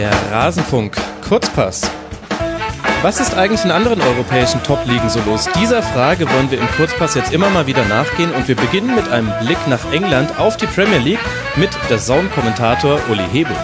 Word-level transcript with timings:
Der 0.00 0.12
Rasenfunk 0.32 0.96
Kurzpass. 1.20 1.82
Was 3.02 3.20
ist 3.20 3.34
eigentlich 3.34 3.66
in 3.66 3.70
anderen 3.70 4.00
europäischen 4.00 4.62
Top-Ligen 4.62 5.10
so 5.10 5.20
los? 5.26 5.46
Dieser 5.60 5.82
Frage 5.82 6.26
wollen 6.26 6.50
wir 6.50 6.58
im 6.58 6.66
Kurzpass 6.68 7.16
jetzt 7.16 7.34
immer 7.34 7.50
mal 7.50 7.66
wieder 7.66 7.84
nachgehen 7.84 8.32
und 8.32 8.48
wir 8.48 8.56
beginnen 8.56 8.94
mit 8.94 9.10
einem 9.10 9.30
Blick 9.44 9.58
nach 9.68 9.92
England 9.92 10.38
auf 10.38 10.56
die 10.56 10.64
Premier 10.64 11.00
League 11.00 11.18
mit 11.56 11.68
der 11.90 11.98
Zone-Kommentator 11.98 12.98
Uli 13.10 13.24
Hebel. 13.30 13.54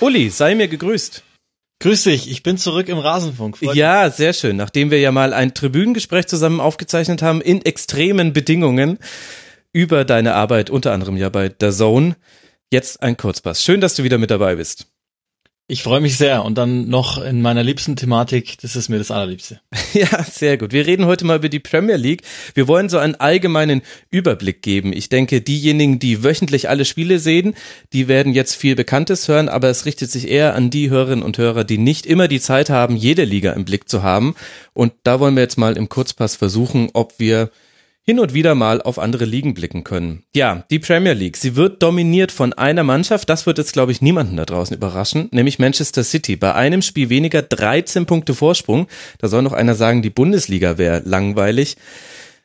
Uli, 0.00 0.28
sei 0.30 0.56
mir 0.56 0.66
gegrüßt. 0.66 1.22
Grüß 1.78 2.02
dich, 2.02 2.28
ich 2.28 2.42
bin 2.42 2.58
zurück 2.58 2.88
im 2.88 2.98
Rasenfunk. 2.98 3.58
Freut 3.58 3.76
ja, 3.76 4.06
mich. 4.06 4.14
sehr 4.14 4.32
schön. 4.32 4.56
Nachdem 4.56 4.90
wir 4.90 4.98
ja 4.98 5.12
mal 5.12 5.32
ein 5.32 5.54
Tribünengespräch 5.54 6.26
zusammen 6.26 6.58
aufgezeichnet 6.58 7.22
haben 7.22 7.40
in 7.40 7.64
extremen 7.64 8.32
Bedingungen 8.32 8.98
über 9.78 10.04
deine 10.04 10.34
Arbeit, 10.34 10.70
unter 10.70 10.90
anderem 10.90 11.16
ja 11.16 11.28
bei 11.28 11.54
The 11.60 11.70
Zone. 11.70 12.16
Jetzt 12.68 13.00
ein 13.00 13.16
Kurzpass. 13.16 13.62
Schön, 13.62 13.80
dass 13.80 13.94
du 13.94 14.02
wieder 14.02 14.18
mit 14.18 14.28
dabei 14.28 14.56
bist. 14.56 14.88
Ich 15.68 15.84
freue 15.84 16.00
mich 16.00 16.16
sehr 16.16 16.44
und 16.44 16.58
dann 16.58 16.88
noch 16.88 17.22
in 17.22 17.42
meiner 17.42 17.62
liebsten 17.62 17.94
Thematik, 17.94 18.58
das 18.60 18.74
ist 18.74 18.88
mir 18.88 18.98
das 18.98 19.12
allerliebste. 19.12 19.60
Ja, 19.92 20.24
sehr 20.24 20.58
gut. 20.58 20.72
Wir 20.72 20.84
reden 20.86 21.06
heute 21.06 21.24
mal 21.24 21.36
über 21.36 21.48
die 21.48 21.60
Premier 21.60 21.94
League. 21.94 22.22
Wir 22.54 22.66
wollen 22.66 22.88
so 22.88 22.98
einen 22.98 23.14
allgemeinen 23.14 23.82
Überblick 24.10 24.62
geben. 24.62 24.92
Ich 24.92 25.10
denke, 25.10 25.40
diejenigen, 25.42 26.00
die 26.00 26.24
wöchentlich 26.24 26.68
alle 26.68 26.84
Spiele 26.84 27.20
sehen, 27.20 27.54
die 27.92 28.08
werden 28.08 28.34
jetzt 28.34 28.56
viel 28.56 28.74
Bekanntes 28.74 29.28
hören, 29.28 29.48
aber 29.48 29.68
es 29.68 29.86
richtet 29.86 30.10
sich 30.10 30.28
eher 30.28 30.56
an 30.56 30.70
die 30.70 30.90
Hörerinnen 30.90 31.24
und 31.24 31.38
Hörer, 31.38 31.62
die 31.62 31.78
nicht 31.78 32.04
immer 32.04 32.26
die 32.26 32.40
Zeit 32.40 32.68
haben, 32.68 32.96
jede 32.96 33.24
Liga 33.24 33.52
im 33.52 33.64
Blick 33.64 33.88
zu 33.88 34.02
haben. 34.02 34.34
Und 34.72 34.92
da 35.04 35.20
wollen 35.20 35.36
wir 35.36 35.42
jetzt 35.42 35.58
mal 35.58 35.76
im 35.76 35.88
Kurzpass 35.88 36.34
versuchen, 36.34 36.90
ob 36.94 37.14
wir 37.18 37.52
hin 38.08 38.20
und 38.20 38.32
wieder 38.32 38.54
mal 38.54 38.80
auf 38.80 38.98
andere 38.98 39.26
Ligen 39.26 39.52
blicken 39.52 39.84
können. 39.84 40.22
Ja, 40.34 40.64
die 40.70 40.78
Premier 40.78 41.12
League, 41.12 41.36
sie 41.36 41.56
wird 41.56 41.82
dominiert 41.82 42.32
von 42.32 42.54
einer 42.54 42.82
Mannschaft, 42.82 43.28
das 43.28 43.44
wird 43.44 43.58
jetzt 43.58 43.74
glaube 43.74 43.92
ich 43.92 44.00
niemanden 44.00 44.38
da 44.38 44.46
draußen 44.46 44.74
überraschen, 44.74 45.28
nämlich 45.30 45.58
Manchester 45.58 46.02
City. 46.02 46.34
Bei 46.34 46.54
einem 46.54 46.80
Spiel 46.80 47.10
weniger 47.10 47.42
13 47.42 48.06
Punkte 48.06 48.32
Vorsprung. 48.32 48.86
Da 49.18 49.28
soll 49.28 49.42
noch 49.42 49.52
einer 49.52 49.74
sagen, 49.74 50.00
die 50.00 50.08
Bundesliga 50.08 50.78
wäre 50.78 51.02
langweilig. 51.04 51.76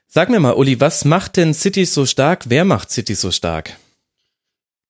Sag 0.10 0.30
mir 0.30 0.42
mal, 0.42 0.56
Uli, 0.56 0.82
was 0.82 1.06
macht 1.06 1.38
denn 1.38 1.54
City 1.54 1.86
so 1.86 2.06
stark? 2.06 2.44
Wer 2.50 2.66
macht 2.66 2.92
City 2.92 3.16
so 3.16 3.32
stark? 3.32 3.78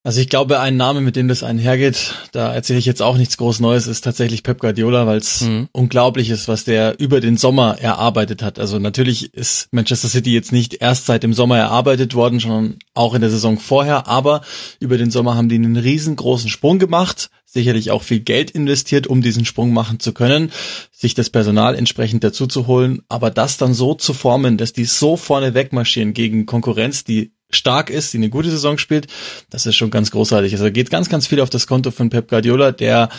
Also 0.05 0.19
ich 0.19 0.27
glaube, 0.27 0.59
ein 0.59 0.75
Name, 0.75 0.99
mit 0.99 1.15
dem 1.15 1.29
das 1.29 1.43
einhergeht, 1.43 2.13
da 2.33 2.53
erzähle 2.53 2.77
ich 2.77 2.85
jetzt 2.85 3.01
auch 3.01 3.15
nichts 3.15 3.37
groß 3.37 3.61
Neues, 3.61 3.87
ist 3.87 4.03
tatsächlich 4.03 4.43
Pep 4.43 4.59
Guardiola, 4.59 5.07
weil 5.07 5.19
es 5.19 5.41
mhm. 5.41 5.69
unglaublich 5.71 6.29
ist, 6.29 6.49
was 6.49 6.65
der 6.65 6.99
über 6.99 7.21
den 7.21 7.37
Sommer 7.37 7.77
erarbeitet 7.79 8.43
hat. 8.43 8.59
Also 8.59 8.79
natürlich 8.79 9.33
ist 9.33 9.69
Manchester 9.71 10.09
City 10.09 10.33
jetzt 10.33 10.51
nicht 10.51 10.81
erst 10.81 11.05
seit 11.05 11.23
dem 11.23 11.33
Sommer 11.33 11.57
erarbeitet 11.57 12.15
worden, 12.15 12.41
sondern 12.41 12.79
auch 12.93 13.13
in 13.13 13.21
der 13.21 13.29
Saison 13.29 13.57
vorher, 13.57 14.05
aber 14.05 14.41
über 14.81 14.97
den 14.97 15.09
Sommer 15.09 15.35
haben 15.35 15.47
die 15.47 15.55
einen 15.55 15.77
riesengroßen 15.77 16.49
Sprung 16.49 16.79
gemacht, 16.79 17.29
sicherlich 17.45 17.91
auch 17.91 18.03
viel 18.03 18.19
Geld 18.19 18.51
investiert, 18.51 19.07
um 19.07 19.21
diesen 19.21 19.45
Sprung 19.45 19.71
machen 19.71 20.01
zu 20.01 20.11
können, 20.11 20.51
sich 20.91 21.13
das 21.13 21.29
Personal 21.29 21.75
entsprechend 21.75 22.25
dazu 22.25 22.45
zu 22.45 22.67
holen, 22.67 23.03
aber 23.07 23.29
das 23.29 23.55
dann 23.55 23.73
so 23.73 23.93
zu 23.93 24.13
formen, 24.13 24.57
dass 24.57 24.73
die 24.73 24.83
so 24.83 25.15
vorne 25.15 25.53
wegmarschieren 25.53 26.13
gegen 26.13 26.45
Konkurrenz, 26.45 27.05
die 27.05 27.31
stark 27.55 27.89
ist, 27.89 28.13
die 28.13 28.17
eine 28.17 28.29
gute 28.29 28.49
Saison 28.49 28.77
spielt, 28.77 29.07
das 29.49 29.65
ist 29.65 29.75
schon 29.75 29.91
ganz 29.91 30.11
großartig. 30.11 30.53
Also 30.53 30.71
geht 30.71 30.89
ganz, 30.89 31.09
ganz 31.09 31.27
viel 31.27 31.41
auf 31.41 31.49
das 31.49 31.67
Konto 31.67 31.91
von 31.91 32.09
Pep 32.09 32.29
Guardiola, 32.29 32.71
der 32.71 33.09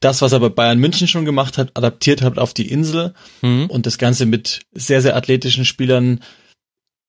das, 0.00 0.22
was 0.22 0.32
er 0.32 0.40
bei 0.40 0.48
Bayern 0.48 0.78
München 0.78 1.06
schon 1.06 1.24
gemacht 1.24 1.58
hat, 1.58 1.76
adaptiert 1.76 2.22
hat 2.22 2.38
auf 2.38 2.54
die 2.54 2.70
Insel 2.70 3.14
mhm. 3.42 3.66
und 3.66 3.86
das 3.86 3.98
Ganze 3.98 4.26
mit 4.26 4.60
sehr, 4.72 5.02
sehr 5.02 5.14
athletischen 5.14 5.66
Spielern, 5.66 6.20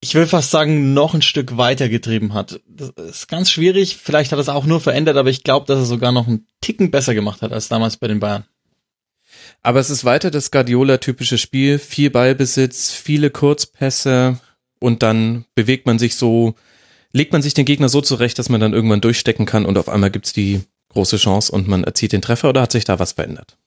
ich 0.01 0.13
will 0.13 0.27
fast 0.27 0.51
sagen, 0.51 0.93
noch 0.93 1.13
ein 1.13 1.21
Stück 1.21 1.57
weiter 1.57 1.87
getrieben 1.87 2.33
hat. 2.33 2.59
Das 2.67 2.89
ist 2.89 3.27
ganz 3.27 3.49
schwierig. 3.49 3.97
Vielleicht 3.97 4.31
hat 4.31 4.39
er 4.39 4.41
es 4.41 4.49
auch 4.49 4.65
nur 4.65 4.81
verändert, 4.81 5.15
aber 5.15 5.29
ich 5.29 5.43
glaube, 5.43 5.67
dass 5.67 5.79
er 5.79 5.85
sogar 5.85 6.11
noch 6.11 6.27
einen 6.27 6.47
Ticken 6.59 6.91
besser 6.91 7.13
gemacht 7.13 7.41
hat 7.41 7.53
als 7.53 7.69
damals 7.69 7.97
bei 7.97 8.07
den 8.07 8.19
Bayern. 8.19 8.45
Aber 9.61 9.79
es 9.79 9.89
ist 9.89 10.03
weiter 10.03 10.31
das 10.31 10.51
Guardiola-typische 10.51 11.37
Spiel. 11.37 11.77
Viel 11.79 12.09
Ballbesitz, 12.09 12.91
viele 12.91 13.29
Kurzpässe, 13.29 14.39
und 14.81 15.03
dann 15.03 15.45
bewegt 15.55 15.85
man 15.85 15.99
sich 15.99 16.15
so, 16.15 16.55
legt 17.13 17.31
man 17.31 17.41
sich 17.41 17.53
den 17.53 17.65
Gegner 17.65 17.87
so 17.87 18.01
zurecht, 18.01 18.39
dass 18.39 18.49
man 18.49 18.59
dann 18.59 18.73
irgendwann 18.73 19.01
durchstecken 19.01 19.45
kann 19.45 19.65
und 19.65 19.77
auf 19.77 19.87
einmal 19.87 20.11
gibt's 20.11 20.33
die 20.33 20.61
große 20.89 21.17
Chance 21.17 21.51
und 21.51 21.67
man 21.67 21.83
erzielt 21.83 22.11
den 22.11 22.21
Treffer 22.21 22.49
oder 22.49 22.61
hat 22.61 22.71
sich 22.71 22.83
da 22.83 22.99
was 22.99 23.13
verändert? 23.13 23.57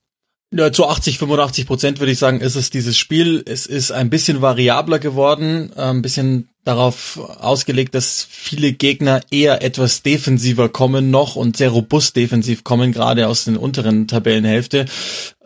Ja, 0.57 0.71
zu 0.71 0.87
80, 0.87 1.19
85 1.19 1.67
Prozent 1.67 1.99
würde 1.99 2.13
ich 2.13 2.19
sagen, 2.19 2.41
ist 2.41 2.55
es 2.55 2.71
dieses 2.71 2.97
Spiel. 2.97 3.43
Es 3.45 3.67
ist 3.67 3.91
ein 3.91 4.09
bisschen 4.09 4.41
variabler 4.41 5.01
geworden, 5.01 5.73
äh, 5.77 5.81
ein 5.81 6.03
bisschen 6.03 6.49
darauf 6.63 7.19
ausgelegt, 7.41 7.95
dass 7.95 8.27
viele 8.29 8.73
Gegner 8.73 9.21
eher 9.31 9.63
etwas 9.63 10.03
defensiver 10.03 10.69
kommen 10.69 11.11
noch 11.11 11.35
und 11.35 11.57
sehr 11.57 11.71
robust 11.71 12.15
defensiv 12.15 12.63
kommen, 12.63 12.93
gerade 12.93 13.27
aus 13.27 13.45
den 13.45 13.57
unteren 13.57 14.07
Tabellenhälfte, 14.07 14.87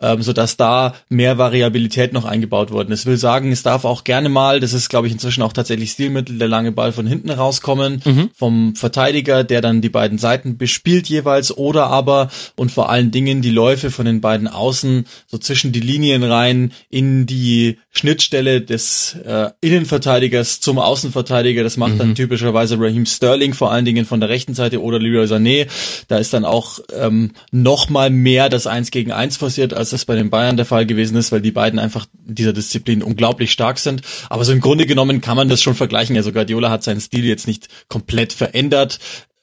ähm, 0.01 0.21
so 0.21 0.33
dass 0.33 0.57
da 0.57 0.93
mehr 1.09 1.37
Variabilität 1.37 2.13
noch 2.13 2.25
eingebaut 2.25 2.71
worden 2.71 2.91
ist. 2.91 3.05
will 3.05 3.17
sagen, 3.17 3.51
es 3.51 3.63
darf 3.63 3.85
auch 3.85 4.03
gerne 4.03 4.29
mal, 4.29 4.59
das 4.59 4.73
ist 4.73 4.89
glaube 4.89 5.07
ich 5.07 5.13
inzwischen 5.13 5.41
auch 5.41 5.53
tatsächlich 5.53 5.91
Stilmittel, 5.91 6.37
der 6.37 6.47
lange 6.47 6.71
Ball 6.71 6.91
von 6.91 7.07
hinten 7.07 7.29
rauskommen, 7.29 8.01
mhm. 8.05 8.29
vom 8.35 8.75
Verteidiger, 8.75 9.43
der 9.43 9.61
dann 9.61 9.81
die 9.81 9.89
beiden 9.89 10.17
Seiten 10.17 10.57
bespielt 10.57 11.07
jeweils 11.07 11.55
oder 11.55 11.87
aber 11.87 12.29
und 12.55 12.71
vor 12.71 12.89
allen 12.89 13.11
Dingen 13.11 13.41
die 13.41 13.51
Läufe 13.51 13.91
von 13.91 14.05
den 14.05 14.21
beiden 14.21 14.47
Außen 14.47 15.05
so 15.27 15.37
zwischen 15.37 15.71
die 15.71 15.79
Linien 15.79 16.23
rein 16.23 16.71
in 16.89 17.25
die 17.25 17.77
Schnittstelle 17.91 18.61
des 18.61 19.15
äh, 19.25 19.49
Innenverteidigers 19.61 20.59
zum 20.59 20.79
Außenverteidiger. 20.79 21.63
Das 21.63 21.77
macht 21.77 21.93
mhm. 21.93 21.97
dann 21.97 22.15
typischerweise 22.15 22.79
Raheem 22.79 23.05
Sterling, 23.05 23.53
vor 23.53 23.71
allen 23.71 23.85
Dingen 23.85 24.05
von 24.05 24.19
der 24.19 24.29
rechten 24.29 24.53
Seite 24.53 24.81
oder 24.81 24.99
Leroy 24.99 25.25
Sané. 25.25 25.67
Da 26.07 26.17
ist 26.17 26.33
dann 26.33 26.45
auch 26.45 26.79
ähm, 26.95 27.31
noch 27.51 27.89
mal 27.89 28.09
mehr 28.09 28.49
das 28.49 28.67
Eins 28.67 28.91
gegen 28.91 29.11
Eins 29.11 29.37
passiert, 29.37 29.73
als 29.73 29.88
das 29.89 30.05
bei 30.05 30.15
den 30.15 30.29
Bayern 30.29 30.57
der 30.57 30.65
Fall 30.65 30.85
gewesen 30.85 31.17
ist, 31.17 31.31
weil 31.31 31.41
die 31.41 31.51
beiden 31.51 31.79
einfach 31.79 32.07
in 32.27 32.35
dieser 32.35 32.53
Disziplin 32.53 33.03
unglaublich 33.03 33.51
stark 33.51 33.79
sind. 33.79 34.01
Aber 34.29 34.45
so 34.45 34.51
im 34.51 34.61
Grunde 34.61 34.85
genommen 34.85 35.21
kann 35.21 35.37
man 35.37 35.49
das 35.49 35.61
schon 35.61 35.75
vergleichen. 35.75 36.15
Also 36.17 36.31
Guardiola 36.31 36.69
hat 36.69 36.83
seinen 36.83 37.01
Stil 37.01 37.25
jetzt 37.25 37.47
nicht 37.47 37.67
komplett 37.87 38.33
verändert, 38.33 38.99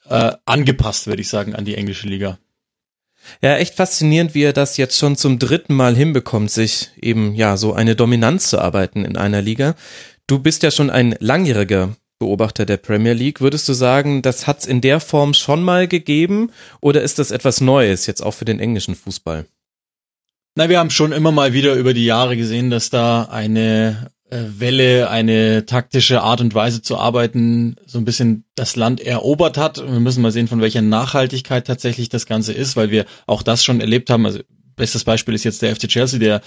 äh, 0.08 0.32
angepasst, 0.44 1.06
würde 1.06 1.22
ich 1.22 1.28
sagen, 1.28 1.54
an 1.54 1.64
die 1.64 1.74
englische 1.74 2.08
Liga. 2.08 2.38
Ja, 3.42 3.56
echt 3.56 3.74
faszinierend, 3.74 4.34
wie 4.34 4.42
er 4.42 4.52
das 4.52 4.76
jetzt 4.76 4.98
schon 4.98 5.16
zum 5.16 5.38
dritten 5.38 5.74
Mal 5.74 5.96
hinbekommt, 5.96 6.50
sich 6.50 6.90
eben 7.00 7.34
ja 7.34 7.56
so 7.56 7.72
eine 7.72 7.96
Dominanz 7.96 8.50
zu 8.50 8.60
arbeiten 8.60 9.04
in 9.04 9.16
einer 9.16 9.42
Liga. 9.42 9.74
Du 10.26 10.38
bist 10.38 10.62
ja 10.62 10.70
schon 10.70 10.90
ein 10.90 11.16
langjähriger 11.18 11.96
Beobachter 12.18 12.64
der 12.64 12.78
Premier 12.78 13.12
League. 13.12 13.40
Würdest 13.40 13.68
du 13.68 13.74
sagen, 13.74 14.22
das 14.22 14.46
hat's 14.46 14.64
in 14.64 14.80
der 14.80 15.00
Form 15.00 15.34
schon 15.34 15.62
mal 15.62 15.86
gegeben 15.86 16.50
oder 16.80 17.02
ist 17.02 17.18
das 17.18 17.30
etwas 17.30 17.60
Neues 17.60 18.06
jetzt 18.06 18.22
auch 18.22 18.32
für 18.32 18.44
den 18.44 18.60
englischen 18.60 18.94
Fußball? 18.94 19.46
Na, 20.58 20.70
wir 20.70 20.78
haben 20.78 20.88
schon 20.88 21.12
immer 21.12 21.32
mal 21.32 21.52
wieder 21.52 21.74
über 21.74 21.92
die 21.92 22.06
Jahre 22.06 22.34
gesehen, 22.34 22.70
dass 22.70 22.88
da 22.88 23.24
eine 23.24 24.10
äh, 24.30 24.38
Welle, 24.56 25.10
eine 25.10 25.66
taktische 25.66 26.22
Art 26.22 26.40
und 26.40 26.54
Weise 26.54 26.80
zu 26.80 26.96
arbeiten, 26.96 27.76
so 27.84 27.98
ein 27.98 28.06
bisschen 28.06 28.46
das 28.54 28.74
Land 28.74 29.02
erobert 29.02 29.58
hat. 29.58 29.76
Wir 29.76 30.00
müssen 30.00 30.22
mal 30.22 30.32
sehen, 30.32 30.48
von 30.48 30.62
welcher 30.62 30.80
Nachhaltigkeit 30.80 31.66
tatsächlich 31.66 32.08
das 32.08 32.24
Ganze 32.24 32.54
ist, 32.54 32.74
weil 32.74 32.90
wir 32.90 33.04
auch 33.26 33.42
das 33.42 33.64
schon 33.64 33.82
erlebt 33.82 34.08
haben. 34.08 34.24
Also 34.24 34.40
bestes 34.76 35.04
Beispiel 35.04 35.34
ist 35.34 35.44
jetzt 35.44 35.60
der 35.60 35.76
FC 35.76 35.88
Chelsea, 35.88 36.18
der 36.18 36.40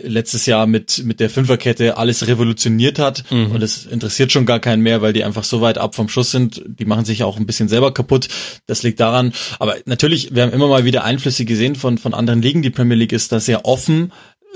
letztes 0.00 0.46
Jahr 0.46 0.66
mit 0.66 1.04
mit 1.04 1.20
der 1.20 1.30
Fünferkette 1.30 1.96
alles 1.96 2.26
revolutioniert 2.26 2.98
hat 2.98 3.30
mhm. 3.30 3.52
und 3.52 3.62
es 3.62 3.86
interessiert 3.86 4.32
schon 4.32 4.46
gar 4.46 4.58
keinen 4.58 4.82
mehr, 4.82 5.02
weil 5.02 5.12
die 5.12 5.24
einfach 5.24 5.44
so 5.44 5.60
weit 5.60 5.78
ab 5.78 5.94
vom 5.94 6.08
Schuss 6.08 6.30
sind. 6.30 6.62
Die 6.66 6.84
machen 6.84 7.04
sich 7.04 7.22
auch 7.22 7.36
ein 7.36 7.46
bisschen 7.46 7.68
selber 7.68 7.92
kaputt. 7.92 8.28
Das 8.66 8.82
liegt 8.82 9.00
daran. 9.00 9.32
Aber 9.58 9.76
natürlich, 9.84 10.34
wir 10.34 10.42
haben 10.42 10.52
immer 10.52 10.68
mal 10.68 10.84
wieder 10.84 11.04
Einflüsse 11.04 11.44
gesehen 11.44 11.74
von 11.76 11.98
von 11.98 12.14
anderen 12.14 12.42
Ligen. 12.42 12.62
Die 12.62 12.70
Premier 12.70 12.96
League 12.96 13.12
ist 13.12 13.32
da 13.32 13.40
sehr 13.40 13.64
offen. 13.64 14.12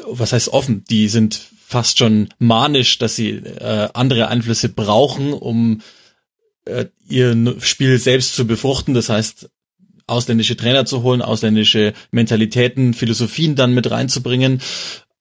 Was 0.08 0.32
heißt 0.32 0.48
offen? 0.48 0.84
Die 0.88 1.08
sind 1.08 1.40
fast 1.66 1.98
schon 1.98 2.28
manisch, 2.38 2.98
dass 2.98 3.16
sie 3.16 3.30
äh, 3.30 3.88
andere 3.92 4.28
Einflüsse 4.28 4.68
brauchen, 4.68 5.32
um 5.32 5.80
äh, 6.64 6.86
ihr 7.08 7.56
Spiel 7.60 7.98
selbst 7.98 8.36
zu 8.36 8.46
befruchten. 8.46 8.94
Das 8.94 9.08
heißt, 9.08 9.48
ausländische 10.06 10.56
Trainer 10.56 10.84
zu 10.84 11.02
holen, 11.02 11.22
ausländische 11.22 11.92
Mentalitäten, 12.10 12.94
Philosophien 12.94 13.56
dann 13.56 13.74
mit 13.74 13.90
reinzubringen. 13.90 14.60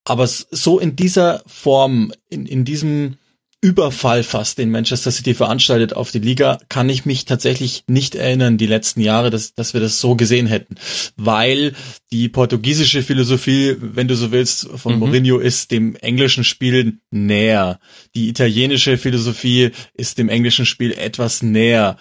Aber 0.05 0.27
so 0.27 0.79
in 0.79 0.95
dieser 0.95 1.43
Form, 1.47 2.13
in, 2.29 2.45
in 2.45 2.63
diesem 2.63 3.17
Überfall 3.65 4.21
fast, 4.21 4.59
den 4.59 4.69
Manchester 4.69 5.09
City 5.09 5.33
veranstaltet 5.33 5.93
auf 5.93 6.11
die 6.11 6.19
Liga, 6.19 6.59
kann 6.69 6.87
ich 6.87 7.05
mich 7.05 7.25
tatsächlich 7.25 7.83
nicht 7.87 8.13
erinnern, 8.13 8.59
die 8.59 8.67
letzten 8.67 9.01
Jahre, 9.01 9.31
dass, 9.31 9.55
dass 9.55 9.73
wir 9.73 9.81
das 9.81 9.99
so 9.99 10.15
gesehen 10.15 10.45
hätten. 10.45 10.75
Weil 11.17 11.73
die 12.11 12.29
portugiesische 12.29 13.01
Philosophie, 13.01 13.75
wenn 13.79 14.07
du 14.07 14.15
so 14.15 14.31
willst, 14.31 14.69
von 14.75 14.93
mhm. 14.93 14.99
Mourinho 14.99 15.39
ist 15.39 15.71
dem 15.71 15.95
englischen 15.95 16.43
Spiel 16.43 16.99
näher. 17.09 17.79
Die 18.13 18.29
italienische 18.29 18.99
Philosophie 18.99 19.71
ist 19.95 20.19
dem 20.19 20.29
englischen 20.29 20.67
Spiel 20.67 20.91
etwas 20.91 21.41
näher 21.41 21.97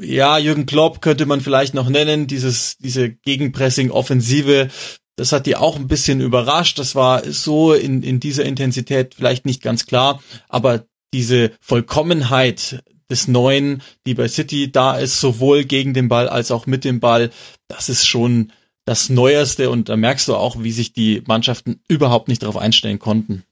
ja, 0.00 0.38
Jürgen 0.38 0.66
Klopp 0.66 1.00
könnte 1.00 1.24
man 1.24 1.40
vielleicht 1.40 1.72
noch 1.72 1.88
nennen, 1.88 2.26
dieses, 2.26 2.76
diese 2.78 3.10
Gegenpressing-Offensive, 3.10 4.68
das 5.16 5.32
hat 5.32 5.46
die 5.46 5.56
auch 5.56 5.76
ein 5.76 5.88
bisschen 5.88 6.20
überrascht. 6.20 6.78
Das 6.78 6.94
war 6.94 7.24
so 7.30 7.72
in, 7.72 8.02
in 8.02 8.20
dieser 8.20 8.44
Intensität 8.44 9.14
vielleicht 9.14 9.46
nicht 9.46 9.62
ganz 9.62 9.86
klar, 9.86 10.22
aber 10.48 10.86
diese 11.12 11.52
Vollkommenheit 11.60 12.82
des 13.10 13.28
Neuen, 13.28 13.82
die 14.06 14.14
bei 14.14 14.28
City 14.28 14.72
da 14.72 14.96
ist, 14.96 15.20
sowohl 15.20 15.64
gegen 15.64 15.94
den 15.94 16.08
Ball 16.08 16.28
als 16.28 16.50
auch 16.50 16.66
mit 16.66 16.84
dem 16.84 17.00
Ball. 17.00 17.30
Das 17.68 17.88
ist 17.88 18.06
schon 18.06 18.52
das 18.84 19.08
Neueste 19.08 19.70
und 19.70 19.88
da 19.88 19.96
merkst 19.96 20.28
du 20.28 20.34
auch, 20.34 20.62
wie 20.62 20.72
sich 20.72 20.92
die 20.92 21.22
Mannschaften 21.26 21.80
überhaupt 21.88 22.28
nicht 22.28 22.42
darauf 22.42 22.56
einstellen 22.56 22.98
konnten. 22.98 23.44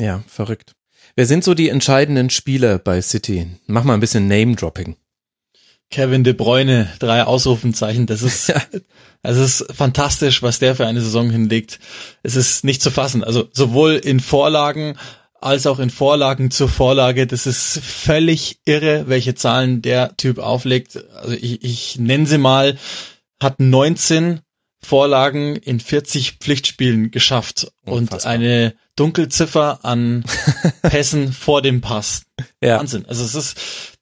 Ja, 0.00 0.22
verrückt. 0.26 0.72
Wer 1.14 1.26
sind 1.26 1.44
so 1.44 1.54
die 1.54 1.70
entscheidenden 1.70 2.30
Spieler 2.30 2.78
bei 2.78 3.00
City? 3.00 3.46
Mach 3.66 3.84
mal 3.84 3.94
ein 3.94 4.00
bisschen 4.00 4.28
Name-Dropping. 4.28 4.96
Kevin 5.90 6.24
De 6.24 6.32
Bruyne, 6.32 6.90
drei 6.98 7.24
Ausrufenzeichen. 7.24 8.06
Das 8.06 8.22
ist, 8.22 8.48
ja. 8.48 8.60
es 9.22 9.36
ist 9.36 9.66
fantastisch, 9.72 10.42
was 10.42 10.58
der 10.58 10.74
für 10.74 10.86
eine 10.86 11.00
Saison 11.00 11.30
hinlegt. 11.30 11.78
Es 12.22 12.36
ist 12.36 12.64
nicht 12.64 12.82
zu 12.82 12.90
fassen. 12.90 13.22
Also 13.22 13.48
sowohl 13.52 13.94
in 13.94 14.20
Vorlagen 14.20 14.96
als 15.40 15.66
auch 15.66 15.78
in 15.78 15.90
Vorlagen 15.90 16.50
zur 16.50 16.68
Vorlage. 16.68 17.26
Das 17.26 17.46
ist 17.46 17.78
völlig 17.82 18.58
irre, 18.64 19.04
welche 19.06 19.34
Zahlen 19.34 19.82
der 19.82 20.16
Typ 20.16 20.38
auflegt. 20.38 20.98
Also 21.14 21.34
ich, 21.34 21.62
ich 21.62 21.98
nenne 21.98 22.26
sie 22.26 22.38
mal, 22.38 22.78
hat 23.40 23.60
19 23.60 24.40
Vorlagen 24.82 25.56
in 25.56 25.80
40 25.80 26.32
Pflichtspielen 26.40 27.10
geschafft 27.10 27.72
Unfassbar. 27.84 28.32
und 28.32 28.40
eine 28.40 28.74
Dunkelziffer 28.94 29.80
an 29.84 30.24
Pässen 30.82 31.32
vor 31.32 31.62
dem 31.62 31.80
Pass. 31.80 32.22
Ja. 32.62 32.78
Wahnsinn. 32.78 33.04
Also 33.06 33.24
es 33.24 33.34
ist, 33.34 33.95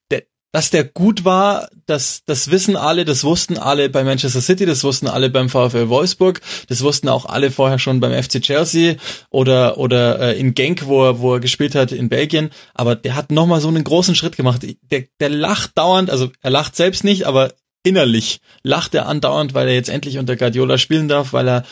dass 0.54 0.70
der 0.70 0.84
gut 0.84 1.24
war, 1.24 1.68
das, 1.86 2.22
das 2.26 2.48
wissen 2.48 2.76
alle, 2.76 3.04
das 3.04 3.24
wussten 3.24 3.58
alle 3.58 3.90
bei 3.90 4.04
Manchester 4.04 4.40
City, 4.40 4.64
das 4.66 4.84
wussten 4.84 5.08
alle 5.08 5.28
beim 5.28 5.48
VfL 5.48 5.88
Wolfsburg, 5.88 6.40
das 6.68 6.80
wussten 6.82 7.08
auch 7.08 7.26
alle 7.26 7.50
vorher 7.50 7.80
schon 7.80 7.98
beim 7.98 8.12
FC 8.12 8.40
Chelsea 8.40 8.94
oder, 9.30 9.78
oder 9.78 10.20
äh, 10.20 10.38
in 10.38 10.54
Genk, 10.54 10.86
wo 10.86 11.06
er, 11.06 11.18
wo 11.18 11.34
er 11.34 11.40
gespielt 11.40 11.74
hat 11.74 11.90
in 11.90 12.08
Belgien. 12.08 12.50
Aber 12.72 12.94
der 12.94 13.16
hat 13.16 13.32
nochmal 13.32 13.60
so 13.60 13.66
einen 13.66 13.82
großen 13.82 14.14
Schritt 14.14 14.36
gemacht. 14.36 14.64
Der, 14.92 15.02
der 15.18 15.28
lacht 15.28 15.76
dauernd, 15.76 16.08
also 16.08 16.30
er 16.40 16.50
lacht 16.50 16.76
selbst 16.76 17.02
nicht, 17.02 17.26
aber 17.26 17.52
innerlich 17.82 18.38
lacht 18.62 18.94
er 18.94 19.06
andauernd, 19.06 19.54
weil 19.54 19.66
er 19.66 19.74
jetzt 19.74 19.88
endlich 19.90 20.18
unter 20.18 20.36
Guardiola 20.36 20.78
spielen 20.78 21.08
darf, 21.08 21.32
weil 21.32 21.48
er 21.48 21.64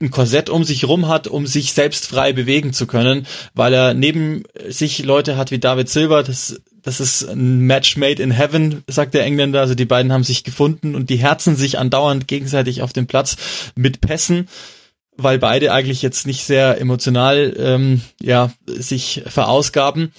ein 0.00 0.10
Korsett 0.10 0.48
um 0.48 0.62
sich 0.62 0.86
rum 0.86 1.08
hat, 1.08 1.26
um 1.26 1.48
sich 1.48 1.72
selbst 1.72 2.06
frei 2.06 2.32
bewegen 2.32 2.72
zu 2.72 2.86
können, 2.86 3.26
weil 3.54 3.74
er 3.74 3.92
neben 3.92 4.44
sich 4.68 5.04
Leute 5.04 5.36
hat 5.36 5.50
wie 5.50 5.58
David 5.58 5.88
Silva, 5.88 6.22
das, 6.22 6.60
das 6.82 7.00
ist 7.00 7.24
ein 7.24 7.60
Match 7.60 7.96
made 7.96 8.22
in 8.22 8.30
heaven, 8.30 8.82
sagt 8.86 9.14
der 9.14 9.24
Engländer, 9.24 9.60
also 9.60 9.74
die 9.74 9.84
beiden 9.84 10.12
haben 10.12 10.24
sich 10.24 10.44
gefunden 10.44 10.94
und 10.94 11.10
die 11.10 11.16
herzen 11.16 11.56
sich 11.56 11.78
andauernd 11.78 12.28
gegenseitig 12.28 12.82
auf 12.82 12.92
dem 12.92 13.06
Platz 13.06 13.36
mit 13.74 14.00
Pässen, 14.00 14.48
weil 15.16 15.38
beide 15.38 15.72
eigentlich 15.72 16.02
jetzt 16.02 16.26
nicht 16.26 16.44
sehr 16.44 16.80
emotional 16.80 17.54
ähm, 17.58 18.00
ja 18.20 18.52
sich 18.66 19.22
verausgaben. 19.26 20.12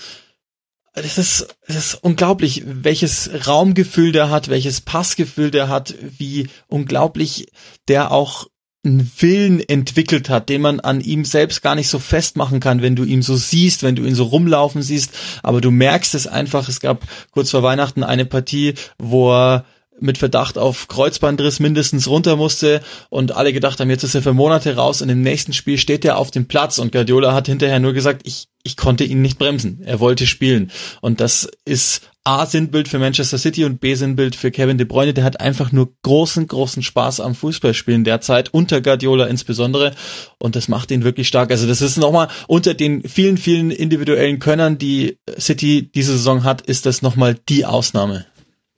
Das 0.93 1.17
ist, 1.17 1.55
das 1.67 1.77
ist 1.77 1.95
unglaublich, 1.95 2.63
welches 2.65 3.29
Raumgefühl 3.47 4.11
der 4.11 4.29
hat, 4.29 4.49
welches 4.49 4.81
Passgefühl 4.81 5.49
der 5.49 5.69
hat, 5.69 5.95
wie 6.01 6.49
unglaublich 6.67 7.47
der 7.87 8.11
auch 8.11 8.47
einen 8.83 9.12
Willen 9.19 9.60
entwickelt 9.60 10.30
hat, 10.30 10.50
den 10.50 10.62
man 10.62 10.80
an 10.80 11.01
ihm 11.01 11.24
selbst 11.24 11.62
gar 11.62 11.75
nicht 11.75 11.88
so 11.88 12.00
festmachen 12.00 12.60
kann, 12.60 12.81
wenn 12.81 12.95
du 12.95 13.04
ihn 13.04 13.22
so 13.22 13.36
siehst, 13.36 13.83
wenn 13.83 13.95
du 13.95 14.04
ihn 14.04 14.16
so 14.16 14.24
rumlaufen 14.24 14.81
siehst. 14.81 15.12
Aber 15.44 15.62
du 15.62 15.69
merkst 15.69 16.16
es 16.16 16.28
einfach. 16.28 16.68
Es 16.68 16.80
gab 16.80 17.06
kurz 17.31 17.51
vor 17.51 17.63
Weihnachten 17.63 18.04
eine 18.04 18.25
Partie, 18.25 18.74
wo 18.98 19.31
er 19.31 19.66
mit 20.01 20.18
Verdacht 20.18 20.57
auf 20.57 20.88
Kreuzbandriss 20.88 21.60
mindestens 21.60 22.07
runter 22.07 22.36
musste 22.36 22.81
und 23.10 23.33
alle 23.33 23.54
gedacht 23.54 23.80
haben, 23.80 23.89
jetzt 23.89 24.04
ist 24.04 24.16
er 24.16 24.24
für 24.24 24.33
Monate 24.33 24.75
raus 24.75 25.01
und 25.01 25.10
im 25.10 25.22
nächsten 25.22 25.54
Spiel 25.54 25.78
steht 25.78 26.04
er 26.04 26.18
auf 26.18 26.31
dem 26.31 26.48
Platz 26.48 26.80
und 26.80 26.92
Guardiola 26.92 27.33
hat 27.33 27.48
hinterher 27.48 27.80
nur 27.80 27.94
gesagt, 27.94 28.22
ich, 28.25 28.48
ich 28.63 28.78
konnte 28.78 29.04
ihn 29.04 29.22
nicht 29.22 29.38
bremsen. 29.38 29.81
Er 29.86 30.00
wollte 30.00 30.25
spielen. 30.25 30.72
Und 31.01 31.22
das 31.22 31.50
ist 31.66 32.10
A 32.23 32.45
Sinnbild 32.45 32.88
für 32.88 33.00
Manchester 33.00 33.39
City 33.39 33.65
und 33.65 33.81
B 33.81 33.95
Sinnbild 33.95 34.35
für 34.35 34.51
Kevin 34.51 34.77
De 34.77 34.85
Bruyne. 34.85 35.13
Der 35.13 35.23
hat 35.23 35.41
einfach 35.41 35.71
nur 35.71 35.91
großen, 36.03 36.45
großen 36.47 36.83
Spaß 36.83 37.19
am 37.19 37.33
Fußballspielen 37.33 38.03
derzeit, 38.03 38.53
unter 38.53 38.79
Guardiola 38.81 39.25
insbesondere. 39.25 39.94
Und 40.38 40.56
das 40.56 40.68
macht 40.68 40.91
ihn 40.91 41.03
wirklich 41.03 41.27
stark. 41.27 41.50
Also 41.50 41.68
das 41.68 41.81
ist 41.81 41.97
nochmal 41.97 42.27
unter 42.47 42.75
den 42.75 43.01
vielen, 43.07 43.38
vielen 43.38 43.71
individuellen 43.71 44.38
Könnern, 44.38 44.77
die 44.77 45.18
City 45.39 45.89
diese 45.94 46.13
Saison 46.13 46.44
hat, 46.44 46.62
ist 46.62 46.85
das 46.85 47.01
nochmal 47.01 47.38
die 47.50 47.65
Ausnahme. 47.65 48.25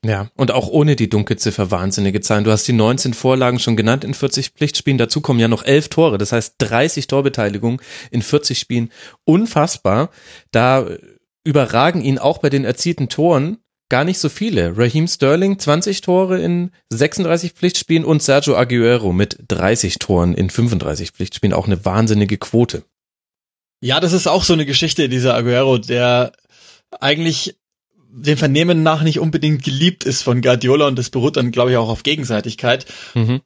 Ja, 0.06 0.30
und 0.36 0.52
auch 0.52 0.68
ohne 0.68 0.98
die 0.98 1.10
Dunkelziffer 1.10 1.72
wahnsinnige 1.72 2.20
Zahlen. 2.20 2.44
Du 2.44 2.52
hast 2.52 2.68
die 2.68 2.74
19 2.74 3.14
Vorlagen 3.14 3.60
schon 3.60 3.78
genannt 3.78 4.04
in 4.04 4.14
40 4.14 4.50
Pflichtspielen. 4.50 4.98
Dazu 4.98 5.22
kommen 5.22 5.40
ja 5.40 5.48
noch 5.48 5.64
11 5.64 5.90
Tore. 5.90 6.18
Das 6.18 6.34
heißt 6.34 6.56
30 6.58 7.08
Torbeteiligung 7.08 7.82
in 8.12 8.22
40 8.22 8.60
Spielen. 8.60 8.90
Unfassbar. 9.24 10.10
Da 10.52 10.88
überragen 11.44 12.02
ihn 12.02 12.20
auch 12.20 12.40
bei 12.40 12.50
den 12.50 12.66
erzielten 12.66 13.10
Toren 13.10 13.58
gar 13.90 14.04
nicht 14.06 14.20
so 14.20 14.30
viele. 14.30 14.78
Raheem 14.78 15.08
Sterling 15.08 15.60
20 15.60 16.02
Tore 16.02 16.40
in 16.40 16.72
36 16.90 17.52
Pflichtspielen 17.52 18.06
und 18.06 18.24
Sergio 18.24 18.56
Aguero 18.56 19.14
mit 19.14 19.38
30 19.48 20.00
Toren 20.00 20.34
in 20.34 20.50
35 20.50 21.12
Pflichtspielen. 21.12 21.54
Auch 21.54 21.68
eine 21.68 21.86
wahnsinnige 21.86 22.38
Quote. 22.38 22.86
Ja, 23.82 24.00
das 24.00 24.14
ist 24.14 24.28
auch 24.28 24.44
so 24.44 24.54
eine 24.54 24.66
Geschichte, 24.66 25.10
dieser 25.10 25.36
Aguero, 25.36 25.78
der 25.78 26.32
eigentlich 27.00 27.58
dem 28.10 28.38
Vernehmen 28.38 28.84
nach 28.84 29.04
nicht 29.04 29.20
unbedingt 29.20 29.64
geliebt 29.64 30.06
ist 30.06 30.22
von 30.22 30.42
Guardiola 30.42 30.88
und 30.88 30.98
das 30.98 31.10
beruht 31.10 31.36
dann, 31.36 31.52
glaube 31.52 31.72
ich, 31.72 31.78
auch 31.78 31.90
auf 31.90 32.04
Gegenseitigkeit. 32.04 32.86
Mhm. 33.14 33.42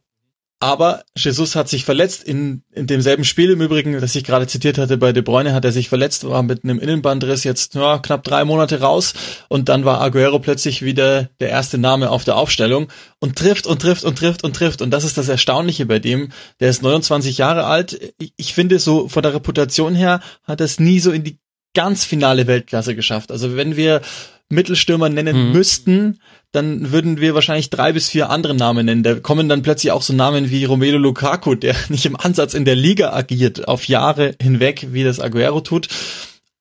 Aber 0.60 1.04
Jesus 1.16 1.56
hat 1.56 1.70
sich 1.70 1.86
verletzt 1.86 2.24
in, 2.24 2.64
in 2.72 2.88
demselben 2.88 3.26
Spiel 3.26 3.52
im 3.52 3.62
Übrigen, 3.62 3.94
das 4.02 4.16
ich 4.16 4.24
gerade 4.24 4.48
zitiert 4.48 4.80
hatte, 4.80 4.98
bei 4.98 5.14
De 5.14 5.22
Bruyne 5.22 5.54
hat 5.54 5.64
er 5.66 5.72
sich 5.72 5.88
verletzt, 5.88 6.28
war 6.28 6.42
mit 6.42 6.64
einem 6.64 6.80
Innenbandriss 6.80 7.44
jetzt 7.44 7.76
ja, 7.76 8.00
knapp 8.00 8.24
drei 8.24 8.44
Monate 8.44 8.80
raus 8.80 9.14
und 9.50 9.70
dann 9.70 9.86
war 9.86 10.02
Aguero 10.02 10.40
plötzlich 10.40 10.82
wieder 10.82 11.30
der 11.40 11.50
erste 11.50 11.78
Name 11.78 12.10
auf 12.10 12.24
der 12.24 12.38
Aufstellung 12.38 12.88
und 13.20 13.36
trifft 13.36 13.68
und 13.68 13.84
trifft 13.84 14.04
und 14.04 14.18
trifft 14.18 14.44
und 14.44 14.56
trifft 14.56 14.82
und 14.82 14.90
das 14.90 15.04
ist 15.04 15.20
das 15.20 15.30
Erstaunliche 15.30 15.86
bei 15.86 16.00
dem. 16.00 16.30
Der 16.60 16.72
ist 16.72 16.82
29 16.82 17.38
Jahre 17.38 17.66
alt. 17.66 18.14
Ich, 18.18 18.34
ich 18.36 18.54
finde 18.56 18.80
so 18.80 19.10
von 19.10 19.22
der 19.22 19.36
Reputation 19.36 19.94
her 19.94 20.22
hat 20.44 20.60
er 20.60 20.66
es 20.66 20.80
nie 20.80 21.00
so 21.00 21.12
in 21.12 21.24
die 21.24 21.38
ganz 21.76 22.04
finale 22.04 22.48
Weltklasse 22.48 22.96
geschafft. 22.96 23.32
Also 23.32 23.56
wenn 23.56 23.76
wir 23.76 24.02
Mittelstürmer 24.50 25.10
nennen 25.10 25.48
mhm. 25.48 25.52
müssten, 25.52 26.20
dann 26.52 26.92
würden 26.92 27.20
wir 27.20 27.36
wahrscheinlich 27.36 27.70
drei 27.70 27.92
bis 27.92 28.10
vier 28.10 28.30
andere 28.30 28.56
Namen 28.56 28.86
nennen. 28.86 29.04
Da 29.04 29.16
kommen 29.16 29.50
dann 29.50 29.62
plötzlich 29.62 29.92
auch 29.92 30.02
so 30.02 30.14
Namen 30.14 30.50
wie 30.50 30.66
Romelu 30.66 30.98
Lukaku, 30.98 31.56
der 31.56 31.76
nicht 31.90 32.06
im 32.06 32.16
Ansatz 32.16 32.54
in 32.54 32.66
der 32.66 32.76
Liga 32.76 33.14
agiert, 33.14 33.68
auf 33.68 33.88
Jahre 33.88 34.36
hinweg, 34.42 34.88
wie 34.92 35.04
das 35.04 35.20
Aguero 35.20 35.62
tut. 35.62 35.90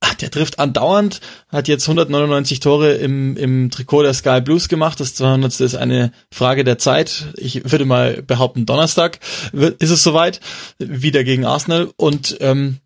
Ach, 0.01 0.15
der 0.15 0.31
trifft 0.31 0.59
andauernd, 0.59 1.21
hat 1.49 1.69
jetzt 1.69 1.89
199 1.89 2.61
Tore 2.61 2.93
im, 2.93 3.37
im 3.37 3.71
Trikot 3.71 4.03
der 4.03 4.13
Sky 4.13 4.43
Blues 4.43 4.69
gemacht. 4.69 5.01
Das 5.01 5.15
200. 5.15 5.59
ist 5.61 5.75
eine 5.75 6.13
Frage 6.31 6.65
der 6.65 6.79
Zeit. 6.79 7.29
Ich 7.37 7.71
würde 7.71 7.87
mal 7.87 8.23
behaupten, 8.23 8.67
Donnerstag 8.67 9.21
ist 9.53 9.91
es 9.91 10.03
soweit, 10.03 10.41
wieder 10.79 11.25
gegen 11.25 11.47
Arsenal. 11.47 11.89
Und 11.97 12.37
ähm, 12.41 12.77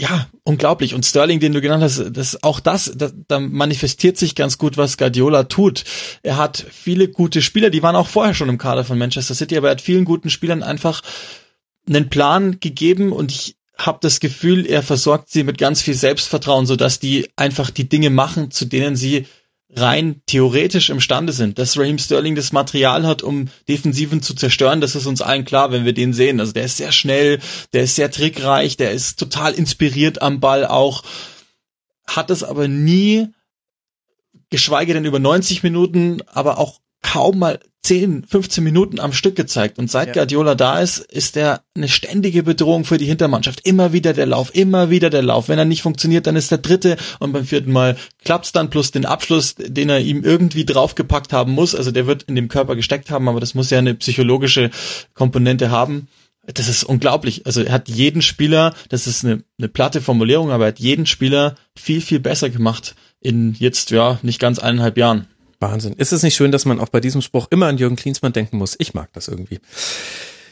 ja, 0.00 0.28
unglaublich. 0.44 0.94
Und 0.94 1.04
Sterling, 1.04 1.40
den 1.40 1.52
du 1.52 1.60
genannt 1.60 1.82
hast, 1.82 2.16
das 2.16 2.42
auch 2.42 2.60
das, 2.60 2.92
das, 2.94 3.14
da 3.26 3.40
manifestiert 3.40 4.16
sich 4.16 4.36
ganz 4.36 4.56
gut, 4.56 4.76
was 4.76 4.96
Guardiola 4.96 5.44
tut. 5.44 5.84
Er 6.22 6.36
hat 6.36 6.64
viele 6.70 7.08
gute 7.08 7.42
Spieler, 7.42 7.70
die 7.70 7.82
waren 7.82 7.96
auch 7.96 8.06
vorher 8.06 8.34
schon 8.34 8.48
im 8.48 8.58
Kader 8.58 8.84
von 8.84 8.96
Manchester 8.96 9.34
City, 9.34 9.56
aber 9.56 9.68
er 9.68 9.72
hat 9.72 9.80
vielen 9.80 10.04
guten 10.04 10.30
Spielern 10.30 10.62
einfach 10.62 11.02
einen 11.88 12.10
Plan 12.10 12.60
gegeben 12.60 13.12
und 13.12 13.32
ich 13.32 13.56
habe 13.76 13.98
das 14.00 14.20
Gefühl, 14.20 14.66
er 14.66 14.82
versorgt 14.82 15.30
sie 15.30 15.44
mit 15.44 15.58
ganz 15.58 15.82
viel 15.82 15.94
Selbstvertrauen, 15.94 16.66
so 16.66 16.76
dass 16.76 17.00
die 17.00 17.28
einfach 17.36 17.70
die 17.70 17.88
Dinge 17.88 18.10
machen, 18.10 18.50
zu 18.50 18.66
denen 18.66 18.96
sie 18.96 19.26
rein 19.74 20.22
theoretisch 20.26 20.90
imstande 20.90 21.32
sind. 21.32 21.58
Dass 21.58 21.78
Raheem 21.78 21.98
Sterling 21.98 22.34
das 22.34 22.52
Material 22.52 23.06
hat, 23.06 23.22
um 23.22 23.48
Defensiven 23.68 24.22
zu 24.22 24.34
zerstören, 24.34 24.80
das 24.80 24.94
ist 24.94 25.06
uns 25.06 25.20
allen 25.20 25.44
klar, 25.44 25.70
wenn 25.72 25.84
wir 25.84 25.92
den 25.92 26.12
sehen. 26.12 26.40
Also 26.40 26.52
der 26.52 26.64
ist 26.64 26.78
sehr 26.78 26.92
schnell, 26.92 27.40
der 27.72 27.82
ist 27.84 27.96
sehr 27.96 28.10
trickreich, 28.10 28.76
der 28.76 28.92
ist 28.92 29.18
total 29.18 29.54
inspiriert 29.54 30.22
am 30.22 30.40
Ball 30.40 30.66
auch, 30.66 31.02
hat 32.06 32.30
es 32.30 32.42
aber 32.42 32.68
nie, 32.68 33.28
geschweige 34.50 34.94
denn 34.94 35.04
über 35.04 35.18
90 35.18 35.62
Minuten, 35.62 36.22
aber 36.26 36.58
auch 36.58 36.80
kaum 37.02 37.38
mal 37.38 37.60
10, 37.88 38.24
15 38.24 38.62
Minuten 38.62 39.00
am 39.00 39.12
Stück 39.12 39.34
gezeigt. 39.34 39.78
Und 39.78 39.90
seit 39.90 40.08
ja. 40.08 40.14
Guardiola 40.14 40.54
da 40.54 40.80
ist, 40.80 40.98
ist 40.98 41.36
er 41.36 41.62
eine 41.74 41.88
ständige 41.88 42.42
Bedrohung 42.42 42.84
für 42.84 42.98
die 42.98 43.06
Hintermannschaft. 43.06 43.66
Immer 43.66 43.92
wieder 43.92 44.12
der 44.12 44.26
Lauf, 44.26 44.54
immer 44.54 44.90
wieder 44.90 45.08
der 45.08 45.22
Lauf. 45.22 45.48
Wenn 45.48 45.58
er 45.58 45.64
nicht 45.64 45.82
funktioniert, 45.82 46.26
dann 46.26 46.36
ist 46.36 46.50
der 46.50 46.58
dritte 46.58 46.96
und 47.18 47.32
beim 47.32 47.46
vierten 47.46 47.72
Mal 47.72 47.96
klappt's 48.24 48.52
dann 48.52 48.68
plus 48.68 48.90
den 48.90 49.06
Abschluss, 49.06 49.54
den 49.54 49.88
er 49.88 50.00
ihm 50.00 50.22
irgendwie 50.22 50.66
draufgepackt 50.66 51.32
haben 51.32 51.52
muss. 51.52 51.74
Also 51.74 51.90
der 51.90 52.06
wird 52.06 52.24
in 52.24 52.34
dem 52.34 52.48
Körper 52.48 52.76
gesteckt 52.76 53.10
haben, 53.10 53.28
aber 53.28 53.40
das 53.40 53.54
muss 53.54 53.70
ja 53.70 53.78
eine 53.78 53.94
psychologische 53.94 54.70
Komponente 55.14 55.70
haben. 55.70 56.08
Das 56.52 56.68
ist 56.68 56.84
unglaublich. 56.84 57.46
Also 57.46 57.62
er 57.62 57.72
hat 57.72 57.88
jeden 57.88 58.22
Spieler, 58.22 58.74
das 58.88 59.06
ist 59.06 59.24
eine, 59.24 59.44
eine 59.58 59.68
platte 59.68 60.00
Formulierung, 60.00 60.50
aber 60.50 60.64
er 60.64 60.68
hat 60.68 60.80
jeden 60.80 61.06
Spieler 61.06 61.54
viel, 61.74 62.00
viel 62.00 62.20
besser 62.20 62.50
gemacht 62.50 62.96
in 63.20 63.54
jetzt, 63.58 63.90
ja, 63.90 64.18
nicht 64.22 64.40
ganz 64.40 64.58
eineinhalb 64.58 64.98
Jahren. 64.98 65.26
Wahnsinn. 65.60 65.94
Ist 65.94 66.12
es 66.12 66.22
nicht 66.22 66.36
schön, 66.36 66.52
dass 66.52 66.64
man 66.64 66.80
auch 66.80 66.88
bei 66.88 67.00
diesem 67.00 67.20
Spruch 67.20 67.48
immer 67.50 67.66
an 67.66 67.78
Jürgen 67.78 67.96
Klinsmann 67.96 68.32
denken 68.32 68.58
muss? 68.58 68.76
Ich 68.78 68.94
mag 68.94 69.12
das 69.12 69.28
irgendwie. 69.28 69.60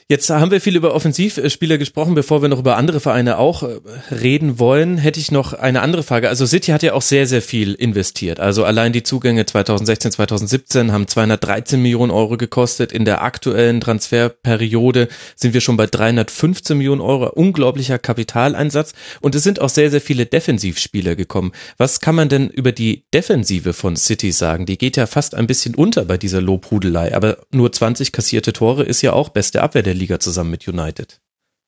Jetzt 0.09 0.31
haben 0.31 0.53
wir 0.53 0.61
viel 0.61 0.77
über 0.77 0.95
Offensivspieler 0.95 1.79
gesprochen, 1.79 2.15
bevor 2.15 2.41
wir 2.41 2.49
noch 2.49 2.61
über 2.61 2.77
andere 2.77 3.01
Vereine 3.01 3.39
auch 3.39 3.65
äh, 3.65 3.81
reden 4.15 4.61
wollen, 4.61 4.99
hätte 4.99 5.19
ich 5.19 5.33
noch 5.33 5.53
eine 5.53 5.83
andere 5.83 6.05
Frage. 6.05 6.29
Also 6.29 6.47
City 6.47 6.71
hat 6.71 6.85
ja 6.85 6.93
auch 6.93 7.03
sehr, 7.03 7.27
sehr 7.27 7.43
viel 7.43 7.75
investiert. 7.75 8.39
Also 8.39 8.63
allein 8.63 8.93
die 8.93 9.03
Zugänge 9.03 9.47
2016, 9.47 10.13
2017 10.13 10.93
haben 10.93 11.09
213 11.09 11.83
Millionen 11.83 12.13
Euro 12.13 12.37
gekostet. 12.37 12.93
In 12.93 13.05
der 13.05 13.23
aktuellen 13.23 13.81
Transferperiode 13.81 15.09
sind 15.35 15.55
wir 15.55 15.61
schon 15.61 15.77
bei 15.77 15.89
315 15.89 16.79
Millionen 16.79 17.01
Euro. 17.01 17.29
Unglaublicher 17.31 17.99
Kapitaleinsatz. 17.99 18.93
Und 19.23 19.35
es 19.35 19.43
sind 19.43 19.61
auch 19.61 19.71
sehr, 19.71 19.91
sehr 19.91 20.01
viele 20.01 20.25
Defensivspieler 20.25 21.17
gekommen. 21.17 21.51
Was 21.79 22.01
kann 22.01 22.15
man 22.15 22.29
denn 22.29 22.49
über 22.49 22.71
die 22.71 23.07
Defensive 23.13 23.73
von 23.73 23.97
City 23.97 24.31
sagen? 24.31 24.67
Die 24.67 24.79
geht 24.79 24.97
ja 24.97 25.07
fast 25.07 25.35
ein 25.35 25.49
bisschen 25.49 25.75
unter 25.75 26.05
bei 26.05 26.17
dieser 26.17 26.41
Lobhudelei. 26.41 27.13
Aber 27.13 27.39
nur 27.51 27.73
20 27.73 28.13
kassierte 28.13 28.53
Tore 28.53 28.85
ist 28.85 29.03
ja 29.03 29.13
auch 29.13 29.31
beste 29.31 29.65
Abwehr 29.65 29.83
der 29.83 29.96
Liga 29.97 30.21
zusammen 30.21 30.51
mit 30.51 30.67
United. 30.69 31.21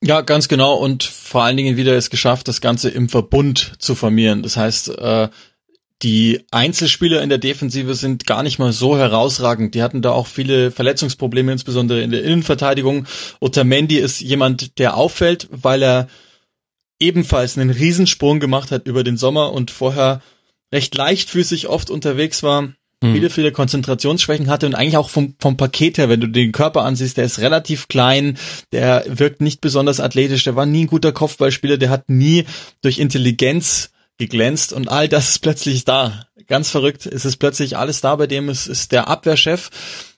Ja, 0.02 0.20
ganz 0.20 0.49
genau. 0.49 0.75
Und 0.75 1.02
vor 1.02 1.42
allen 1.42 1.56
Dingen 1.56 1.76
wieder 1.76 1.97
es 1.97 2.11
geschafft, 2.11 2.49
das 2.49 2.61
Ganze 2.61 2.88
im 2.88 3.08
Verbund 3.08 3.73
zu 3.78 3.94
formieren. 3.94 4.42
Das 4.42 4.56
heißt, 4.56 4.90
äh, 4.90 5.28
die 6.02 6.44
Einzelspieler 6.52 7.23
in 7.23 7.28
der 7.28 7.38
Defensive 7.38 7.94
sind 7.94 8.25
gar 8.25 8.44
nicht 8.44 8.61
mal 8.61 8.73
so 8.73 8.97
herausragend. 8.97 9.75
Die 9.75 9.82
hatten 9.82 10.00
da 10.00 10.12
auch 10.12 10.28
viele 10.28 10.70
Verletzungsprobleme, 10.70 11.50
insbesondere 11.50 12.02
in 12.02 12.12
der 12.12 12.23
Innenverteidigung. 12.23 13.06
Otamendi 13.40 13.97
ist 13.97 14.20
jemand, 14.20 14.78
der 14.78 14.97
auffällt, 14.97 15.49
weil 15.50 15.82
er 15.82 16.08
ebenfalls 17.00 17.58
einen 17.58 17.70
Riesensprung 17.70 18.38
gemacht 18.38 18.70
hat 18.70 18.87
über 18.87 19.02
den 19.02 19.16
Sommer 19.16 19.52
und 19.52 19.73
vorher 19.73 20.23
recht 20.73 20.94
leichtfüßig 20.94 21.68
oft 21.68 21.90
unterwegs 21.90 22.44
war 22.44 22.75
hm. 23.02 23.14
viele, 23.14 23.31
viele 23.31 23.52
Konzentrationsschwächen 23.52 24.49
hatte 24.49 24.67
und 24.67 24.75
eigentlich 24.75 24.97
auch 24.97 25.11
vom, 25.11 25.35
vom 25.38 25.57
Paket 25.57 25.99
her, 25.99 26.09
wenn 26.09 26.21
du 26.21 26.26
den 26.26 26.52
Körper 26.52 26.85
ansiehst, 26.85 27.17
der 27.17 27.25
ist 27.25 27.38
relativ 27.38 27.88
klein, 27.88 28.38
der 28.73 29.05
wirkt 29.09 29.40
nicht 29.40 29.61
besonders 29.61 30.00
athletisch, 30.00 30.45
der 30.45 30.57
war 30.57 30.67
nie 30.67 30.85
ein 30.85 30.88
guter 30.88 31.12
Kopfballspieler, 31.12 31.76
der 31.76 31.90
hat 31.90 32.09
nie 32.09 32.45
durch 32.83 32.99
Intelligenz 32.99 33.90
geglänzt 34.19 34.73
und 34.73 34.88
all 34.88 35.09
das 35.09 35.31
ist 35.31 35.38
plötzlich 35.38 35.85
da. 35.85 36.26
Ganz 36.49 36.71
verrückt, 36.71 37.07
es 37.07 37.25
ist 37.25 37.37
plötzlich 37.37 37.76
alles 37.76 38.00
da 38.00 38.17
bei 38.17 38.26
dem, 38.26 38.49
es 38.49 38.67
ist 38.67 38.90
der 38.93 39.09
Abwehrchef 39.09 39.71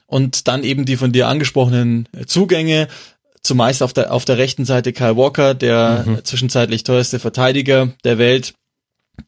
und 0.06 0.48
dann 0.48 0.64
eben 0.64 0.84
die 0.86 0.96
von 0.96 1.12
dir 1.12 1.28
angesprochenen 1.28 2.08
Zugänge, 2.26 2.88
zumeist 3.42 3.82
auf 3.82 3.92
der, 3.92 4.12
auf 4.12 4.24
der 4.24 4.38
rechten 4.38 4.64
Seite 4.64 4.92
Kyle 4.92 5.16
Walker, 5.16 5.54
der 5.54 6.04
mhm. 6.06 6.24
zwischenzeitlich 6.24 6.84
teuerste 6.84 7.18
Verteidiger 7.18 7.92
der 8.04 8.18
Welt, 8.18 8.54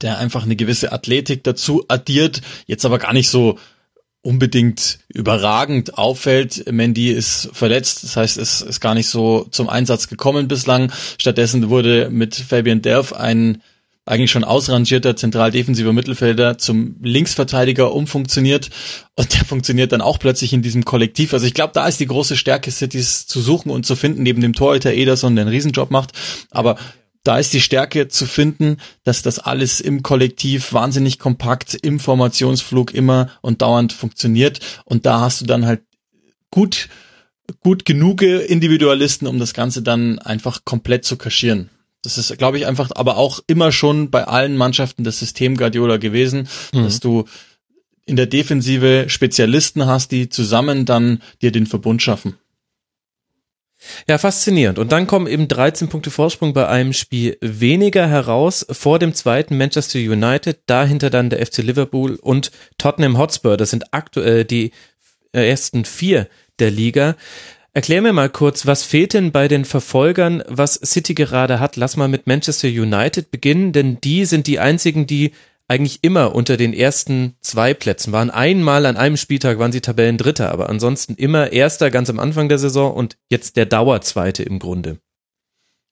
der 0.00 0.18
einfach 0.18 0.44
eine 0.44 0.56
gewisse 0.56 0.92
Athletik 0.92 1.44
dazu 1.44 1.84
addiert, 1.88 2.40
jetzt 2.66 2.84
aber 2.84 2.98
gar 2.98 3.12
nicht 3.12 3.28
so 3.28 3.58
unbedingt 4.22 5.00
überragend 5.08 5.98
auffällt. 5.98 6.70
Mandy 6.70 7.10
ist 7.10 7.50
verletzt, 7.52 8.04
das 8.04 8.16
heißt, 8.16 8.38
es 8.38 8.62
ist 8.62 8.80
gar 8.80 8.94
nicht 8.94 9.08
so 9.08 9.46
zum 9.50 9.68
Einsatz 9.68 10.08
gekommen 10.08 10.48
bislang. 10.48 10.92
Stattdessen 11.18 11.70
wurde 11.70 12.08
mit 12.10 12.36
Fabian 12.36 12.82
Delph 12.82 13.12
ein 13.12 13.60
eigentlich 14.04 14.32
schon 14.32 14.44
ausrangierter 14.44 15.14
zentral-defensiver 15.14 15.92
Mittelfelder 15.92 16.58
zum 16.58 16.96
Linksverteidiger 17.02 17.92
umfunktioniert 17.92 18.70
und 19.14 19.32
der 19.32 19.44
funktioniert 19.44 19.92
dann 19.92 20.00
auch 20.00 20.18
plötzlich 20.18 20.52
in 20.52 20.62
diesem 20.62 20.84
Kollektiv. 20.84 21.32
Also 21.32 21.46
ich 21.46 21.54
glaube, 21.54 21.72
da 21.72 21.86
ist 21.86 22.00
die 22.00 22.06
große 22.06 22.36
Stärke 22.36 22.70
Cities 22.72 23.26
zu 23.26 23.40
suchen 23.40 23.70
und 23.70 23.86
zu 23.86 23.94
finden, 23.94 24.24
neben 24.24 24.40
dem 24.40 24.54
Torhüter 24.54 24.92
Ederson, 24.92 25.36
der 25.36 25.44
einen 25.44 25.54
Riesenjob 25.54 25.90
macht. 25.92 26.12
Aber 26.50 26.78
da 27.24 27.38
ist 27.38 27.52
die 27.52 27.60
Stärke 27.60 28.08
zu 28.08 28.26
finden, 28.26 28.78
dass 29.04 29.22
das 29.22 29.38
alles 29.38 29.80
im 29.80 30.02
Kollektiv 30.02 30.72
wahnsinnig 30.72 31.18
kompakt 31.18 31.74
im 31.74 32.00
Formationsflug 32.00 32.92
immer 32.94 33.30
und 33.40 33.62
dauernd 33.62 33.92
funktioniert. 33.92 34.60
Und 34.84 35.06
da 35.06 35.20
hast 35.20 35.40
du 35.40 35.46
dann 35.46 35.64
halt 35.64 35.82
gut, 36.50 36.88
gut 37.60 37.84
genug 37.84 38.22
Individualisten, 38.22 39.28
um 39.28 39.38
das 39.38 39.54
Ganze 39.54 39.82
dann 39.82 40.18
einfach 40.18 40.64
komplett 40.64 41.04
zu 41.04 41.16
kaschieren. 41.16 41.70
Das 42.02 42.18
ist, 42.18 42.36
glaube 42.36 42.58
ich, 42.58 42.66
einfach, 42.66 42.90
aber 42.94 43.16
auch 43.16 43.40
immer 43.46 43.70
schon 43.70 44.10
bei 44.10 44.24
allen 44.24 44.56
Mannschaften 44.56 45.04
das 45.04 45.20
System 45.20 45.56
Guardiola 45.56 45.98
gewesen, 45.98 46.48
mhm. 46.72 46.82
dass 46.82 46.98
du 46.98 47.26
in 48.04 48.16
der 48.16 48.26
Defensive 48.26 49.04
Spezialisten 49.08 49.86
hast, 49.86 50.10
die 50.10 50.28
zusammen 50.28 50.84
dann 50.84 51.22
dir 51.40 51.52
den 51.52 51.66
Verbund 51.66 52.02
schaffen. 52.02 52.34
Ja, 54.08 54.18
faszinierend. 54.18 54.78
Und 54.78 54.92
dann 54.92 55.06
kommen 55.06 55.26
eben 55.26 55.48
13 55.48 55.88
Punkte 55.88 56.10
Vorsprung 56.10 56.52
bei 56.52 56.68
einem 56.68 56.92
Spiel 56.92 57.36
weniger 57.40 58.06
heraus 58.06 58.66
vor 58.70 58.98
dem 58.98 59.14
zweiten 59.14 59.56
Manchester 59.56 59.98
United, 59.98 60.60
dahinter 60.66 61.10
dann 61.10 61.30
der 61.30 61.44
FC 61.44 61.58
Liverpool 61.58 62.16
und 62.16 62.50
Tottenham 62.78 63.18
Hotspur. 63.18 63.56
Das 63.56 63.70
sind 63.70 63.92
aktuell 63.92 64.44
die 64.44 64.72
äh, 65.32 65.48
ersten 65.48 65.84
vier 65.84 66.28
der 66.58 66.70
Liga. 66.70 67.16
Erklär 67.74 68.02
mir 68.02 68.12
mal 68.12 68.28
kurz, 68.28 68.66
was 68.66 68.84
fehlt 68.84 69.14
denn 69.14 69.32
bei 69.32 69.48
den 69.48 69.64
Verfolgern, 69.64 70.42
was 70.46 70.74
City 70.74 71.14
gerade 71.14 71.58
hat? 71.58 71.76
Lass 71.76 71.96
mal 71.96 72.08
mit 72.08 72.26
Manchester 72.26 72.68
United 72.68 73.30
beginnen, 73.30 73.72
denn 73.72 73.98
die 74.00 74.26
sind 74.26 74.46
die 74.46 74.58
einzigen, 74.58 75.06
die 75.06 75.32
eigentlich 75.72 76.00
immer 76.02 76.34
unter 76.34 76.58
den 76.58 76.74
ersten 76.74 77.34
zwei 77.40 77.72
Plätzen 77.72 78.12
waren. 78.12 78.30
Einmal 78.30 78.84
an 78.84 78.98
einem 78.98 79.16
Spieltag 79.16 79.58
waren 79.58 79.72
sie 79.72 79.80
Tabellendritter, 79.80 80.52
aber 80.52 80.68
ansonsten 80.68 81.14
immer 81.14 81.50
Erster 81.50 81.90
ganz 81.90 82.10
am 82.10 82.20
Anfang 82.20 82.50
der 82.50 82.58
Saison 82.58 82.92
und 82.92 83.16
jetzt 83.30 83.56
der 83.56 83.64
Dauerzweite 83.64 84.42
im 84.42 84.58
Grunde. 84.58 84.98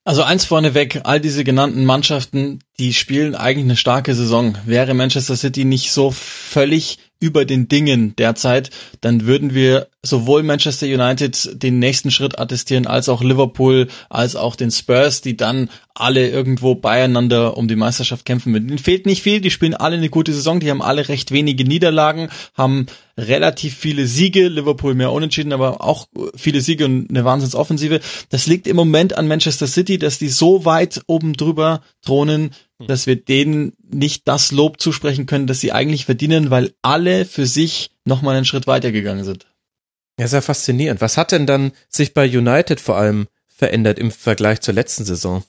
Also 0.03 0.21
eins 0.21 0.45
vorneweg, 0.45 1.01
all 1.03 1.19
diese 1.19 1.43
genannten 1.43 1.85
Mannschaften, 1.85 2.59
die 2.79 2.93
spielen 2.93 3.33
eigentlich 3.33 3.65
eine 3.65 3.75
starke 3.75 4.13
Saison. 4.13 4.55
Wäre 4.65 4.93
Manchester 4.93 5.35
City 5.35 5.65
nicht 5.65 5.91
so 5.91 6.11
völlig 6.11 6.99
über 7.21 7.45
den 7.45 7.69
Dingen 7.69 8.15
derzeit, 8.17 8.71
dann 8.99 9.25
würden 9.25 9.53
wir 9.53 9.87
sowohl 10.03 10.43
Manchester 10.43 10.87
United 10.87 11.61
den 11.61 11.79
nächsten 11.79 12.11
Schritt 12.11 12.39
attestieren, 12.39 12.87
als 12.87 13.07
auch 13.07 13.21
Liverpool, 13.21 13.87
als 14.09 14.35
auch 14.35 14.55
den 14.55 14.71
Spurs, 14.71 15.21
die 15.21 15.37
dann 15.37 15.69
alle 15.93 16.27
irgendwo 16.27 16.73
beieinander 16.75 17.55
um 17.57 17.67
die 17.67 17.75
Meisterschaft 17.75 18.25
kämpfen 18.25 18.51
würden. 18.51 18.69
Ihnen 18.69 18.79
fehlt 18.79 19.05
nicht 19.05 19.21
viel, 19.21 19.39
die 19.39 19.51
spielen 19.51 19.75
alle 19.75 19.97
eine 19.97 20.09
gute 20.09 20.33
Saison, 20.33 20.59
die 20.59 20.71
haben 20.71 20.81
alle 20.81 21.07
recht 21.07 21.31
wenige 21.31 21.63
Niederlagen, 21.63 22.29
haben 22.55 22.87
relativ 23.21 23.77
viele 23.77 24.07
Siege, 24.07 24.47
Liverpool 24.47 24.95
mehr 24.95 25.11
unentschieden, 25.11 25.53
aber 25.53 25.81
auch 25.81 26.07
viele 26.35 26.61
Siege 26.61 26.85
und 26.85 27.09
eine 27.09 27.23
Wahnsinnsoffensive. 27.23 27.99
Das 28.29 28.47
liegt 28.47 28.67
im 28.67 28.75
Moment 28.75 29.17
an 29.17 29.27
Manchester 29.27 29.67
City, 29.67 29.97
dass 29.97 30.19
die 30.19 30.29
so 30.29 30.65
weit 30.65 31.01
oben 31.07 31.33
drüber 31.33 31.81
thronen, 32.01 32.51
hm. 32.79 32.87
dass 32.87 33.07
wir 33.07 33.15
denen 33.15 33.73
nicht 33.89 34.27
das 34.27 34.51
Lob 34.51 34.81
zusprechen 34.81 35.25
können, 35.25 35.47
das 35.47 35.59
sie 35.59 35.71
eigentlich 35.71 36.05
verdienen, 36.05 36.49
weil 36.49 36.73
alle 36.81 37.25
für 37.25 37.45
sich 37.45 37.91
nochmal 38.05 38.35
einen 38.35 38.45
Schritt 38.45 38.67
weitergegangen 38.67 39.23
sind. 39.23 39.45
Ja, 40.19 40.27
sehr 40.27 40.41
faszinierend. 40.41 41.01
Was 41.01 41.17
hat 41.17 41.31
denn 41.31 41.45
dann 41.45 41.71
sich 41.89 42.13
bei 42.13 42.25
United 42.25 42.79
vor 42.79 42.97
allem 42.97 43.27
verändert 43.47 43.99
im 43.99 44.11
Vergleich 44.11 44.61
zur 44.61 44.73
letzten 44.73 45.05
Saison? 45.05 45.43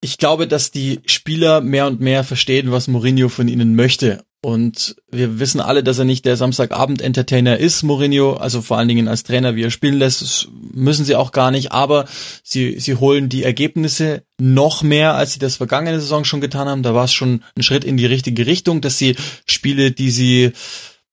Ich 0.00 0.18
glaube, 0.18 0.48
dass 0.48 0.72
die 0.72 1.00
Spieler 1.06 1.60
mehr 1.60 1.86
und 1.86 2.00
mehr 2.00 2.24
verstehen, 2.24 2.72
was 2.72 2.88
Mourinho 2.88 3.28
von 3.28 3.46
ihnen 3.46 3.76
möchte. 3.76 4.24
Und 4.44 4.96
wir 5.08 5.38
wissen 5.38 5.60
alle, 5.60 5.84
dass 5.84 6.00
er 6.00 6.04
nicht 6.04 6.24
der 6.24 6.36
Samstagabend-Entertainer 6.36 7.58
ist, 7.58 7.84
Mourinho, 7.84 8.32
also 8.32 8.60
vor 8.60 8.76
allen 8.76 8.88
Dingen 8.88 9.06
als 9.06 9.22
Trainer, 9.22 9.54
wie 9.54 9.62
er 9.62 9.70
spielen 9.70 9.98
lässt, 9.98 10.48
müssen 10.72 11.04
sie 11.04 11.14
auch 11.14 11.30
gar 11.30 11.52
nicht, 11.52 11.70
aber 11.70 12.06
sie, 12.42 12.80
sie 12.80 12.96
holen 12.96 13.28
die 13.28 13.44
Ergebnisse 13.44 14.24
noch 14.40 14.82
mehr, 14.82 15.14
als 15.14 15.34
sie 15.34 15.38
das 15.38 15.56
vergangene 15.56 16.00
Saison 16.00 16.24
schon 16.24 16.40
getan 16.40 16.68
haben. 16.68 16.82
Da 16.82 16.92
war 16.92 17.04
es 17.04 17.12
schon 17.12 17.44
ein 17.56 17.62
Schritt 17.62 17.84
in 17.84 17.96
die 17.96 18.06
richtige 18.06 18.44
Richtung, 18.44 18.80
dass 18.80 18.98
sie 18.98 19.14
Spiele, 19.46 19.92
die 19.92 20.10
sie 20.10 20.50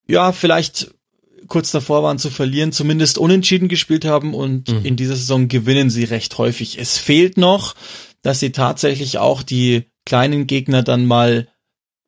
ja 0.08 0.32
vielleicht 0.32 0.96
kurz 1.48 1.70
davor 1.70 2.02
waren 2.02 2.18
zu 2.18 2.32
verlieren, 2.32 2.72
zumindest 2.72 3.20
unentschieden 3.20 3.68
gespielt 3.68 4.06
haben 4.06 4.34
und 4.34 4.70
mhm. 4.70 4.86
in 4.86 4.96
dieser 4.96 5.16
Saison 5.16 5.48
gewinnen 5.48 5.92
sie 5.92 6.06
recht 6.06 6.36
häufig. 6.40 6.80
Es 6.80 6.98
fehlt 6.98 7.38
noch, 7.38 7.76
dass 8.24 8.40
sie 8.40 8.52
tatsächlich 8.52 9.20
auch 9.20 9.44
die 9.44 9.84
kleinen 10.06 10.48
Gegner 10.48 10.82
dann 10.82 11.06
mal 11.06 11.48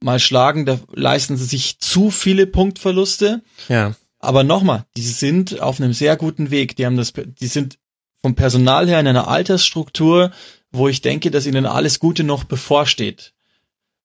mal 0.02 0.20
schlagen, 0.20 0.66
da 0.66 0.80
leisten 0.94 1.38
sie 1.38 1.46
sich 1.46 1.80
zu 1.80 2.12
viele 2.12 2.48
Punktverluste. 2.48 3.42
Ja. 3.70 3.96
Aber 4.20 4.44
nochmal, 4.44 4.86
die 4.96 5.02
sind 5.02 5.62
auf 5.62 5.80
einem 5.80 5.94
sehr 5.94 6.16
guten 6.16 6.52
Weg. 6.52 6.76
Die 6.76 6.86
haben 6.86 6.98
das, 6.98 7.14
die 7.14 7.48
sind 7.48 7.78
vom 8.22 8.36
Personal 8.36 8.88
her 8.88 9.00
in 9.00 9.08
einer 9.08 9.28
Altersstruktur, 9.28 10.32
wo 10.72 10.88
ich 10.88 11.02
denke, 11.02 11.32
dass 11.32 11.48
ihnen 11.48 11.66
alles 11.66 12.00
Gute 12.00 12.24
noch 12.24 12.44
bevorsteht. 12.44 13.34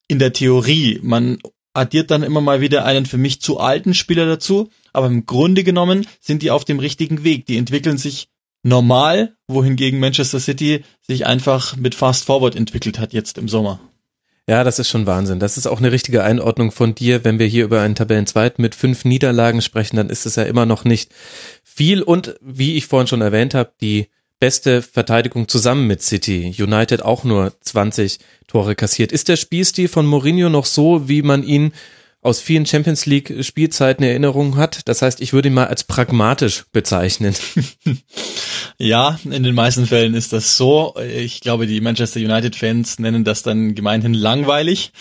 In 0.09 0.19
der 0.19 0.33
Theorie. 0.33 1.01
Man 1.03 1.39
addiert 1.75 2.11
dann 2.11 2.23
immer 2.23 2.41
mal 2.41 2.61
wieder 2.61 2.85
einen 2.85 3.07
für 3.07 3.19
mich 3.19 3.41
zu 3.41 3.61
alten 3.61 3.93
Spieler 3.93 4.27
dazu, 4.27 4.71
aber 4.93 5.07
im 5.07 5.27
Grunde 5.27 5.63
genommen 5.63 6.07
sind 6.21 6.43
die 6.43 6.51
auf 6.51 6.65
dem 6.65 6.79
richtigen 6.79 7.23
Weg. 7.23 7.47
Die 7.47 7.59
entwickeln 7.59 7.99
sich 7.99 8.29
normal, 8.63 9.37
wohingegen 9.47 10.01
Manchester 10.01 10.41
City 10.41 10.85
sich 11.03 11.27
einfach 11.27 11.77
mit 11.77 11.95
Fast 11.95 12.25
Forward 12.25 12.57
entwickelt 12.57 12.99
hat 12.99 13.13
jetzt 13.13 13.37
im 13.37 13.49
Sommer. 13.49 13.81
Ja, 14.49 14.63
das 14.63 14.79
ist 14.79 14.89
schon 14.89 15.07
Wahnsinn. 15.07 15.41
Das 15.41 15.57
ist 15.57 15.67
auch 15.67 15.79
eine 15.79 15.91
richtige 15.91 16.23
Einordnung 16.23 16.71
von 16.71 16.95
dir. 16.95 17.25
Wenn 17.25 17.41
wir 17.41 17.47
hier 17.47 17.65
über 17.65 17.81
einen 17.81 17.97
Tabellenzweit 17.97 18.61
mit 18.61 18.77
fünf 18.77 19.05
Niederlagen 19.05 19.61
sprechen, 19.61 19.97
dann 19.97 20.09
ist 20.09 20.25
es 20.25 20.37
ja 20.37 20.45
immer 20.45 20.67
noch 20.67 20.85
nicht 20.85 21.13
viel. 21.65 22.01
Und 22.01 22.37
wie 22.41 22.77
ich 22.77 22.87
vorhin 22.87 23.09
schon 23.09 23.23
erwähnt 23.23 23.55
habe, 23.55 23.73
die 23.81 24.09
beste 24.39 24.83
Verteidigung 24.83 25.49
zusammen 25.49 25.89
mit 25.89 26.01
City. 26.01 26.55
United 26.59 27.03
auch 27.03 27.25
nur 27.25 27.55
20 27.61 28.19
Tore 28.47 28.77
kassiert. 28.77 29.11
Ist 29.11 29.29
der 29.29 29.37
Spielstil 29.37 29.89
von 29.89 30.07
Mourinho 30.07 30.49
noch 30.49 30.67
so, 30.67 31.09
wie 31.09 31.23
man 31.23 31.43
ihn 31.43 31.73
aus 32.21 32.41
vielen 32.41 32.67
Champions 32.67 33.07
League 33.07 33.45
Spielzeiten 33.45 34.05
Erinnerungen 34.05 34.57
hat? 34.57 34.87
Das 34.89 35.03
heißt, 35.03 35.21
ich 35.21 35.33
würde 35.33 35.49
ihn 35.49 35.55
mal 35.55 35.67
als 35.67 35.83
pragmatisch 35.83 36.67
bezeichnen. 36.71 37.35
Ja, 38.79 39.19
in 39.25 39.43
den 39.43 39.55
meisten 39.55 39.87
Fällen 39.87 40.15
ist 40.15 40.33
das 40.33 40.57
so. 40.57 40.95
Ich 40.99 41.41
glaube, 41.41 41.67
die 41.67 41.81
Manchester 41.81 42.21
United-Fans 42.21 42.99
nennen 42.99 43.25
das 43.25 43.43
dann 43.43 43.75
gemeinhin 43.75 44.13
langweilig. 44.13 44.93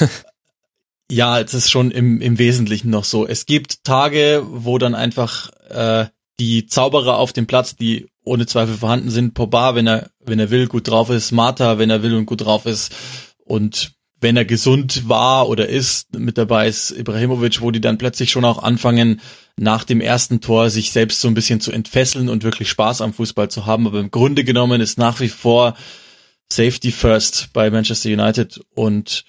ja, 1.10 1.38
es 1.38 1.54
ist 1.54 1.70
schon 1.70 1.92
im, 1.92 2.20
im 2.20 2.38
Wesentlichen 2.38 2.90
noch 2.90 3.04
so. 3.04 3.26
Es 3.26 3.46
gibt 3.46 3.84
Tage, 3.84 4.42
wo 4.44 4.78
dann 4.78 4.96
einfach 4.96 5.50
äh, 5.68 6.06
die 6.40 6.66
Zauberer 6.66 7.18
auf 7.18 7.32
dem 7.32 7.46
Platz, 7.46 7.76
die 7.76 8.08
ohne 8.24 8.46
Zweifel 8.46 8.74
vorhanden 8.74 9.10
sind, 9.10 9.34
Pogba, 9.34 9.76
wenn 9.76 9.86
er, 9.86 10.10
wenn 10.18 10.40
er 10.40 10.50
will, 10.50 10.66
gut 10.66 10.88
drauf 10.88 11.10
ist, 11.10 11.30
Mata, 11.30 11.78
wenn 11.78 11.90
er 11.90 12.02
will 12.02 12.14
und 12.14 12.26
gut 12.26 12.44
drauf 12.44 12.66
ist 12.66 12.92
und 13.44 13.92
wenn 14.22 14.36
er 14.36 14.44
gesund 14.44 15.08
war 15.08 15.48
oder 15.48 15.68
ist, 15.68 16.16
mit 16.16 16.38
dabei 16.38 16.68
ist 16.68 16.92
Ibrahimovic, 16.92 17.60
wo 17.60 17.70
die 17.70 17.80
dann 17.80 17.98
plötzlich 17.98 18.30
schon 18.30 18.44
auch 18.44 18.62
anfangen, 18.62 19.20
nach 19.56 19.84
dem 19.84 20.00
ersten 20.00 20.40
Tor 20.40 20.70
sich 20.70 20.92
selbst 20.92 21.20
so 21.20 21.28
ein 21.28 21.34
bisschen 21.34 21.60
zu 21.60 21.72
entfesseln 21.72 22.28
und 22.28 22.44
wirklich 22.44 22.70
Spaß 22.70 23.02
am 23.02 23.12
Fußball 23.12 23.50
zu 23.50 23.66
haben. 23.66 23.86
Aber 23.86 24.00
im 24.00 24.10
Grunde 24.10 24.44
genommen 24.44 24.80
ist 24.80 24.96
nach 24.96 25.20
wie 25.20 25.28
vor 25.28 25.74
Safety 26.50 26.92
First 26.92 27.50
bei 27.52 27.70
Manchester 27.70 28.08
United 28.08 28.60
und 28.74 29.24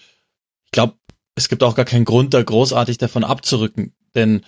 ich 0.65 0.71
glaube, 0.71 0.95
es 1.35 1.49
gibt 1.49 1.63
auch 1.63 1.75
gar 1.75 1.85
keinen 1.85 2.05
Grund, 2.05 2.33
da 2.33 2.43
großartig 2.43 2.97
davon 2.97 3.23
abzurücken, 3.23 3.93
denn 4.15 4.43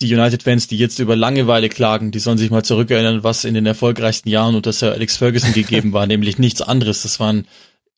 die 0.00 0.14
United-Fans, 0.14 0.66
die 0.66 0.78
jetzt 0.78 0.98
über 0.98 1.14
Langeweile 1.14 1.68
klagen, 1.68 2.10
die 2.10 2.20
sollen 2.20 2.38
sich 2.38 2.50
mal 2.50 2.64
zurückerinnern, 2.64 3.22
was 3.22 3.44
in 3.44 3.54
den 3.54 3.66
erfolgreichsten 3.66 4.30
Jahren 4.30 4.54
unter 4.54 4.72
Sir 4.72 4.92
Alex 4.92 5.18
Ferguson 5.18 5.52
gegeben 5.52 5.92
war, 5.92 6.06
nämlich 6.08 6.38
nichts 6.38 6.62
anderes. 6.62 7.02
Das 7.02 7.20
waren 7.20 7.46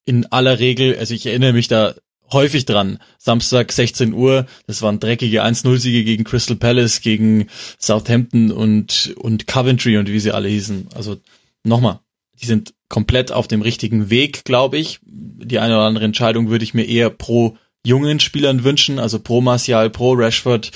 in 0.05 0.27
aller 0.27 0.59
Regel, 0.59 0.97
also 0.99 1.15
ich 1.15 1.27
erinnere 1.27 1.53
mich 1.53 1.69
da 1.69 1.95
häufig 2.33 2.65
dran. 2.65 2.99
Samstag 3.19 3.73
16 3.73 4.13
Uhr, 4.15 4.47
das 4.67 4.83
waren 4.83 5.01
dreckige 5.01 5.45
1-0-Siege 5.45 6.05
gegen 6.05 6.25
Crystal 6.25 6.57
Palace, 6.57 7.01
gegen 7.01 7.47
Southampton 7.79 8.51
und, 8.51 9.15
und 9.17 9.47
Coventry 9.47 9.99
und 9.99 10.09
wie 10.09 10.21
sie 10.21 10.33
alle 10.33 10.49
hießen. 10.49 10.89
Also 10.95 11.19
nochmal, 11.63 12.01
die 12.41 12.47
sind 12.47 12.75
komplett 12.89 13.33
auf 13.33 13.49
dem 13.49 13.63
richtigen 13.63 14.11
Weg, 14.11 14.45
glaube 14.45 14.79
ich. 14.79 15.01
Die 15.05 15.59
eine 15.59 15.75
oder 15.75 15.87
andere 15.87 16.05
Entscheidung 16.05 16.49
würde 16.51 16.65
ich 16.65 16.75
mir 16.75 16.85
eher 16.85 17.11
pro 17.11 17.57
jungen 17.85 18.21
Spielern 18.21 18.63
wünschen, 18.63 18.99
also 18.99 19.19
pro 19.19 19.41
Martial, 19.41 19.91
pro 19.91 20.13
Rashford, 20.13 20.71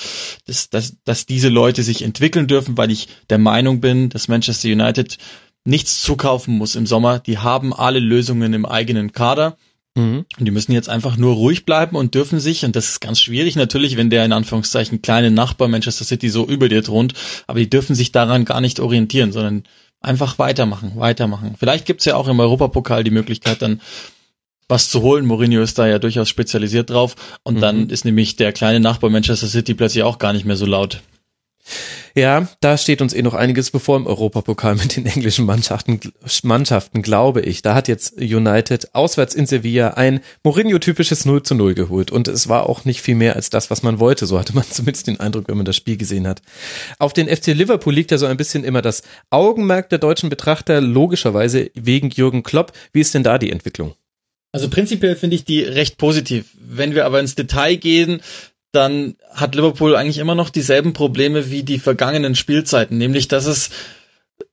dass, 0.45 0.69
dass, 0.69 0.97
dass 1.05 1.25
diese 1.25 1.49
Leute 1.49 1.83
sich 1.83 2.01
entwickeln 2.01 2.47
dürfen, 2.47 2.77
weil 2.77 2.91
ich 2.91 3.07
der 3.29 3.37
Meinung 3.37 3.79
bin, 3.79 4.09
dass 4.09 4.27
Manchester 4.27 4.67
United 4.67 5.17
nichts 5.67 6.01
zukaufen 6.01 6.57
muss 6.57 6.75
im 6.75 6.87
Sommer. 6.87 7.19
Die 7.19 7.37
haben 7.37 7.73
alle 7.73 7.99
Lösungen 7.99 8.53
im 8.53 8.65
eigenen 8.65 9.11
Kader. 9.11 9.57
Mhm. 9.95 10.25
Und 10.39 10.45
die 10.45 10.51
müssen 10.51 10.71
jetzt 10.71 10.89
einfach 10.89 11.17
nur 11.17 11.35
ruhig 11.35 11.65
bleiben 11.65 11.95
und 11.97 12.15
dürfen 12.15 12.39
sich, 12.39 12.63
und 12.63 12.75
das 12.75 12.89
ist 12.89 13.01
ganz 13.01 13.19
schwierig 13.19 13.55
natürlich, 13.55 13.97
wenn 13.97 14.09
der 14.09 14.23
in 14.23 14.31
Anführungszeichen 14.31 15.01
kleine 15.01 15.29
Nachbar 15.29 15.67
Manchester 15.67 16.05
City 16.05 16.29
so 16.29 16.45
über 16.45 16.69
dir 16.69 16.83
thront, 16.83 17.13
aber 17.47 17.59
die 17.59 17.69
dürfen 17.69 17.95
sich 17.95 18.11
daran 18.11 18.45
gar 18.45 18.61
nicht 18.61 18.79
orientieren, 18.79 19.31
sondern 19.31 19.63
einfach 19.99 20.39
weitermachen, 20.39 20.93
weitermachen. 20.95 21.55
Vielleicht 21.59 21.85
gibt's 21.85 22.05
ja 22.05 22.15
auch 22.15 22.27
im 22.27 22.39
Europapokal 22.39 23.03
die 23.03 23.11
Möglichkeit 23.11 23.61
dann 23.61 23.81
was 24.69 24.89
zu 24.89 25.01
holen. 25.01 25.25
Mourinho 25.25 25.61
ist 25.61 25.79
da 25.79 25.87
ja 25.87 25.99
durchaus 25.99 26.29
spezialisiert 26.29 26.89
drauf. 26.89 27.15
Und 27.43 27.55
mhm. 27.55 27.61
dann 27.61 27.89
ist 27.89 28.05
nämlich 28.05 28.35
der 28.35 28.53
kleine 28.53 28.79
Nachbar 28.79 29.09
Manchester 29.09 29.47
City 29.47 29.73
plötzlich 29.73 30.03
auch 30.03 30.19
gar 30.19 30.33
nicht 30.33 30.45
mehr 30.45 30.57
so 30.57 30.65
laut. 30.65 31.01
Ja, 32.15 32.47
da 32.61 32.77
steht 32.77 33.01
uns 33.01 33.13
eh 33.13 33.21
noch 33.21 33.33
einiges 33.33 33.71
bevor 33.71 33.97
im 33.97 34.07
Europapokal 34.07 34.75
mit 34.75 34.95
den 34.95 35.05
englischen 35.05 35.45
Mannschaften, 35.45 35.99
Mannschaften, 36.43 37.01
glaube 37.01 37.41
ich. 37.41 37.61
Da 37.61 37.75
hat 37.75 37.87
jetzt 37.87 38.19
United 38.19 38.95
auswärts 38.95 39.35
in 39.35 39.45
Sevilla 39.45 39.91
ein 39.91 40.21
Mourinho-typisches 40.43 41.25
0 41.25 41.43
zu 41.43 41.55
0 41.55 41.75
geholt. 41.75 42.11
Und 42.11 42.27
es 42.27 42.49
war 42.49 42.67
auch 42.67 42.85
nicht 42.85 43.01
viel 43.01 43.15
mehr 43.15 43.35
als 43.35 43.49
das, 43.49 43.69
was 43.69 43.83
man 43.83 43.99
wollte. 43.99 44.25
So 44.25 44.39
hatte 44.39 44.55
man 44.55 44.65
zumindest 44.69 45.07
den 45.07 45.19
Eindruck, 45.19 45.47
wenn 45.47 45.57
man 45.57 45.65
das 45.65 45.75
Spiel 45.75 45.97
gesehen 45.97 46.27
hat. 46.27 46.41
Auf 46.99 47.13
den 47.13 47.27
FC 47.27 47.47
Liverpool 47.47 47.93
liegt 47.93 48.11
ja 48.11 48.17
so 48.17 48.25
ein 48.25 48.37
bisschen 48.37 48.63
immer 48.63 48.81
das 48.81 49.03
Augenmerk 49.29 49.89
der 49.89 49.99
deutschen 49.99 50.29
Betrachter, 50.29 50.81
logischerweise 50.81 51.69
wegen 51.75 52.09
Jürgen 52.09 52.43
Klopp. 52.43 52.71
Wie 52.93 53.01
ist 53.01 53.13
denn 53.13 53.23
da 53.23 53.37
die 53.37 53.51
Entwicklung? 53.51 53.93
Also 54.51 54.69
prinzipiell 54.69 55.15
finde 55.15 55.35
ich 55.35 55.45
die 55.45 55.61
recht 55.61 55.97
positiv. 55.97 56.47
Wenn 56.59 56.95
wir 56.95 57.05
aber 57.05 57.19
ins 57.19 57.35
Detail 57.35 57.75
gehen, 57.75 58.21
dann 58.71 59.15
hat 59.31 59.55
Liverpool 59.55 59.95
eigentlich 59.95 60.17
immer 60.17 60.35
noch 60.35 60.49
dieselben 60.49 60.93
Probleme 60.93 61.49
wie 61.49 61.63
die 61.63 61.79
vergangenen 61.79 62.35
Spielzeiten, 62.35 62.97
nämlich 62.97 63.27
dass 63.27 63.45
es 63.45 63.69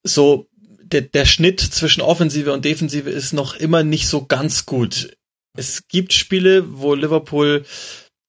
so 0.02 0.46
der, 0.82 1.02
der 1.02 1.24
Schnitt 1.24 1.60
zwischen 1.60 2.02
Offensive 2.02 2.52
und 2.52 2.64
Defensive 2.64 3.10
ist 3.10 3.32
noch 3.32 3.54
immer 3.56 3.82
nicht 3.82 4.08
so 4.08 4.24
ganz 4.26 4.66
gut. 4.66 5.16
Es 5.56 5.88
gibt 5.88 6.12
Spiele, 6.12 6.64
wo 6.78 6.94
Liverpool 6.94 7.64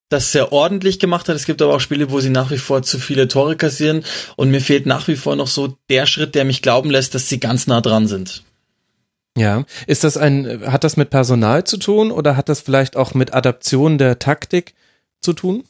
das 0.08 0.32
sehr 0.32 0.52
ordentlich 0.52 0.98
gemacht 0.98 1.28
hat. 1.28 1.36
Es 1.36 1.46
gibt 1.46 1.60
aber 1.62 1.74
auch 1.74 1.80
Spiele, 1.80 2.10
wo 2.10 2.20
sie 2.20 2.30
nach 2.30 2.50
wie 2.50 2.58
vor 2.58 2.82
zu 2.82 2.98
viele 2.98 3.28
Tore 3.28 3.56
kassieren. 3.56 4.04
Und 4.36 4.50
mir 4.50 4.60
fehlt 4.60 4.86
nach 4.86 5.08
wie 5.08 5.16
vor 5.16 5.34
noch 5.34 5.48
so 5.48 5.76
der 5.90 6.06
Schritt, 6.06 6.34
der 6.34 6.44
mich 6.44 6.62
glauben 6.62 6.90
lässt, 6.90 7.14
dass 7.14 7.28
sie 7.28 7.40
ganz 7.40 7.66
nah 7.66 7.80
dran 7.80 8.06
sind. 8.06 8.44
Ja, 9.36 9.64
ist 9.86 10.04
das 10.04 10.16
ein, 10.16 10.62
hat 10.70 10.84
das 10.84 10.96
mit 10.96 11.10
Personal 11.10 11.64
zu 11.64 11.76
tun 11.76 12.10
oder 12.10 12.36
hat 12.36 12.48
das 12.48 12.60
vielleicht 12.60 12.96
auch 12.96 13.14
mit 13.14 13.34
Adaption 13.34 13.98
der 13.98 14.18
Taktik 14.18 14.74
zu 15.20 15.32
tun? 15.32 15.64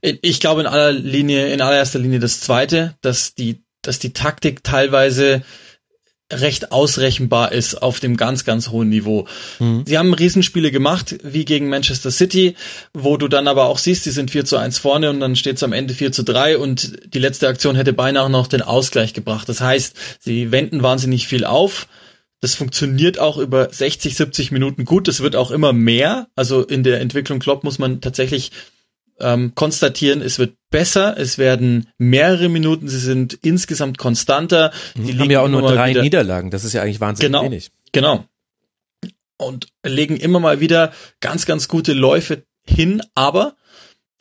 Ich 0.00 0.40
glaube 0.40 0.62
in 0.62 0.66
aller 0.66 0.92
Linie, 0.92 1.52
in 1.52 1.60
allererster 1.60 1.98
Linie 1.98 2.20
das 2.20 2.40
zweite, 2.40 2.94
dass 3.02 3.34
die, 3.34 3.62
dass 3.82 3.98
die 3.98 4.12
Taktik 4.12 4.64
teilweise 4.64 5.42
recht 6.32 6.70
ausrechenbar 6.70 7.52
ist 7.52 7.82
auf 7.82 7.98
dem 7.98 8.16
ganz, 8.16 8.44
ganz 8.44 8.68
hohen 8.68 8.88
Niveau. 8.88 9.26
Mhm. 9.58 9.84
Sie 9.86 9.98
haben 9.98 10.14
Riesenspiele 10.14 10.70
gemacht, 10.70 11.16
wie 11.24 11.44
gegen 11.44 11.68
Manchester 11.68 12.10
City, 12.10 12.54
wo 12.94 13.16
du 13.16 13.28
dann 13.28 13.48
aber 13.48 13.64
auch 13.64 13.78
siehst, 13.78 14.06
die 14.06 14.10
sind 14.10 14.30
4 14.30 14.44
zu 14.44 14.56
1 14.56 14.78
vorne 14.78 15.10
und 15.10 15.20
dann 15.20 15.34
steht 15.34 15.56
es 15.56 15.62
am 15.62 15.72
Ende 15.72 15.92
4 15.92 16.12
zu 16.12 16.22
3 16.22 16.58
und 16.58 17.14
die 17.14 17.18
letzte 17.18 17.48
Aktion 17.48 17.74
hätte 17.74 17.92
beinahe 17.92 18.30
noch 18.30 18.46
den 18.46 18.62
Ausgleich 18.62 19.12
gebracht. 19.12 19.48
Das 19.48 19.60
heißt, 19.60 19.96
sie 20.20 20.52
wenden 20.52 20.82
wahnsinnig 20.82 21.26
viel 21.26 21.44
auf, 21.44 21.88
das 22.40 22.54
funktioniert 22.54 23.18
auch 23.18 23.36
über 23.36 23.68
60, 23.70 24.16
70 24.16 24.50
Minuten 24.50 24.86
gut. 24.86 25.08
Das 25.08 25.20
wird 25.20 25.36
auch 25.36 25.50
immer 25.50 25.74
mehr. 25.74 26.28
Also 26.36 26.62
in 26.62 26.82
der 26.82 27.00
Entwicklung 27.00 27.38
Klopp 27.38 27.64
muss 27.64 27.78
man 27.78 28.00
tatsächlich 28.00 28.50
ähm, 29.20 29.54
konstatieren, 29.54 30.22
es 30.22 30.38
wird 30.38 30.56
besser, 30.70 31.16
es 31.18 31.38
werden 31.38 31.88
mehrere 31.98 32.48
Minuten, 32.48 32.88
sie 32.88 32.98
sind 32.98 33.34
insgesamt 33.42 33.98
konstanter. 33.98 34.72
Die 34.94 35.18
haben 35.18 35.30
ja 35.30 35.40
auch 35.40 35.48
nur 35.48 35.62
drei 35.62 35.90
wieder, 35.90 36.02
Niederlagen, 36.02 36.50
das 36.50 36.64
ist 36.64 36.72
ja 36.72 36.82
eigentlich 36.82 37.00
wahnsinnig 37.00 37.32
genau, 37.32 37.44
wenig. 37.44 37.70
Genau. 37.92 38.24
Und 39.36 39.68
legen 39.84 40.16
immer 40.16 40.40
mal 40.40 40.60
wieder 40.60 40.92
ganz, 41.20 41.46
ganz 41.46 41.68
gute 41.68 41.92
Läufe 41.92 42.44
hin, 42.62 43.02
aber 43.14 43.56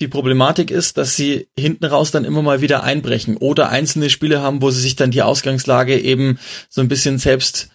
die 0.01 0.07
Problematik 0.07 0.71
ist, 0.71 0.97
dass 0.97 1.15
sie 1.15 1.49
hinten 1.57 1.85
raus 1.85 2.11
dann 2.11 2.23
immer 2.23 2.41
mal 2.41 2.61
wieder 2.61 2.83
einbrechen 2.83 3.35
oder 3.35 3.69
einzelne 3.69 4.09
Spiele 4.09 4.41
haben, 4.41 4.61
wo 4.61 4.71
sie 4.71 4.79
sich 4.79 4.95
dann 4.95 5.11
die 5.11 5.21
Ausgangslage 5.21 5.99
eben 5.99 6.39
so 6.69 6.79
ein 6.79 6.87
bisschen 6.87 7.17
selbst 7.17 7.69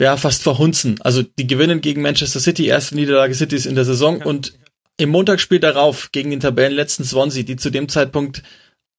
ja, 0.00 0.16
fast 0.16 0.42
verhunzen. 0.42 0.98
Also 1.02 1.22
die 1.22 1.46
gewinnen 1.46 1.80
gegen 1.80 2.02
Manchester 2.02 2.40
City, 2.40 2.66
erste 2.66 2.94
Niederlage 2.94 3.34
Cities 3.34 3.66
in 3.66 3.74
der 3.74 3.84
Saison 3.84 4.22
und 4.22 4.54
im 4.96 5.10
Montagsspiel 5.10 5.60
darauf 5.60 6.12
gegen 6.12 6.30
den 6.30 6.40
Tabellenletzten 6.40 7.04
Swansea, 7.04 7.42
die 7.42 7.56
zu 7.56 7.70
dem 7.70 7.88
Zeitpunkt 7.88 8.42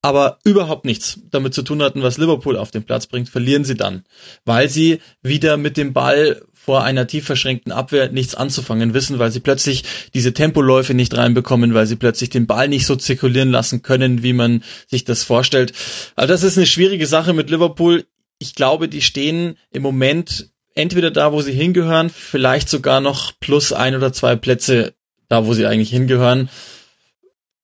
aber 0.04 0.38
überhaupt 0.44 0.84
nichts 0.84 1.20
damit 1.30 1.54
zu 1.54 1.62
tun 1.62 1.82
hatten, 1.82 2.02
was 2.02 2.18
Liverpool 2.18 2.58
auf 2.58 2.70
den 2.70 2.82
Platz 2.82 3.06
bringt, 3.06 3.30
verlieren 3.30 3.64
sie 3.64 3.74
dann, 3.74 4.04
weil 4.44 4.68
sie 4.68 5.00
wieder 5.22 5.56
mit 5.56 5.78
dem 5.78 5.94
Ball 5.94 6.42
vor 6.52 6.84
einer 6.84 7.06
tief 7.06 7.24
verschränkten 7.24 7.72
Abwehr 7.72 8.12
nichts 8.12 8.34
anzufangen 8.34 8.92
wissen, 8.92 9.18
weil 9.18 9.30
sie 9.30 9.40
plötzlich 9.40 9.84
diese 10.12 10.34
Tempoläufe 10.34 10.92
nicht 10.92 11.16
reinbekommen, 11.16 11.72
weil 11.72 11.86
sie 11.86 11.96
plötzlich 11.96 12.28
den 12.28 12.46
Ball 12.46 12.68
nicht 12.68 12.84
so 12.84 12.96
zirkulieren 12.96 13.50
lassen 13.50 13.80
können, 13.80 14.22
wie 14.22 14.34
man 14.34 14.62
sich 14.88 15.04
das 15.04 15.22
vorstellt. 15.22 15.72
Also 16.16 16.34
das 16.34 16.42
ist 16.42 16.58
eine 16.58 16.66
schwierige 16.66 17.06
Sache 17.06 17.32
mit 17.32 17.48
Liverpool. 17.48 18.04
Ich 18.38 18.54
glaube, 18.54 18.88
die 18.88 19.00
stehen 19.00 19.56
im 19.70 19.82
Moment 19.82 20.50
entweder 20.74 21.10
da, 21.10 21.32
wo 21.32 21.40
sie 21.40 21.52
hingehören, 21.52 22.10
vielleicht 22.10 22.68
sogar 22.68 23.00
noch 23.00 23.32
plus 23.40 23.72
ein 23.72 23.94
oder 23.94 24.12
zwei 24.12 24.36
Plätze 24.36 24.92
da, 25.28 25.46
wo 25.46 25.54
sie 25.54 25.66
eigentlich 25.66 25.90
hingehören. 25.90 26.48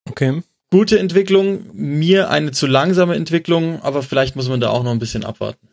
Okay. 0.09 0.43
Gute 0.71 0.99
Entwicklung, 0.99 1.65
mir 1.73 2.31
eine 2.31 2.53
zu 2.53 2.67
langsame 2.67 3.17
Entwicklung, 3.17 3.83
aber 3.83 4.03
vielleicht 4.03 4.37
muss 4.37 4.49
man 4.49 4.61
da 4.61 4.71
auch 4.71 4.85
noch 4.85 4.93
ein 4.93 5.01
bisschen 5.01 5.25
abwarten. 5.25 5.69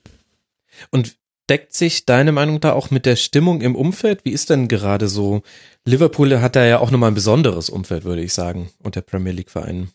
Und 0.89 1.15
deckt 1.49 1.73
sich 1.73 2.05
deine 2.05 2.31
Meinung 2.31 2.59
da 2.59 2.73
auch 2.73 2.91
mit 2.91 3.05
der 3.05 3.15
Stimmung 3.15 3.61
im 3.61 3.75
Umfeld? 3.75 4.25
Wie 4.25 4.31
ist 4.31 4.49
denn 4.49 4.67
gerade 4.67 5.07
so? 5.07 5.43
Liverpool 5.85 6.41
hat 6.41 6.55
da 6.55 6.65
ja 6.65 6.79
auch 6.79 6.91
nochmal 6.91 7.11
ein 7.11 7.15
besonderes 7.15 7.69
Umfeld, 7.69 8.03
würde 8.03 8.23
ich 8.23 8.33
sagen, 8.33 8.69
unter 8.83 9.01
Premier 9.01 9.33
League 9.33 9.51
Vereinen. 9.51 9.91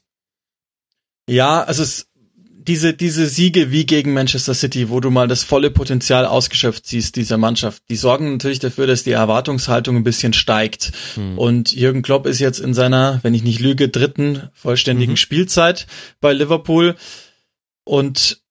Ja, 1.29 1.63
also 1.63 1.83
es 1.83 2.09
diese, 2.67 2.95
diese 2.95 3.27
Siege 3.27 3.71
wie 3.71 3.87
gegen 3.87 4.13
Manchester 4.13 4.55
City, 4.55 4.89
wo 4.91 5.01
du 5.01 5.11
mal 5.11 5.29
das 5.29 5.43
volle 5.43 5.71
Potenzial 5.71 6.27
ausgeschöpft 6.27 6.87
siehst, 6.87 7.17
dieser 7.17 7.39
Mannschaft, 7.39 7.83
die 7.89 7.97
sorgen 7.97 8.33
natürlich 8.33 8.59
dafür, 8.59 8.87
dass 8.87 9.05
die 9.05 9.13
Erwartungshaltung 9.13 9.97
ein 9.97 10.05
bisschen 10.05 10.33
steigt. 10.33 10.93
Hm. 11.15 11.39
Und 11.39 11.73
Jürgen 11.73 12.03
Klopp 12.03 12.27
ist 12.27 12.41
jetzt 12.41 12.59
in 12.59 12.75
seiner, 12.75 13.21
wenn 13.23 13.35
ich 13.35 13.43
nicht 13.43 13.61
lüge, 13.61 13.89
dritten 13.89 14.49
vollständigen 14.53 15.13
mhm. 15.13 15.19
Spielzeit 15.19 15.87
bei 16.21 16.33
Liverpool. 16.33 16.97
Und 17.85 18.42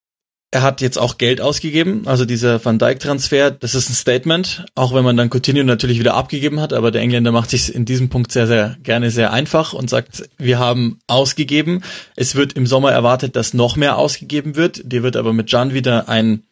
er 0.54 0.64
hat 0.64 0.82
jetzt 0.82 0.98
auch 0.98 1.18
Geld 1.18 1.40
ausgegeben, 1.40 2.04
also 2.06 2.26
dieser 2.26 2.64
Van 2.64 2.78
Dijk 2.78 3.00
Transfer, 3.00 3.52
das 3.52 3.74
ist 3.74 3.90
ein 3.90 3.94
Statement, 3.94 4.66
auch 4.76 4.94
wenn 4.94 5.06
man 5.06 5.16
dann 5.16 5.30
Coutinho 5.30 5.64
natürlich 5.64 5.98
wieder 5.98 6.14
abgegeben 6.14 6.60
hat, 6.60 6.74
aber 6.74 6.92
der 6.92 7.02
Engländer 7.02 7.32
macht 7.32 7.50
sich 7.50 7.74
in 7.74 7.86
diesem 7.86 8.10
Punkt 8.10 8.34
sehr, 8.34 8.48
sehr 8.48 8.76
gerne 8.84 9.12
sehr 9.12 9.32
einfach 9.32 9.72
und 9.72 9.90
sagt, 9.90 10.30
wir 10.38 10.60
haben 10.60 11.00
ausgegeben. 11.08 11.84
Es 12.18 12.36
wird 12.36 12.54
im 12.54 12.68
Sommer 12.68 12.92
erwartet, 12.92 13.38
dass 13.38 13.54
noch 13.54 13.78
mehr 13.78 13.98
ausgegeben 13.98 14.58
wird. 14.58 14.82
Dir 14.84 15.04
wird 15.04 15.16
aber 15.16 15.32
mit 15.32 15.50
Jan 15.50 15.74
wieder 15.74 16.10
ein 16.10 16.44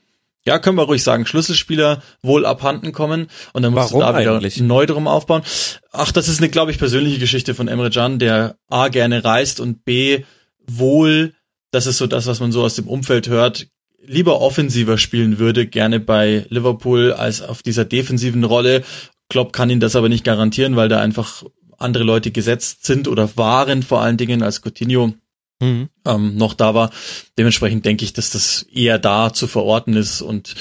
ja, 0.45 0.57
können 0.57 0.77
wir 0.77 0.83
ruhig 0.83 1.03
sagen, 1.03 1.25
Schlüsselspieler 1.25 2.01
wohl 2.21 2.45
abhanden 2.45 2.93
kommen 2.93 3.27
und 3.51 3.62
dann 3.62 3.73
musst 3.73 3.91
Warum 3.91 3.99
du 3.99 4.13
da 4.13 4.19
wieder 4.19 4.35
eigentlich? 4.35 4.59
neu 4.62 4.85
drum 4.85 5.07
aufbauen. 5.07 5.43
Ach, 5.91 6.13
das 6.13 6.29
ist 6.29 6.39
eine, 6.39 6.49
glaube 6.49 6.71
ich, 6.71 6.79
persönliche 6.79 7.19
Geschichte 7.19 7.53
von 7.53 7.67
Emre 7.67 7.89
Can, 7.89 8.19
der 8.19 8.55
A 8.69 8.88
gerne 8.88 9.25
reist 9.25 9.59
und 9.59 9.83
B 9.83 10.23
wohl, 10.65 11.33
das 11.71 11.88
ist 11.88 11.97
so 11.97 12.07
das, 12.07 12.25
was 12.25 12.39
man 12.39 12.53
so 12.53 12.63
aus 12.63 12.75
dem 12.75 12.88
Umfeld 12.88 13.27
hört, 13.27 13.67
lieber 14.10 14.41
offensiver 14.41 14.98
spielen 14.98 15.38
würde, 15.38 15.67
gerne 15.67 16.00
bei 16.00 16.45
Liverpool 16.50 17.13
als 17.13 17.41
auf 17.41 17.62
dieser 17.62 17.86
defensiven 17.86 18.43
Rolle. 18.43 18.84
Klopp 19.30 19.54
kann 19.54 19.69
ihn 19.69 19.80
das 19.80 19.95
aber 19.95 20.10
nicht 20.10 20.24
garantieren, 20.24 20.76
weil 20.76 20.89
da 20.89 21.00
einfach 21.00 21.43
andere 21.78 22.04
Leute 22.04 22.32
gesetzt 22.32 22.86
sind 22.86 23.08
oder 23.08 23.38
waren 23.38 23.84
vor 23.84 24.02
allen 24.02 24.17
Dingen 24.17 24.43
als 24.43 24.62
Coutinho 24.62 25.13
Mhm. 25.62 25.89
ähm, 26.06 26.38
noch 26.38 26.54
da 26.54 26.74
war. 26.74 26.89
Dementsprechend 27.38 27.84
denke 27.86 28.06
ich, 28.06 28.13
dass 28.13 28.30
das 28.32 28.63
eher 28.74 28.98
da 28.98 29.34
zu 29.34 29.45
verorten 29.45 29.93
ist 29.93 30.22
und 30.22 30.56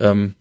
ähm, 0.00 0.34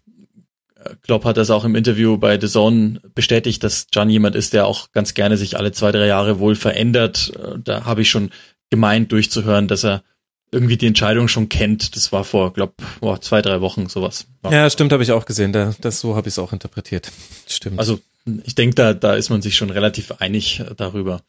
Klopp 1.03 1.25
hat 1.25 1.37
das 1.37 1.51
auch 1.51 1.65
im 1.65 1.75
Interview 1.75 2.17
bei 2.17 2.39
The 2.39 2.47
Zone 2.47 2.99
bestätigt, 3.13 3.63
dass 3.63 3.85
Can 3.93 4.09
jemand 4.09 4.35
ist, 4.35 4.53
der 4.53 4.65
auch 4.65 4.91
ganz 4.91 5.13
gerne 5.13 5.37
sich 5.37 5.55
alle 5.55 5.71
zwei, 5.71 5.91
drei 5.91 6.07
Jahre 6.07 6.39
wohl 6.39 6.55
verändert. 6.55 7.31
Äh, 7.35 7.59
Da 7.63 7.85
habe 7.85 8.01
ich 8.01 8.09
schon 8.09 8.31
gemeint 8.71 9.11
durchzuhören, 9.11 9.67
dass 9.67 9.85
er 9.85 10.03
irgendwie 10.51 10.77
die 10.77 10.87
Entscheidung 10.87 11.27
schon 11.27 11.49
kennt. 11.49 11.95
Das 11.95 12.11
war 12.11 12.23
vor, 12.23 12.53
glaub, 12.53 12.75
boah, 12.99 13.19
zwei, 13.21 13.41
drei 13.41 13.61
Wochen 13.61 13.87
sowas. 13.87 14.27
Ja, 14.49 14.69
stimmt, 14.69 14.91
habe 14.91 15.03
ich 15.03 15.11
auch 15.11 15.25
gesehen. 15.25 15.53
Da, 15.53 15.73
das 15.79 15.99
so 15.99 16.15
habe 16.15 16.27
ich 16.27 16.33
es 16.33 16.39
auch 16.39 16.53
interpretiert. 16.53 17.11
Stimmt. 17.47 17.79
Also 17.79 17.99
ich 18.43 18.55
denke, 18.55 18.75
da, 18.75 18.93
da 18.93 19.15
ist 19.15 19.29
man 19.29 19.41
sich 19.41 19.55
schon 19.55 19.69
relativ 19.69 20.11
einig 20.19 20.59
äh, 20.59 20.75
darüber. 20.75 21.23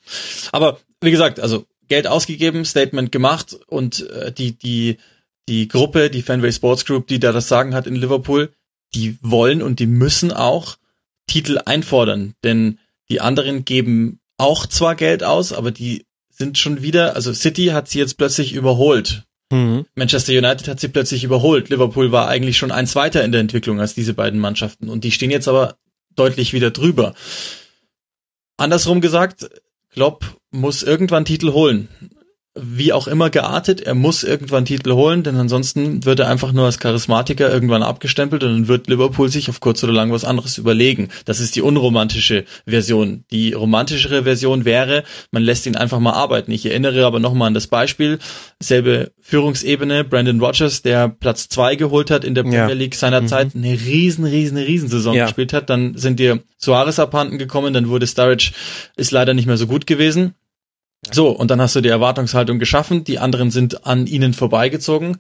Aber 0.51 0.79
wie 1.01 1.11
gesagt, 1.11 1.41
also 1.41 1.67
Geld 1.89 2.07
ausgegeben, 2.07 2.65
Statement 2.65 3.13
gemacht 3.13 3.57
und 3.67 4.09
äh, 4.11 4.33
die, 4.33 4.53
die, 4.53 4.99
die 5.49 5.69
Gruppe, 5.69 6.11
die 6.11 6.23
Fanway 6.23 6.53
Sports 6.53 6.85
Group, 6.85 7.07
die 7.07 7.21
da 7.21 7.33
das 7.33 7.49
Sagen 7.49 7.75
hat 7.75 7.87
in 7.87 7.97
Liverpool, 7.97 8.53
die 8.95 9.19
wollen 9.23 9.63
und 9.63 9.79
die 9.79 9.87
müssen 9.87 10.33
auch 10.33 10.77
Titel 11.27 11.61
einfordern. 11.65 12.35
Denn 12.45 12.79
die 13.09 13.21
anderen 13.21 13.65
geben 13.65 14.21
auch 14.37 14.67
zwar 14.67 14.97
Geld 14.97 15.23
aus, 15.23 15.53
aber 15.53 15.71
die 15.71 16.05
sind 16.43 16.59
schon 16.59 16.83
wieder, 16.83 17.15
also 17.15 17.33
City 17.33 17.67
hat 17.67 17.89
sie 17.89 18.01
jetzt 18.01 18.19
plötzlich 18.19 18.53
überholt. 18.53 19.23
mhm. 19.51 19.87
Manchester 19.95 20.33
United 20.33 20.67
hat 20.67 20.81
sie 20.81 20.89
plötzlich 20.89 21.23
überholt. 21.23 21.69
Liverpool 21.69 22.11
war 22.11 22.27
eigentlich 22.27 22.59
schon 22.59 22.73
eins 22.73 22.97
weiter 22.97 23.23
in 23.23 23.31
der 23.31 23.41
Entwicklung 23.41 23.79
als 23.79 23.95
diese 23.95 24.13
beiden 24.13 24.41
Mannschaften. 24.41 24.89
Und 24.89 25.05
die 25.05 25.13
stehen 25.13 25.31
jetzt 25.31 25.47
aber 25.47 25.77
deutlich 26.17 26.53
wieder 26.53 26.73
drüber. 26.73 27.15
Andersrum 28.57 29.01
gesagt, 29.01 29.49
Klopp 29.91 30.37
muss 30.51 30.83
irgendwann 30.83 31.25
Titel 31.25 31.53
holen. 31.53 31.89
Wie 32.55 32.93
auch 32.93 33.09
immer 33.09 33.31
geartet, 33.31 33.81
er 33.81 33.95
muss 33.95 34.23
irgendwann 34.25 34.67
Titel 34.67 34.93
holen, 34.93 35.23
denn 35.23 35.37
ansonsten 35.37 36.05
wird 36.05 36.21
er 36.21 36.29
einfach 36.29 36.53
nur 36.53 36.67
als 36.67 36.79
Charismatiker 36.79 37.51
irgendwann 37.51 37.83
abgestempelt 37.83 38.45
und 38.45 38.51
dann 38.53 38.69
wird 38.69 38.89
Liverpool 38.89 39.31
sich 39.31 39.49
auf 39.49 39.61
kurz 39.61 39.83
oder 39.83 39.95
lang 39.95 40.13
was 40.13 40.27
anderes 40.27 40.59
überlegen. 40.59 41.09
Das 41.25 41.41
ist 41.41 41.57
die 41.57 41.63
unromantische 41.63 42.45
Version. 42.67 43.25
Die 43.31 43.55
romantischere 43.55 44.25
Version 44.25 44.67
wäre, 44.67 45.05
man 45.31 45.43
lässt 45.43 45.65
ihn 45.65 45.77
einfach 45.77 45.99
mal 45.99 46.13
arbeiten. 46.13 46.53
Ich 46.53 46.67
erinnere 46.67 47.07
aber 47.07 47.21
nochmal 47.21 47.47
an 47.49 47.55
das 47.55 47.69
Beispiel, 47.69 48.19
selbe 48.61 49.13
Führungsebene, 49.23 50.05
Brandon 50.05 50.39
Rogers, 50.39 50.83
der 50.83 51.09
Platz 51.09 51.49
zwei 51.49 51.75
geholt 51.77 52.11
hat 52.11 52.23
in 52.23 52.35
der 52.35 52.45
Ja. 52.45 52.51
Premier 52.67 52.75
League 52.75 52.97
seinerzeit, 52.97 53.55
eine 53.55 53.73
riesen, 53.73 54.27
riesen, 54.27 54.59
riesen 54.59 54.91
Saison 54.91 55.15
Ja. 55.15 55.25
gespielt 55.25 55.55
hat, 55.55 55.71
dann 55.71 55.97
sind 55.97 56.21
dir 56.21 56.43
Suarez 56.59 56.99
abhanden 56.99 57.39
gekommen, 57.39 57.73
dann 57.73 57.89
wurde 57.89 58.07
Sturridge, 58.07 58.53
ist 58.97 59.11
leider 59.11 59.33
nicht 59.33 59.47
mehr 59.47 59.57
so 59.57 59.67
gut 59.67 59.87
gewesen. 59.87 60.35
So, 61.11 61.31
und 61.31 61.51
dann 61.51 61.61
hast 61.61 61.75
du 61.75 61.81
die 61.81 61.89
Erwartungshaltung 61.89 62.59
geschaffen, 62.59 63.03
die 63.05 63.19
anderen 63.19 63.51
sind 63.51 63.87
an 63.87 64.07
ihnen 64.07 64.35
vorbeigezogen 64.35 65.19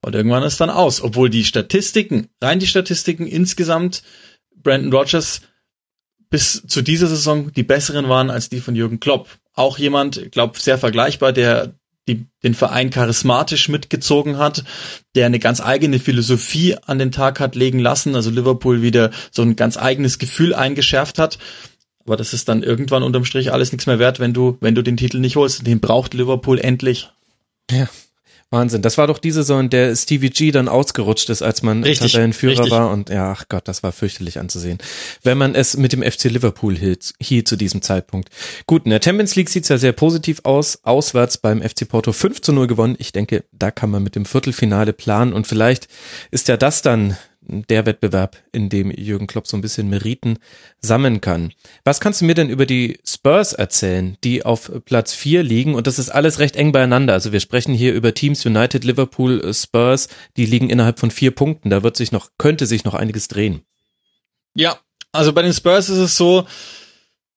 und 0.00 0.14
irgendwann 0.14 0.44
ist 0.44 0.60
dann 0.60 0.70
aus. 0.70 1.02
Obwohl 1.02 1.28
die 1.28 1.44
Statistiken, 1.44 2.28
rein 2.40 2.60
die 2.60 2.66
Statistiken 2.66 3.26
insgesamt, 3.26 4.02
Brandon 4.54 4.92
Rogers 4.92 5.42
bis 6.30 6.64
zu 6.66 6.82
dieser 6.82 7.08
Saison 7.08 7.52
die 7.52 7.62
besseren 7.62 8.08
waren 8.08 8.30
als 8.30 8.48
die 8.48 8.60
von 8.60 8.76
Jürgen 8.76 9.00
Klopp. 9.00 9.28
Auch 9.52 9.78
jemand, 9.78 10.32
glaub, 10.32 10.58
sehr 10.58 10.78
vergleichbar, 10.78 11.32
der 11.32 11.74
die, 12.08 12.26
den 12.42 12.54
Verein 12.54 12.90
charismatisch 12.90 13.68
mitgezogen 13.68 14.36
hat, 14.36 14.64
der 15.14 15.26
eine 15.26 15.38
ganz 15.38 15.60
eigene 15.60 15.98
Philosophie 15.98 16.76
an 16.86 16.98
den 16.98 17.12
Tag 17.12 17.40
hat 17.40 17.54
legen 17.54 17.78
lassen, 17.78 18.14
also 18.14 18.30
Liverpool 18.30 18.82
wieder 18.82 19.10
so 19.30 19.42
ein 19.42 19.56
ganz 19.56 19.76
eigenes 19.76 20.18
Gefühl 20.18 20.54
eingeschärft 20.54 21.18
hat. 21.18 21.38
Aber 22.06 22.16
das 22.16 22.34
ist 22.34 22.48
dann 22.48 22.62
irgendwann 22.62 23.02
unterm 23.02 23.24
Strich 23.24 23.52
alles 23.52 23.72
nichts 23.72 23.86
mehr 23.86 23.98
wert, 23.98 24.20
wenn 24.20 24.34
du, 24.34 24.58
wenn 24.60 24.74
du 24.74 24.82
den 24.82 24.96
Titel 24.96 25.18
nicht 25.18 25.36
holst. 25.36 25.66
Den 25.66 25.80
braucht 25.80 26.14
Liverpool 26.14 26.58
endlich. 26.58 27.10
Ja. 27.70 27.88
Wahnsinn. 28.54 28.82
Das 28.82 28.96
war 28.98 29.06
doch 29.06 29.18
die 29.18 29.32
Saison, 29.32 29.60
in 29.60 29.70
der 29.70 29.94
Stevie 29.96 30.30
G 30.30 30.50
dann 30.50 30.68
ausgerutscht 30.68 31.28
ist, 31.28 31.42
als 31.42 31.62
man 31.62 31.82
Richtig, 31.82 32.12
Tabellenführer 32.12 32.60
richtig. 32.60 32.70
war. 32.70 32.90
Und 32.90 33.10
ja, 33.10 33.32
ach 33.32 33.46
Gott, 33.48 33.68
das 33.68 33.82
war 33.82 33.92
fürchterlich 33.92 34.38
anzusehen. 34.38 34.78
Wenn 35.22 35.36
man 35.36 35.54
es 35.54 35.76
mit 35.76 35.92
dem 35.92 36.02
FC 36.02 36.24
Liverpool 36.24 36.76
hielt, 36.76 37.14
hier 37.20 37.44
zu 37.44 37.56
diesem 37.56 37.82
Zeitpunkt. 37.82 38.30
Gut, 38.66 38.84
in 38.84 38.90
der 38.90 39.00
Champions 39.02 39.34
League 39.34 39.50
sieht's 39.50 39.68
ja 39.68 39.78
sehr 39.78 39.92
positiv 39.92 40.40
aus. 40.44 40.78
Auswärts 40.84 41.38
beim 41.38 41.62
FC 41.62 41.88
Porto 41.88 42.12
5 42.12 42.40
zu 42.40 42.52
0 42.52 42.66
gewonnen. 42.66 42.96
Ich 42.98 43.12
denke, 43.12 43.44
da 43.52 43.70
kann 43.70 43.90
man 43.90 44.02
mit 44.02 44.14
dem 44.14 44.24
Viertelfinale 44.24 44.92
planen. 44.92 45.32
Und 45.32 45.46
vielleicht 45.46 45.88
ist 46.30 46.48
ja 46.48 46.56
das 46.56 46.80
dann 46.80 47.16
der 47.46 47.86
Wettbewerb, 47.86 48.36
in 48.52 48.68
dem 48.68 48.90
Jürgen 48.90 49.26
Klopp 49.26 49.46
so 49.46 49.56
ein 49.56 49.60
bisschen 49.60 49.88
Meriten 49.88 50.38
sammeln 50.80 51.20
kann. 51.20 51.52
Was 51.84 52.00
kannst 52.00 52.20
du 52.20 52.24
mir 52.24 52.34
denn 52.34 52.50
über 52.50 52.66
die 52.66 52.98
Spurs 53.04 53.52
erzählen, 53.52 54.16
die 54.24 54.44
auf 54.44 54.70
Platz 54.84 55.12
4 55.12 55.42
liegen? 55.42 55.74
Und 55.74 55.86
das 55.86 55.98
ist 55.98 56.10
alles 56.10 56.38
recht 56.38 56.56
eng 56.56 56.72
beieinander. 56.72 57.12
Also 57.12 57.32
wir 57.32 57.40
sprechen 57.40 57.74
hier 57.74 57.94
über 57.94 58.14
Teams 58.14 58.44
United, 58.44 58.84
Liverpool, 58.84 59.52
Spurs, 59.52 60.08
die 60.36 60.46
liegen 60.46 60.70
innerhalb 60.70 60.98
von 60.98 61.10
vier 61.10 61.30
Punkten. 61.30 61.70
Da 61.70 61.82
wird 61.82 61.96
sich 61.96 62.12
noch, 62.12 62.30
könnte 62.38 62.66
sich 62.66 62.84
noch 62.84 62.94
einiges 62.94 63.28
drehen. 63.28 63.62
Ja, 64.54 64.78
also 65.12 65.32
bei 65.32 65.42
den 65.42 65.52
Spurs 65.52 65.88
ist 65.88 65.98
es 65.98 66.16
so, 66.16 66.46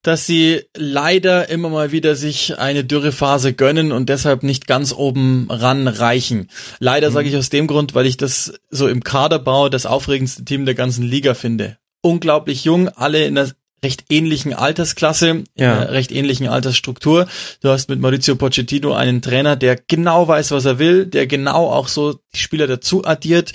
dass 0.08 0.26
sie 0.26 0.62
leider 0.74 1.50
immer 1.50 1.68
mal 1.68 1.92
wieder 1.92 2.16
sich 2.16 2.58
eine 2.58 2.86
Dürrephase 2.86 3.52
gönnen 3.52 3.92
und 3.92 4.08
deshalb 4.08 4.42
nicht 4.42 4.66
ganz 4.66 4.94
oben 4.94 5.48
ran 5.50 5.90
reichen. 5.90 6.50
Leider 6.80 7.12
sage 7.12 7.28
ich 7.28 7.36
aus 7.36 7.50
dem 7.50 7.68
Grund, 7.68 7.94
weil 7.94 8.06
ich 8.06 8.16
das 8.16 8.54
so 8.70 8.88
im 8.88 9.04
Kaderbau 9.04 9.68
das 9.68 9.86
aufregendste 9.86 10.46
Team 10.46 10.66
der 10.66 10.76
ganzen 10.76 11.04
Liga 11.04 11.34
finde. 11.34 11.78
Unglaublich 12.02 12.64
jung, 12.64 12.88
alle 12.88 13.26
in 13.26 13.36
der 13.36 13.52
recht 13.84 14.06
ähnlichen 14.10 14.54
Altersklasse, 14.54 15.44
Ja. 15.58 15.84
recht 15.84 16.14
ähnlichen 16.14 16.48
Altersstruktur. 16.48 17.28
Du 17.62 17.68
hast 17.68 17.90
mit 17.90 18.00
Maurizio 18.00 18.38
Pochettino 18.38 18.94
einen 18.94 19.22
Trainer, 19.22 19.58
der 19.58 19.76
genau 19.76 20.26
weiß, 20.26 20.52
was 20.52 20.64
er 20.64 20.80
will, 20.80 21.06
der 21.06 21.28
genau 21.28 21.70
auch 21.70 21.90
so 21.90 22.18
die 22.34 22.40
Spieler 22.40 22.68
dazu 22.68 23.04
addiert, 23.04 23.52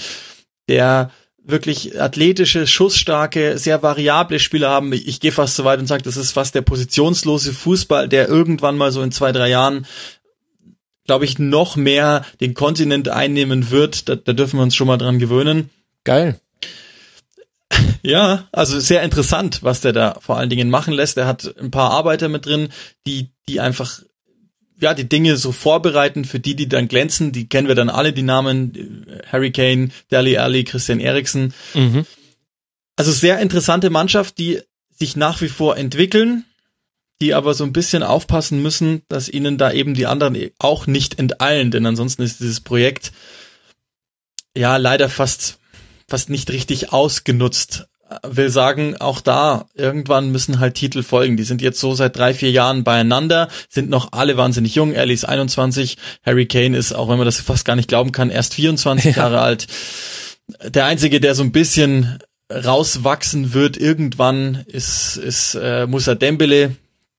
der 0.69 1.11
wirklich 1.45 2.01
athletische, 2.01 2.67
schussstarke, 2.67 3.59
sehr 3.59 3.83
variable 3.83 4.39
Spieler 4.39 4.71
haben. 4.71 4.93
Ich, 4.93 5.09
ich 5.09 5.21
gehe 5.21 5.33
fast 5.33 5.57
so 5.57 5.65
weit 5.65 5.81
und 5.81 5.87
sage, 5.87 6.03
das 6.03 6.17
ist 6.17 6.33
fast 6.33 6.55
der 6.55 6.63
positionslose 6.63 7.53
Fußball, 7.53 8.09
der 8.09 8.29
irgendwann 8.29 8.77
mal 8.77 8.93
so 8.93 9.03
in 9.03 9.13
zwei, 9.13 9.33
drei 9.33 9.49
Jahren, 9.49 9.87
glaube 11.07 11.25
ich, 11.25 11.39
noch 11.39 11.77
mehr 11.77 12.25
den 12.41 12.55
Kontinent 12.55 13.09
einnehmen 13.09 13.71
wird. 13.71 14.09
Da, 14.09 14.17
da 14.17 14.33
dürfen 14.33 14.59
wir 14.59 14.63
uns 14.63 14.77
schon 14.77 14.87
mal 14.87 14.99
dran 14.99 15.19
gewöhnen. 15.19 15.71
Geil. 16.05 16.41
Ja, 18.05 18.49
also 18.51 18.81
sehr 18.81 19.03
interessant, 19.03 19.63
was 19.63 19.81
der 19.81 19.93
da 19.93 20.17
vor 20.21 20.37
allen 20.37 20.51
Dingen 20.51 20.71
machen 20.71 20.93
lässt. 20.93 21.17
Er 21.19 21.29
hat 21.29 21.55
ein 21.59 21.71
paar 21.71 21.93
Arbeiter 21.93 22.29
mit 22.29 22.47
drin, 22.47 22.71
die, 23.07 23.31
die 23.49 23.61
einfach 23.61 24.01
ja, 24.83 24.95
die 24.95 25.09
Dinge 25.09 25.37
so 25.37 25.53
vorbereiten 25.53 26.25
für 26.25 26.41
die, 26.41 26.57
die 26.57 26.69
dann 26.69 26.89
glänzen. 26.89 27.33
Die 27.33 27.49
kennen 27.49 27.69
wir 27.69 27.75
dann 27.75 27.89
alle, 27.89 28.13
die 28.13 28.23
Namen 28.23 29.07
Harry 29.31 29.53
Kane, 29.53 29.91
Dali 30.11 30.37
Ali, 30.39 30.65
Christian 30.65 31.01
Eriksen. 31.01 31.55
Mhm. 31.75 32.05
Also 32.97 33.13
sehr 33.13 33.39
interessante 33.39 33.91
Mannschaft, 33.91 34.39
die 34.39 34.61
sich 34.91 35.17
nach 35.17 35.41
wie 35.41 35.49
vor 35.49 35.77
entwickeln, 35.77 36.45
die 37.21 37.35
aber 37.35 37.55
so 37.55 37.65
ein 37.65 37.73
bisschen 37.73 38.03
aufpassen 38.03 38.61
müssen, 38.61 39.03
dass 39.09 39.29
ihnen 39.29 39.57
da 39.57 39.73
eben 39.73 39.95
die 39.95 40.07
anderen 40.07 40.37
auch 40.59 40.87
nicht 40.87 41.19
enteilen, 41.19 41.71
denn 41.71 41.87
ansonsten 41.87 42.23
ist 42.23 42.41
dieses 42.41 42.61
Projekt 42.61 43.13
ja 44.57 44.77
leider 44.77 45.09
fast 45.09 45.59
fast 46.09 46.29
nicht 46.29 46.51
richtig 46.51 46.93
ausgenutzt. 46.93 47.89
Will 48.23 48.51
sagen, 48.51 48.97
auch 49.01 49.21
da 49.21 49.67
irgendwann 49.75 50.31
müssen 50.33 50.61
halt 50.61 50.75
Titel 50.75 51.03
folgen. 51.03 51.37
Die 51.37 51.43
sind 51.45 51.63
jetzt 51.63 51.81
so 51.81 51.95
seit 51.95 52.17
drei, 52.17 52.35
vier 52.35 52.51
Jahren 52.51 52.85
beieinander, 52.85 53.49
sind 53.69 53.91
noch 53.91 54.13
alle 54.13 54.37
wahnsinnig 54.37 54.75
jung. 54.75 54.93
Ellie 54.93 55.15
ist 55.15 55.25
21, 55.25 55.97
Harry 56.25 56.47
Kane 56.47 56.77
ist, 56.77 56.93
auch 56.93 57.09
wenn 57.09 57.17
man 57.19 57.27
das 57.27 57.41
fast 57.41 57.65
gar 57.65 57.77
nicht 57.77 57.89
glauben 57.89 58.13
kann, 58.13 58.31
erst 58.31 58.55
24 58.55 59.05
Ja. 59.17 59.23
Jahre 59.23 59.41
alt. 59.41 59.67
Der 60.67 60.87
einzige, 60.87 61.21
der 61.21 61.35
so 61.35 61.43
ein 61.43 61.53
bisschen 61.53 62.19
rauswachsen 62.53 63.55
wird 63.55 63.77
irgendwann, 63.77 64.63
ist, 64.67 65.17
ist 65.17 65.55
äh, 65.55 65.87
Musa 65.87 66.15
Dembele, 66.15 66.77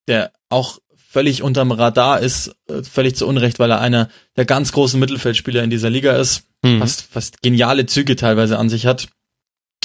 der 0.08 0.32
auch 0.50 0.80
völlig 1.10 1.42
unterm 1.44 1.72
Radar 1.72 2.20
ist, 2.20 2.52
äh, 2.70 2.84
völlig 2.84 3.16
zu 3.16 3.28
Unrecht, 3.28 3.60
weil 3.60 3.72
er 3.72 3.80
einer 3.82 4.10
der 4.36 4.46
ganz 4.46 4.72
großen 4.72 5.00
Mittelfeldspieler 5.00 5.64
in 5.64 5.70
dieser 5.70 5.90
Liga 5.90 6.14
ist, 6.18 6.44
Mhm. 6.66 6.80
fast, 6.80 7.02
fast 7.12 7.42
geniale 7.42 7.86
Züge 7.88 8.16
teilweise 8.16 8.58
an 8.58 8.70
sich 8.70 8.86
hat, 8.86 9.08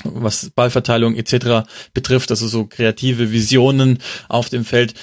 was 0.04 0.50
Ballverteilung 0.50 1.14
etc. 1.14 1.68
betrifft, 1.94 2.30
also 2.30 2.46
so 2.46 2.66
kreative 2.66 3.32
Visionen 3.32 3.98
auf 4.28 4.48
dem 4.48 4.64
Feld. 4.64 4.94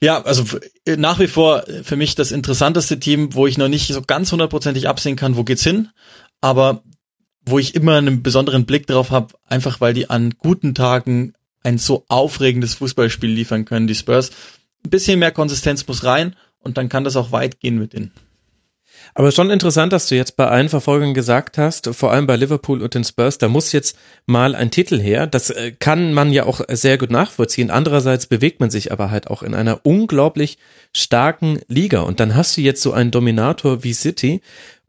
Ja, 0.00 0.22
also 0.22 0.44
nach 0.86 1.18
wie 1.18 1.28
vor 1.28 1.64
für 1.82 1.96
mich 1.96 2.14
das 2.14 2.32
interessanteste 2.32 2.98
Team, 2.98 3.34
wo 3.34 3.46
ich 3.46 3.58
noch 3.58 3.68
nicht 3.68 3.92
so 3.92 4.02
ganz 4.02 4.32
hundertprozentig 4.32 4.88
absehen 4.88 5.16
kann, 5.16 5.36
wo 5.36 5.44
geht's 5.44 5.64
hin, 5.64 5.88
aber 6.40 6.82
wo 7.44 7.58
ich 7.58 7.74
immer 7.74 7.96
einen 7.96 8.22
besonderen 8.22 8.66
Blick 8.66 8.86
drauf 8.86 9.10
habe, 9.10 9.34
einfach 9.46 9.80
weil 9.80 9.94
die 9.94 10.10
an 10.10 10.34
guten 10.38 10.74
Tagen 10.74 11.34
ein 11.62 11.78
so 11.78 12.04
aufregendes 12.08 12.74
Fußballspiel 12.74 13.30
liefern 13.30 13.64
können, 13.64 13.86
die 13.86 13.94
Spurs. 13.94 14.30
Ein 14.84 14.90
bisschen 14.90 15.18
mehr 15.18 15.32
Konsistenz 15.32 15.86
muss 15.86 16.04
rein 16.04 16.36
und 16.58 16.78
dann 16.78 16.88
kann 16.88 17.04
das 17.04 17.16
auch 17.16 17.32
weit 17.32 17.60
gehen 17.60 17.78
mit 17.78 17.92
denen. 17.92 18.12
Aber 19.14 19.32
schon 19.32 19.50
interessant, 19.50 19.92
dass 19.92 20.08
du 20.08 20.14
jetzt 20.14 20.36
bei 20.36 20.46
allen 20.46 20.68
Verfolgern 20.68 21.14
gesagt 21.14 21.58
hast, 21.58 21.94
vor 21.94 22.12
allem 22.12 22.26
bei 22.26 22.36
Liverpool 22.36 22.82
und 22.82 22.94
den 22.94 23.04
Spurs, 23.04 23.38
da 23.38 23.48
muss 23.48 23.72
jetzt 23.72 23.96
mal 24.26 24.54
ein 24.54 24.70
Titel 24.70 25.00
her. 25.00 25.26
Das 25.26 25.50
äh, 25.50 25.72
kann 25.78 26.12
man 26.12 26.32
ja 26.32 26.44
auch 26.46 26.60
sehr 26.68 26.98
gut 26.98 27.10
nachvollziehen. 27.10 27.70
Andererseits 27.70 28.26
bewegt 28.26 28.60
man 28.60 28.70
sich 28.70 28.92
aber 28.92 29.10
halt 29.10 29.28
auch 29.28 29.42
in 29.42 29.54
einer 29.54 29.80
unglaublich 29.84 30.58
starken 30.94 31.60
Liga. 31.68 32.00
Und 32.00 32.20
dann 32.20 32.34
hast 32.34 32.56
du 32.56 32.60
jetzt 32.60 32.82
so 32.82 32.92
einen 32.92 33.10
Dominator 33.10 33.82
wie 33.82 33.92
City. 33.92 34.40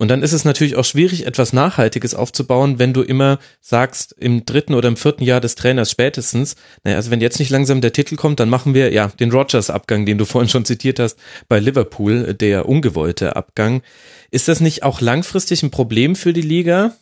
Und 0.01 0.07
dann 0.07 0.23
ist 0.23 0.33
es 0.33 0.45
natürlich 0.45 0.77
auch 0.77 0.83
schwierig, 0.83 1.27
etwas 1.27 1.53
Nachhaltiges 1.53 2.15
aufzubauen, 2.15 2.79
wenn 2.79 2.91
du 2.91 3.03
immer 3.03 3.37
sagst, 3.59 4.15
im 4.17 4.45
dritten 4.47 4.73
oder 4.73 4.87
im 4.87 4.97
vierten 4.97 5.23
Jahr 5.23 5.39
des 5.39 5.53
Trainers 5.53 5.91
spätestens, 5.91 6.55
naja, 6.83 6.97
also 6.97 7.11
wenn 7.11 7.21
jetzt 7.21 7.37
nicht 7.37 7.51
langsam 7.51 7.81
der 7.81 7.93
Titel 7.93 8.15
kommt, 8.15 8.39
dann 8.39 8.49
machen 8.49 8.73
wir 8.73 8.91
ja 8.91 9.09
den 9.09 9.29
Rogers-Abgang, 9.29 10.07
den 10.07 10.17
du 10.17 10.25
vorhin 10.25 10.49
schon 10.49 10.65
zitiert 10.65 10.99
hast, 10.99 11.19
bei 11.47 11.59
Liverpool, 11.59 12.33
der 12.33 12.67
ungewollte 12.67 13.35
Abgang. 13.35 13.83
Ist 14.31 14.47
das 14.47 14.59
nicht 14.59 14.81
auch 14.81 15.01
langfristig 15.01 15.61
ein 15.61 15.69
Problem 15.69 16.15
für 16.15 16.33
die 16.33 16.41
Liga? 16.41 16.95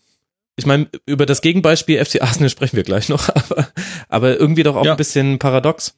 Ich 0.58 0.66
meine, 0.66 0.90
über 1.06 1.26
das 1.26 1.40
Gegenbeispiel 1.40 2.04
FC 2.04 2.22
Arsenal 2.22 2.50
sprechen 2.50 2.76
wir 2.76 2.84
gleich 2.84 3.08
noch, 3.08 3.30
aber, 3.34 3.70
aber 4.10 4.38
irgendwie 4.38 4.64
doch 4.64 4.76
auch 4.76 4.84
ja. 4.84 4.92
ein 4.92 4.98
bisschen 4.98 5.40
paradox. 5.40 5.94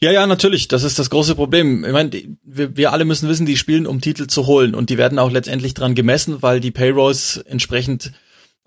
Ja, 0.00 0.12
ja, 0.12 0.26
natürlich. 0.26 0.68
Das 0.68 0.84
ist 0.84 0.98
das 0.98 1.10
große 1.10 1.34
Problem. 1.34 1.84
Ich 1.84 1.92
meine, 1.92 2.10
wir, 2.44 2.76
wir 2.76 2.92
alle 2.92 3.04
müssen 3.04 3.28
wissen, 3.28 3.46
die 3.46 3.56
spielen, 3.56 3.86
um 3.86 4.00
Titel 4.00 4.28
zu 4.28 4.46
holen. 4.46 4.74
Und 4.74 4.90
die 4.90 4.98
werden 4.98 5.18
auch 5.18 5.30
letztendlich 5.30 5.74
dran 5.74 5.96
gemessen, 5.96 6.40
weil 6.40 6.60
die 6.60 6.70
Payrolls 6.70 7.38
entsprechend 7.38 8.12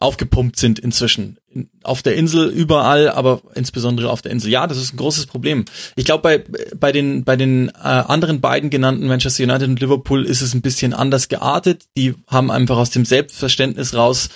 aufgepumpt 0.02 0.58
sind 0.58 0.80
inzwischen. 0.80 1.38
Auf 1.84 2.02
der 2.02 2.16
Insel 2.16 2.50
überall, 2.50 3.08
aber 3.10 3.42
insbesondere 3.54 4.10
auf 4.10 4.22
der 4.22 4.32
Insel. 4.32 4.50
Ja, 4.50 4.68
das 4.68 4.78
ist 4.78 4.94
ein 4.94 4.98
großes 4.98 5.28
Problem. 5.28 5.66
Ich 5.96 6.06
glaube, 6.06 6.22
bei, 6.24 6.44
bei 6.76 6.92
den, 6.92 7.24
bei 7.24 7.36
den 7.36 7.70
äh, 7.70 7.74
anderen 7.84 8.42
beiden 8.42 8.70
genannten 8.70 9.08
Manchester 9.08 9.44
United 9.44 9.70
und 9.70 9.80
Liverpool 9.80 10.26
ist 10.26 10.42
es 10.42 10.54
ein 10.54 10.62
bisschen 10.62 10.94
anders 10.94 11.30
geartet. 11.30 11.84
Die 11.96 12.16
haben 12.28 12.52
einfach 12.52 12.78
aus 12.78 12.90
dem 12.90 13.06
Selbstverständnis 13.06 13.94
raus 13.94 14.30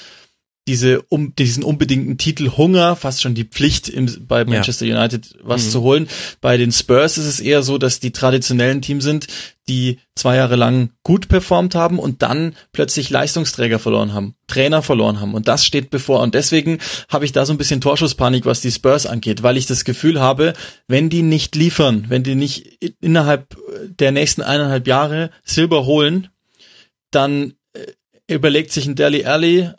diese 0.67 1.03
um 1.03 1.35
diesen 1.35 1.63
unbedingten 1.63 2.17
Titel 2.17 2.51
Hunger, 2.57 2.95
fast 2.95 3.21
schon 3.21 3.35
die 3.35 3.43
Pflicht 3.43 3.87
im, 3.87 4.09
bei 4.27 4.45
Manchester 4.45 4.85
ja. 4.85 4.97
United 4.97 5.37
was 5.43 5.65
mhm. 5.65 5.69
zu 5.69 5.81
holen. 5.81 6.07
Bei 6.41 6.57
den 6.57 6.71
Spurs 6.71 7.17
ist 7.19 7.25
es 7.25 7.39
eher 7.39 7.61
so, 7.61 7.77
dass 7.77 7.99
die 7.99 8.11
traditionellen 8.11 8.81
Team 8.81 8.99
sind, 8.99 9.27
die 9.67 9.99
zwei 10.15 10.37
Jahre 10.37 10.55
lang 10.55 10.89
gut 11.03 11.27
performt 11.27 11.75
haben 11.75 11.99
und 11.99 12.23
dann 12.23 12.55
plötzlich 12.71 13.09
Leistungsträger 13.11 13.77
verloren 13.77 14.13
haben, 14.13 14.35
Trainer 14.47 14.81
verloren 14.81 15.19
haben 15.19 15.35
und 15.35 15.47
das 15.47 15.65
steht 15.65 15.91
bevor 15.91 16.21
und 16.21 16.33
deswegen 16.33 16.79
habe 17.09 17.25
ich 17.25 17.31
da 17.31 17.45
so 17.45 17.53
ein 17.53 17.57
bisschen 17.57 17.81
Torschusspanik, 17.81 18.45
was 18.45 18.61
die 18.61 18.71
Spurs 18.71 19.05
angeht, 19.05 19.43
weil 19.43 19.57
ich 19.57 19.67
das 19.67 19.85
Gefühl 19.85 20.19
habe, 20.19 20.53
wenn 20.87 21.09
die 21.09 21.21
nicht 21.21 21.55
liefern, 21.55 22.05
wenn 22.09 22.23
die 22.23 22.35
nicht 22.35 22.79
innerhalb 23.01 23.55
der 23.99 24.11
nächsten 24.11 24.41
eineinhalb 24.41 24.87
Jahre 24.87 25.29
Silber 25.43 25.85
holen, 25.85 26.29
dann 27.11 27.53
äh, 27.73 28.33
überlegt 28.33 28.71
sich 28.71 28.87
ein 28.87 28.95
Deli 28.95 29.25
Alli 29.25 29.69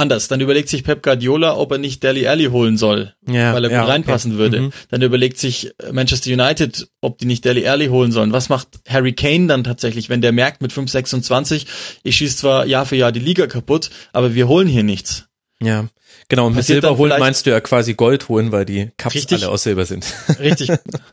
anders. 0.00 0.28
Dann 0.28 0.40
überlegt 0.40 0.68
sich 0.68 0.82
Pep 0.82 1.02
Guardiola, 1.02 1.56
ob 1.56 1.72
er 1.72 1.78
nicht 1.78 2.02
Deli 2.02 2.26
Alli 2.26 2.46
holen 2.46 2.76
soll, 2.76 3.14
ja, 3.28 3.54
weil 3.54 3.64
er 3.64 3.70
ja, 3.70 3.80
gut 3.80 3.90
reinpassen 3.90 4.32
okay. 4.32 4.38
würde. 4.40 4.60
Mhm. 4.60 4.72
Dann 4.90 5.02
überlegt 5.02 5.38
sich 5.38 5.72
Manchester 5.92 6.30
United, 6.30 6.88
ob 7.00 7.18
die 7.18 7.26
nicht 7.26 7.44
Deli 7.44 7.68
Alli 7.68 7.86
holen 7.86 8.10
sollen. 8.10 8.32
Was 8.32 8.48
macht 8.48 8.68
Harry 8.88 9.12
Kane 9.12 9.46
dann 9.46 9.62
tatsächlich, 9.62 10.08
wenn 10.08 10.20
der 10.20 10.32
merkt 10.32 10.62
mit 10.62 10.72
5,26, 10.72 11.66
ich 12.02 12.16
schieße 12.16 12.38
zwar 12.38 12.66
Jahr 12.66 12.86
für 12.86 12.96
Jahr 12.96 13.12
die 13.12 13.20
Liga 13.20 13.46
kaputt, 13.46 13.90
aber 14.12 14.34
wir 14.34 14.48
holen 14.48 14.66
hier 14.66 14.82
nichts. 14.82 15.26
Ja. 15.62 15.86
Genau, 16.30 16.46
und 16.46 16.54
mit 16.54 16.64
Silber 16.64 16.96
holen 16.96 17.18
meinst 17.18 17.44
du 17.44 17.50
ja 17.50 17.60
quasi 17.60 17.94
Gold 17.94 18.28
holen, 18.28 18.52
weil 18.52 18.64
die 18.64 18.92
Cups 18.96 19.16
richtig, 19.16 19.42
alle 19.42 19.50
aus 19.50 19.64
Silber 19.64 19.84
sind. 19.84 20.06
Richtig. 20.38 20.70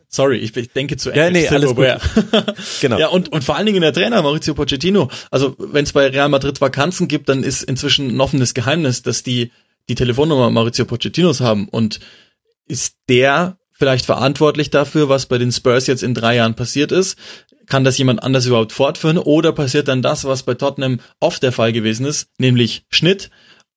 Sorry, 0.07 0.37
ich, 0.37 0.55
ich 0.55 0.71
denke 0.71 0.95
zu 0.95 1.09
Ende. 1.09 1.21
Ja, 1.21 1.31
nee, 1.31 1.47
alles 1.47 1.73
gut. 1.73 1.87
genau. 2.81 2.99
Ja, 2.99 3.07
und, 3.07 3.31
und 3.31 3.43
vor 3.43 3.55
allen 3.55 3.65
Dingen 3.65 3.81
der 3.81 3.93
Trainer 3.93 4.21
Maurizio 4.21 4.53
Pochettino. 4.53 5.09
Also, 5.31 5.55
wenn 5.57 5.85
es 5.85 5.91
bei 5.91 6.05
Real 6.05 6.29
Madrid 6.29 6.61
Vakanzen 6.61 7.07
gibt, 7.07 7.29
dann 7.29 7.43
ist 7.43 7.63
inzwischen 7.63 8.15
ein 8.15 8.21
offenes 8.21 8.53
Geheimnis, 8.53 9.01
dass 9.01 9.23
die 9.23 9.51
die 9.89 9.95
Telefonnummer 9.95 10.51
Maurizio 10.51 10.85
Pochettinos 10.85 11.41
haben. 11.41 11.67
Und 11.67 11.99
ist 12.67 12.97
der 13.09 13.57
vielleicht 13.71 14.05
verantwortlich 14.05 14.69
dafür, 14.69 15.09
was 15.09 15.25
bei 15.25 15.39
den 15.39 15.51
Spurs 15.51 15.87
jetzt 15.87 16.03
in 16.03 16.13
drei 16.13 16.35
Jahren 16.35 16.53
passiert 16.53 16.91
ist? 16.91 17.17
Kann 17.65 17.83
das 17.83 17.97
jemand 17.97 18.21
anders 18.21 18.45
überhaupt 18.45 18.71
fortführen? 18.71 19.17
Oder 19.17 19.51
passiert 19.51 19.87
dann 19.87 20.03
das, 20.03 20.25
was 20.25 20.43
bei 20.43 20.53
Tottenham 20.53 20.99
oft 21.19 21.41
der 21.41 21.51
Fall 21.51 21.73
gewesen 21.73 22.05
ist, 22.05 22.29
nämlich 22.37 22.85
Schnitt? 22.89 23.31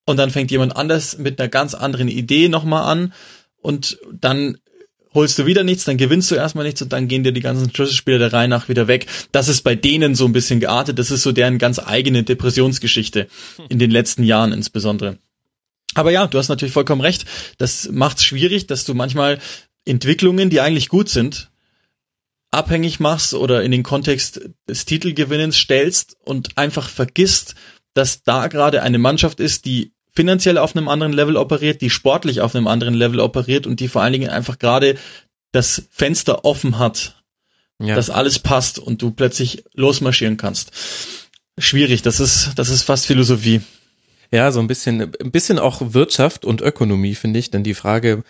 Und 0.07 0.17
dann 0.17 0.31
fängt 0.31 0.51
jemand 0.51 0.77
anders 0.77 1.19
mit 1.19 1.41
einer 1.41 1.49
ganz 1.49 1.75
anderen 1.75 2.09
Idee 2.09 2.49
nochmal 2.49 2.91
an 2.91 3.13
und 3.61 3.99
dann 4.13 4.59
holst 5.15 5.39
du 5.39 5.47
wieder 5.47 5.65
nichts, 5.65 5.85
dann 5.85 5.97
gewinnst 5.97 6.31
du 6.31 6.37
erstmal 6.37 6.65
nichts 6.65 6.83
und 6.83 6.93
dann 6.93 7.09
gehen 7.09 7.25
dir 7.25 7.33
die 7.33 7.41
ganzen 7.41 7.75
Schlüsselspieler 7.75 8.19
der 8.19 8.33
Reihe 8.33 8.49
nach 8.49 8.69
wieder 8.69 8.87
weg. 8.87 9.07
Das 9.33 9.49
ist 9.49 9.63
bei 9.63 9.75
denen 9.75 10.15
so 10.15 10.25
ein 10.25 10.33
bisschen 10.33 10.61
geartet. 10.61 10.99
Das 10.99 11.11
ist 11.11 11.23
so 11.23 11.33
deren 11.33 11.59
ganz 11.59 11.79
eigene 11.79 12.23
Depressionsgeschichte 12.23 13.27
in 13.69 13.79
den 13.79 13.91
letzten 13.91 14.23
Jahren 14.23 14.53
insbesondere. 14.53 15.19
Aber 15.95 16.13
ja, 16.13 16.27
du 16.27 16.39
hast 16.39 16.49
natürlich 16.49 16.73
vollkommen 16.73 17.01
recht. 17.01 17.25
Das 17.59 17.89
macht 17.91 18.19
es 18.19 18.25
schwierig, 18.25 18.69
dass 18.69 18.85
du 18.85 18.95
manchmal 18.95 19.41
Entwicklungen, 19.85 20.51
die 20.51 20.61
eigentlich 20.61 20.89
gut 20.89 21.09
sind, 21.09 21.51
abhängig 22.53 23.01
machst 23.01 23.35
oder 23.35 23.63
in 23.63 23.73
den 23.73 23.83
Kontext 23.83 24.41
des 24.69 24.85
Titelgewinnens 24.85 25.57
stellst 25.57 26.17
und 26.25 26.57
einfach 26.57 26.89
vergisst, 26.89 27.57
dass 28.01 28.23
da 28.23 28.49
gerade 28.49 28.83
eine 28.83 28.97
Mannschaft 28.97 29.41
ist, 29.41 29.67
die 29.67 29.93
finanziell 30.11 30.57
auf 30.57 30.75
einem 30.75 30.89
anderen 30.89 31.13
Level 31.13 31.37
operiert, 31.37 31.83
die 31.83 31.91
sportlich 31.91 32.41
auf 32.41 32.57
einem 32.57 32.67
anderen 32.67 32.95
Level 32.95 33.21
operiert 33.21 33.67
und 33.67 33.79
die 33.79 33.89
vor 33.89 34.01
allen 34.01 34.15
Dingen 34.15 34.31
einfach 34.31 34.59
gerade 34.59 34.97
das 35.53 35.83
Fenster 35.91 36.47
offen 36.47 36.79
hat, 36.79 37.23
ja. 37.79 37.95
dass 37.95 38.09
alles 38.09 38.39
passt 38.39 38.79
und 38.79 39.03
du 39.03 39.11
plötzlich 39.11 39.65
losmarschieren 39.75 40.39
kannst. 40.39 40.73
Schwierig, 41.59 42.01
das 42.01 42.21
ist, 42.21 42.53
das 42.57 42.71
ist 42.71 42.85
fast 42.85 43.05
Philosophie. 43.05 43.61
Ja, 44.33 44.51
so 44.51 44.61
ein 44.61 44.67
bisschen, 44.67 45.03
ein 45.03 45.31
bisschen 45.31 45.59
auch 45.59 45.83
Wirtschaft 45.93 46.47
und 46.47 46.63
Ökonomie, 46.63 47.15
finde 47.15 47.39
ich, 47.39 47.51
denn 47.51 47.65
die 47.65 47.75
Frage, 47.75 48.25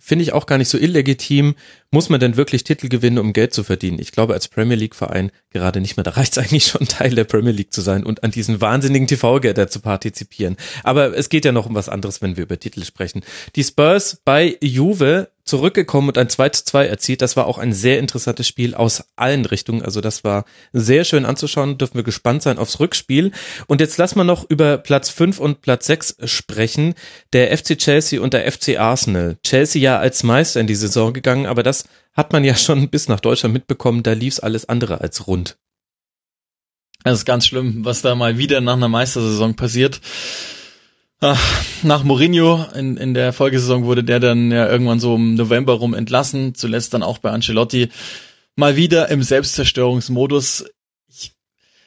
finde 0.00 0.24
ich 0.24 0.32
auch 0.32 0.46
gar 0.46 0.58
nicht 0.58 0.68
so 0.68 0.78
illegitim. 0.78 1.54
Muss 1.90 2.08
man 2.08 2.18
denn 2.18 2.36
wirklich 2.36 2.64
Titel 2.64 2.88
gewinnen, 2.88 3.18
um 3.18 3.32
Geld 3.32 3.52
zu 3.52 3.62
verdienen? 3.62 3.98
Ich 4.00 4.12
glaube, 4.12 4.32
als 4.32 4.48
Premier 4.48 4.76
League 4.76 4.94
Verein 4.94 5.30
gerade 5.50 5.80
nicht 5.80 5.96
mehr. 5.96 6.04
Da 6.04 6.12
reicht 6.12 6.32
es 6.32 6.38
eigentlich 6.38 6.66
schon, 6.66 6.88
Teil 6.88 7.14
der 7.14 7.24
Premier 7.24 7.52
League 7.52 7.72
zu 7.72 7.82
sein 7.82 8.04
und 8.04 8.24
an 8.24 8.30
diesen 8.30 8.60
wahnsinnigen 8.60 9.06
TV-Gelder 9.06 9.68
zu 9.68 9.80
partizipieren. 9.80 10.56
Aber 10.82 11.16
es 11.16 11.28
geht 11.28 11.44
ja 11.44 11.52
noch 11.52 11.66
um 11.66 11.74
was 11.74 11.88
anderes, 11.88 12.22
wenn 12.22 12.36
wir 12.36 12.44
über 12.44 12.58
Titel 12.58 12.84
sprechen. 12.84 13.22
Die 13.54 13.64
Spurs 13.64 14.20
bei 14.24 14.56
Juve 14.60 15.28
zurückgekommen 15.50 16.08
und 16.08 16.16
ein 16.16 16.28
2 16.28 16.48
zu 16.50 16.64
2 16.64 16.86
erzielt. 16.86 17.20
Das 17.20 17.36
war 17.36 17.46
auch 17.46 17.58
ein 17.58 17.72
sehr 17.72 17.98
interessantes 17.98 18.48
Spiel 18.48 18.74
aus 18.74 19.04
allen 19.16 19.44
Richtungen. 19.44 19.82
Also 19.82 20.00
das 20.00 20.24
war 20.24 20.44
sehr 20.72 21.04
schön 21.04 21.26
anzuschauen. 21.26 21.76
Dürfen 21.76 21.96
wir 21.96 22.04
gespannt 22.04 22.42
sein 22.42 22.56
aufs 22.56 22.80
Rückspiel. 22.80 23.32
Und 23.66 23.80
jetzt 23.80 23.98
lassen 23.98 24.16
wir 24.16 24.24
noch 24.24 24.48
über 24.48 24.78
Platz 24.78 25.10
5 25.10 25.38
und 25.38 25.60
Platz 25.60 25.86
6 25.86 26.16
sprechen. 26.24 26.94
Der 27.32 27.56
FC 27.56 27.76
Chelsea 27.76 28.20
und 28.20 28.32
der 28.32 28.50
FC 28.50 28.78
Arsenal. 28.78 29.36
Chelsea 29.44 29.82
ja 29.82 29.98
als 29.98 30.22
Meister 30.22 30.60
in 30.60 30.66
die 30.66 30.74
Saison 30.74 31.12
gegangen, 31.12 31.46
aber 31.46 31.62
das 31.62 31.84
hat 32.14 32.32
man 32.32 32.44
ja 32.44 32.54
schon 32.54 32.88
bis 32.88 33.08
nach 33.08 33.20
Deutschland 33.20 33.52
mitbekommen. 33.52 34.02
Da 34.02 34.12
lief 34.12 34.34
es 34.34 34.40
alles 34.40 34.68
andere 34.68 35.00
als 35.00 35.26
rund. 35.26 35.58
Das 37.02 37.18
ist 37.18 37.24
ganz 37.24 37.46
schlimm, 37.46 37.84
was 37.84 38.02
da 38.02 38.14
mal 38.14 38.38
wieder 38.38 38.60
nach 38.60 38.74
einer 38.74 38.88
Meistersaison 38.88 39.54
passiert. 39.56 40.00
Ach, 41.22 41.64
nach 41.82 42.02
Mourinho 42.02 42.64
in, 42.74 42.96
in 42.96 43.12
der 43.12 43.34
Folgesaison 43.34 43.84
wurde 43.84 44.02
der 44.02 44.20
dann 44.20 44.50
ja 44.50 44.66
irgendwann 44.66 45.00
so 45.00 45.16
im 45.16 45.34
November 45.34 45.74
rum 45.74 45.92
entlassen, 45.92 46.54
zuletzt 46.54 46.94
dann 46.94 47.02
auch 47.02 47.18
bei 47.18 47.30
Ancelotti. 47.30 47.90
Mal 48.56 48.76
wieder 48.76 49.10
im 49.10 49.22
Selbstzerstörungsmodus. 49.22 50.64
Ich, 51.08 51.32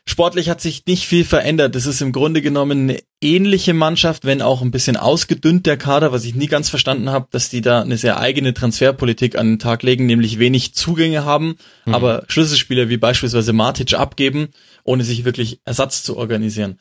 sportlich 0.05 0.49
hat 0.49 0.61
sich 0.61 0.85
nicht 0.85 1.07
viel 1.07 1.25
verändert. 1.25 1.75
Es 1.75 1.87
ist 1.87 2.01
im 2.01 2.11
Grunde 2.11 2.43
genommen 2.43 2.89
eine 2.89 2.99
ähnliche 3.21 3.73
Mannschaft, 3.73 4.23
wenn 4.23 4.43
auch 4.43 4.61
ein 4.61 4.69
bisschen 4.69 4.97
ausgedünnt 4.97 5.65
der 5.65 5.77
Kader, 5.77 6.11
was 6.11 6.25
ich 6.25 6.35
nie 6.35 6.47
ganz 6.47 6.69
verstanden 6.69 7.09
habe, 7.09 7.27
dass 7.31 7.49
die 7.49 7.61
da 7.61 7.81
eine 7.81 7.97
sehr 7.97 8.19
eigene 8.19 8.53
Transferpolitik 8.53 9.35
an 9.35 9.53
den 9.53 9.59
Tag 9.59 9.81
legen, 9.81 10.05
nämlich 10.05 10.37
wenig 10.37 10.75
Zugänge 10.75 11.25
haben, 11.25 11.55
mhm. 11.85 11.95
aber 11.95 12.23
Schlüsselspieler 12.27 12.87
wie 12.87 12.97
beispielsweise 12.97 13.51
Matic 13.51 13.95
abgeben, 13.95 14.49
ohne 14.83 15.03
sich 15.03 15.25
wirklich 15.25 15.59
Ersatz 15.65 16.03
zu 16.03 16.17
organisieren. 16.17 16.77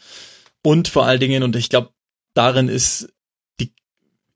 Und 0.63 0.89
vor 0.89 1.07
allen 1.07 1.19
Dingen, 1.19 1.43
und 1.43 1.57
ich 1.57 1.71
glaube, 1.71 1.91
darin 2.35 2.69
ist 2.69 3.09
die, 3.61 3.73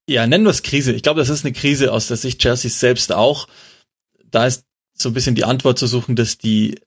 ja, 0.08 0.26
nennen 0.26 0.44
wir 0.44 0.50
es 0.50 0.62
Krise. 0.62 0.92
Ich 0.92 1.02
glaube, 1.02 1.20
das 1.20 1.28
ist 1.28 1.44
eine 1.44 1.52
Krise 1.52 1.92
aus 1.92 2.08
der 2.08 2.16
Sicht 2.16 2.40
Chelsea 2.40 2.70
selbst 2.70 3.12
auch. 3.12 3.48
Da 4.30 4.46
ist 4.46 4.64
so 4.94 5.10
ein 5.10 5.14
bisschen 5.14 5.34
die 5.34 5.44
Antwort 5.44 5.78
zu 5.78 5.86
suchen, 5.86 6.16
dass 6.16 6.38
die 6.38 6.80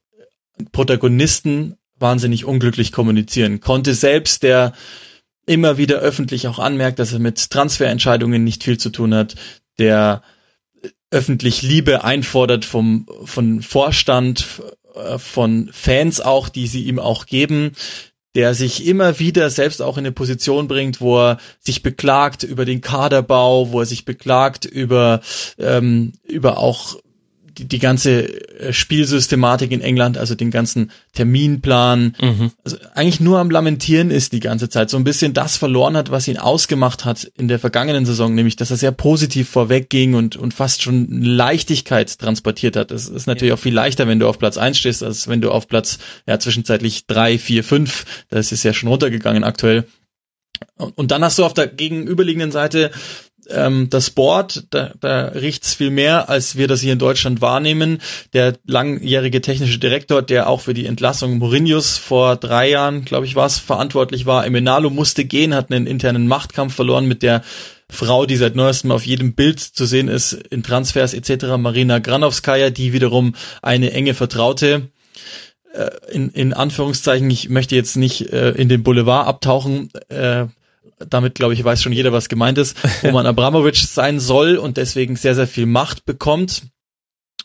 Protagonisten 0.72 1.78
wahnsinnig 1.98 2.46
unglücklich 2.46 2.92
kommunizieren. 2.92 3.60
Konnte 3.60 3.94
selbst, 3.94 4.44
der 4.44 4.74
immer 5.46 5.78
wieder 5.78 5.98
öffentlich 5.98 6.48
auch 6.48 6.60
anmerkt, 6.60 7.00
dass 7.00 7.14
er 7.14 7.20
mit 7.20 7.50
Transferentscheidungen 7.50 8.44
nicht 8.44 8.64
viel 8.64 8.78
zu 8.78 8.90
tun 8.90 9.14
hat, 9.14 9.36
der 9.78 10.22
öffentlich 11.12 11.62
Liebe 11.62 12.04
einfordert 12.04 12.66
vom, 12.66 13.08
von 13.26 13.62
Vorstand, 13.62 14.46
äh, 14.94 15.18
von 15.18 15.70
Fans 15.74 16.22
auch, 16.22 16.50
die 16.50 16.68
sie 16.68 16.84
ihm 16.84 17.00
auch 17.00 17.26
geben, 17.26 17.72
der 18.36 18.54
sich 18.54 18.86
immer 18.86 19.20
wieder 19.20 19.50
selbst 19.50 19.82
auch 19.82 19.98
in 19.98 20.06
eine 20.06 20.12
Position 20.12 20.68
bringt, 20.68 21.02
wo 21.02 21.18
er 21.20 21.38
sich 21.60 21.82
beklagt 21.82 22.44
über 22.44 22.66
den 22.66 22.82
Kaderbau, 22.82 23.72
wo 23.72 23.80
er 23.80 23.86
sich 23.86 24.06
beklagt 24.06 24.66
über 24.66 25.22
ähm, 25.58 26.14
über 26.24 26.58
auch 26.58 26.98
die, 27.60 27.68
die 27.68 27.80
ganze 27.80 28.60
äh, 28.60 28.74
Spielsystematik 28.74 29.72
in 29.72 29.82
England, 29.82 30.18
also 30.18 30.36
den 30.36 30.52
ganzen 30.52 30.92
Terminplan, 31.14 32.16
mhm. 32.20 32.52
also 32.64 32.78
eigentlich 32.96 33.20
nur 33.20 33.40
am 33.40 33.52
Lamentieren 33.52 34.10
ist 34.10 34.32
die 34.32 34.40
ganze 34.40 34.70
Zeit, 34.70 34.90
so 34.90 34.98
ein 34.98 35.04
bisschen 35.04 35.34
das 35.34 35.58
verloren 35.58 35.98
hat, 35.98 36.12
was 36.12 36.28
ihn 36.28 36.38
ausgemacht 36.38 37.06
hat 37.06 37.32
in 37.38 37.48
der 37.48 37.60
vergangenen 37.60 38.06
Saison, 38.06 38.34
nämlich 38.34 38.56
dass 38.56 38.72
er 38.72 38.78
sehr 38.78 38.92
positiv 38.92 39.50
vorwegging 39.50 40.16
und, 40.16 40.36
und 40.36 40.54
fast 40.54 40.82
schon 40.82 41.22
Leichtigkeit 41.22 42.18
transportiert 42.18 42.76
hat. 42.76 42.92
Das 42.92 43.08
ist 43.08 43.28
natürlich 43.28 43.50
ja. 43.50 43.56
auch 43.56 43.60
viel 43.60 43.74
leichter, 43.74 44.08
wenn 44.08 44.20
du 44.20 44.28
auf 44.28 44.40
Platz 44.40 44.58
eins 44.58 44.78
stehst, 44.78 45.04
als 45.04 45.28
wenn 45.28 45.42
du 45.42 45.52
auf 45.52 45.68
Platz 45.68 46.00
ja 46.26 46.40
zwischenzeitlich 46.40 47.06
drei, 47.06 47.38
vier, 47.38 47.64
fünf, 47.64 48.06
das 48.30 48.52
ist 48.52 48.64
ja 48.64 48.74
schon 48.74 48.90
runtergegangen 48.90 49.44
aktuell. 49.44 49.86
Und 50.78 51.12
dann 51.12 51.24
hast 51.24 51.38
du 51.40 51.46
auf 51.46 51.54
der 51.54 51.68
gegenüberliegenden 51.68 52.52
Seite 52.52 52.92
ähm, 53.52 53.90
das 53.90 54.10
Board, 54.10 54.66
da, 54.70 54.94
da 55.00 55.28
riecht's 55.28 55.74
viel 55.74 55.90
mehr, 55.90 56.30
als 56.30 56.56
wir 56.56 56.68
das 56.68 56.82
hier 56.82 56.94
in 56.94 57.00
Deutschland 57.00 57.42
wahrnehmen. 57.42 58.00
Der 58.34 58.58
langjährige 58.66 59.42
technische 59.42 59.80
Direktor, 59.80 60.22
der 60.22 60.50
auch 60.50 60.62
für 60.62 60.74
die 60.74 60.86
Entlassung 60.86 61.38
Mourinhos 61.38 61.98
vor 61.98 62.36
drei 62.36 62.70
Jahren, 62.70 63.06
glaube 63.06 63.26
ich, 63.26 63.36
war 63.36 63.46
es, 63.46 63.60
verantwortlich 63.60 64.26
war, 64.26 64.46
Emenalo 64.46 64.90
musste 64.90 65.26
gehen, 65.26 65.54
hat 65.54 65.72
einen 65.72 65.88
internen 65.88 66.28
Machtkampf 66.28 66.76
verloren 66.76 67.06
mit 67.06 67.24
der 67.24 67.44
Frau, 67.90 68.26
die 68.26 68.38
seit 68.38 68.56
neuestem 68.56 68.92
auf 68.92 69.06
jedem 69.06 69.34
Bild 69.34 69.60
zu 69.60 69.86
sehen 69.86 70.08
ist, 70.08 70.34
in 70.34 70.62
Transfers 70.62 71.14
etc., 71.14 71.58
Marina 71.58 72.00
Granovskaya, 72.00 72.70
die 72.70 72.94
wiederum 72.94 73.34
eine 73.62 73.92
enge 73.92 74.14
Vertraute 74.14 74.90
äh, 75.74 75.90
in, 76.12 76.30
in 76.30 76.54
Anführungszeichen, 76.54 77.30
ich 77.30 77.50
möchte 77.50 77.76
jetzt 77.76 77.96
nicht 77.96 78.32
äh, 78.32 78.52
in 78.52 78.70
den 78.70 78.84
Boulevard 78.84 79.28
abtauchen, 79.28 79.90
äh, 80.10 80.46
damit 80.98 81.36
glaube 81.36 81.54
ich 81.54 81.64
weiß 81.64 81.82
schon 81.82 81.94
jeder, 81.94 82.12
was 82.12 82.30
gemeint 82.30 82.58
ist, 82.58 82.78
Roman 83.04 83.26
Abramovic 83.28 83.78
sein 83.78 84.20
soll 84.20 84.58
und 84.58 84.78
deswegen 84.78 85.16
sehr, 85.16 85.36
sehr 85.36 85.48
viel 85.48 85.66
Macht 85.66 86.06
bekommt. 86.06 86.64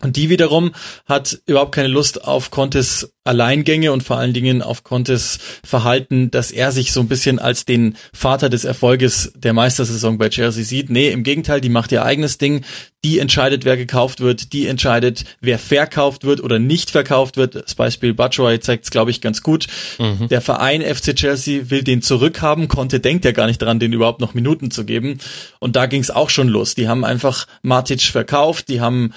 Und 0.04 0.16
die 0.16 0.28
wiederum 0.28 0.72
hat 1.06 1.40
überhaupt 1.46 1.74
keine 1.74 1.88
Lust 1.88 2.24
auf 2.24 2.50
Contes 2.50 3.10
Alleingänge 3.24 3.90
und 3.90 4.02
vor 4.02 4.18
allen 4.18 4.34
Dingen 4.34 4.60
auf 4.60 4.84
Contes 4.84 5.38
Verhalten, 5.64 6.30
dass 6.30 6.50
er 6.50 6.72
sich 6.72 6.92
so 6.92 7.00
ein 7.00 7.08
bisschen 7.08 7.38
als 7.38 7.64
den 7.64 7.96
Vater 8.12 8.50
des 8.50 8.66
Erfolges 8.66 9.32
der 9.34 9.54
Meistersaison 9.54 10.18
bei 10.18 10.28
Chelsea 10.28 10.62
sieht. 10.62 10.90
Nee, 10.90 11.08
im 11.08 11.22
Gegenteil, 11.22 11.62
die 11.62 11.70
macht 11.70 11.90
ihr 11.90 12.04
eigenes 12.04 12.36
Ding. 12.36 12.66
Die 13.02 13.18
entscheidet, 13.18 13.64
wer 13.64 13.78
gekauft 13.78 14.20
wird. 14.20 14.52
Die 14.52 14.66
entscheidet, 14.66 15.24
wer 15.40 15.58
verkauft 15.58 16.24
wird 16.24 16.42
oder 16.42 16.58
nicht 16.58 16.90
verkauft 16.90 17.38
wird. 17.38 17.54
Das 17.54 17.74
Beispiel 17.74 18.12
Batshuayi 18.12 18.60
zeigt 18.60 18.84
es, 18.84 18.90
glaube 18.90 19.10
ich, 19.10 19.22
ganz 19.22 19.42
gut. 19.42 19.68
Mhm. 19.98 20.28
Der 20.28 20.42
Verein 20.42 20.82
FC 20.82 21.16
Chelsea 21.16 21.70
will 21.70 21.82
den 21.82 22.02
zurückhaben. 22.02 22.68
Conte 22.68 23.00
denkt 23.00 23.24
ja 23.24 23.32
gar 23.32 23.46
nicht 23.46 23.62
dran, 23.62 23.78
den 23.78 23.94
überhaupt 23.94 24.20
noch 24.20 24.34
Minuten 24.34 24.70
zu 24.70 24.84
geben. 24.84 25.18
Und 25.60 25.76
da 25.76 25.86
ging 25.86 26.02
es 26.02 26.10
auch 26.10 26.28
schon 26.28 26.48
los. 26.48 26.74
Die 26.74 26.88
haben 26.88 27.06
einfach 27.06 27.46
Matic 27.62 28.02
verkauft. 28.02 28.68
Die 28.68 28.82
haben 28.82 29.14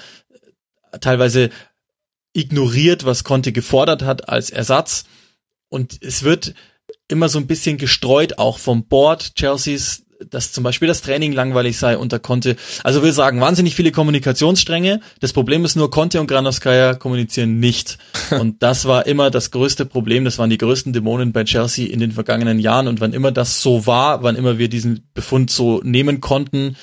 teilweise 1.00 1.50
ignoriert, 2.32 3.04
was 3.04 3.24
Conte 3.24 3.52
gefordert 3.52 4.02
hat 4.02 4.28
als 4.28 4.50
Ersatz. 4.50 5.04
Und 5.68 5.98
es 6.02 6.22
wird 6.22 6.54
immer 7.08 7.28
so 7.28 7.38
ein 7.38 7.46
bisschen 7.46 7.78
gestreut, 7.78 8.38
auch 8.38 8.58
vom 8.58 8.86
Board 8.86 9.34
Chelseas, 9.34 10.04
dass 10.30 10.52
zum 10.52 10.64
Beispiel 10.64 10.88
das 10.88 11.00
Training 11.00 11.32
langweilig 11.32 11.78
sei 11.78 11.96
unter 11.96 12.18
Conte. 12.18 12.56
Also 12.82 13.02
wir 13.02 13.12
sagen 13.12 13.40
wahnsinnig 13.40 13.74
viele 13.74 13.92
Kommunikationsstränge. 13.92 15.00
Das 15.20 15.32
Problem 15.32 15.64
ist 15.64 15.76
nur, 15.76 15.90
Conte 15.90 16.20
und 16.20 16.26
Granovskaya 16.26 16.94
kommunizieren 16.94 17.60
nicht. 17.60 17.98
Und 18.30 18.62
das 18.62 18.84
war 18.86 19.06
immer 19.06 19.30
das 19.30 19.50
größte 19.52 19.86
Problem. 19.86 20.24
Das 20.24 20.38
waren 20.38 20.50
die 20.50 20.58
größten 20.58 20.92
Dämonen 20.92 21.32
bei 21.32 21.44
Chelsea 21.44 21.88
in 21.88 22.00
den 22.00 22.12
vergangenen 22.12 22.58
Jahren. 22.58 22.88
Und 22.88 23.00
wann 23.00 23.12
immer 23.12 23.30
das 23.30 23.62
so 23.62 23.86
war, 23.86 24.22
wann 24.22 24.36
immer 24.36 24.58
wir 24.58 24.68
diesen 24.68 25.08
Befund 25.14 25.50
so 25.50 25.80
nehmen 25.84 26.20
konnten, 26.20 26.76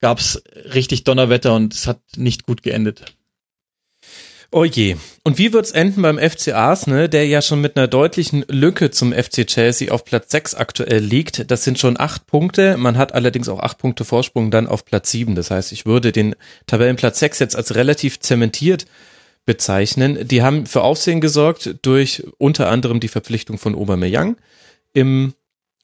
gab's 0.00 0.42
richtig 0.74 1.04
Donnerwetter 1.04 1.54
und 1.54 1.74
es 1.74 1.86
hat 1.86 2.00
nicht 2.16 2.44
gut 2.44 2.62
geendet. 2.62 3.16
Oh 4.50 4.64
je. 4.64 4.96
Und 5.24 5.36
wie 5.36 5.52
wird's 5.52 5.72
enden 5.72 6.00
beim 6.00 6.18
FC 6.18 6.54
Arsenal, 6.54 7.10
der 7.10 7.26
ja 7.26 7.42
schon 7.42 7.60
mit 7.60 7.76
einer 7.76 7.86
deutlichen 7.86 8.46
Lücke 8.48 8.90
zum 8.90 9.12
FC 9.12 9.46
Chelsea 9.46 9.92
auf 9.92 10.06
Platz 10.06 10.30
6 10.30 10.54
aktuell 10.54 11.02
liegt? 11.02 11.50
Das 11.50 11.64
sind 11.64 11.78
schon 11.78 12.00
acht 12.00 12.26
Punkte. 12.26 12.78
Man 12.78 12.96
hat 12.96 13.12
allerdings 13.12 13.50
auch 13.50 13.60
acht 13.60 13.76
Punkte 13.76 14.06
Vorsprung 14.06 14.50
dann 14.50 14.66
auf 14.66 14.86
Platz 14.86 15.10
7. 15.10 15.34
Das 15.34 15.50
heißt, 15.50 15.70
ich 15.72 15.84
würde 15.84 16.12
den 16.12 16.34
Tabellenplatz 16.66 17.18
6 17.18 17.40
jetzt 17.40 17.56
als 17.56 17.74
relativ 17.74 18.20
zementiert 18.20 18.86
bezeichnen. 19.44 20.26
Die 20.26 20.40
haben 20.40 20.64
für 20.64 20.80
Aufsehen 20.80 21.20
gesorgt 21.20 21.76
durch 21.82 22.22
unter 22.38 22.70
anderem 22.70 23.00
die 23.00 23.08
Verpflichtung 23.08 23.58
von 23.58 23.74
Aubameyang 23.74 24.38
im 24.94 25.34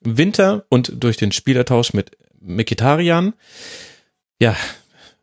Winter 0.01 0.65
und 0.71 0.93
durch 1.05 1.19
den 1.19 1.33
Spielertausch 1.33 1.93
mit 1.93 2.13
Mikitarian 2.41 3.35
ja, 4.41 4.57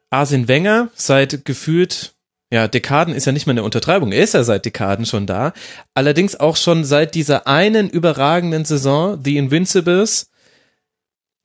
Arsene 0.09 0.47
Wenger 0.47 0.89
seit 0.95 1.45
gefühlt, 1.45 2.13
ja, 2.51 2.67
Dekaden 2.67 3.15
ist 3.15 3.25
ja 3.25 3.31
nicht 3.31 3.45
mehr 3.45 3.53
eine 3.53 3.63
Untertreibung, 3.63 4.11
er 4.11 4.23
ist 4.23 4.33
ja 4.33 4.43
seit 4.43 4.65
Dekaden 4.65 5.05
schon 5.05 5.25
da. 5.25 5.53
Allerdings 5.93 6.35
auch 6.35 6.57
schon 6.57 6.83
seit 6.83 7.15
dieser 7.15 7.47
einen 7.47 7.89
überragenden 7.89 8.65
Saison, 8.65 9.19
The 9.23 9.37
Invincibles, 9.37 10.29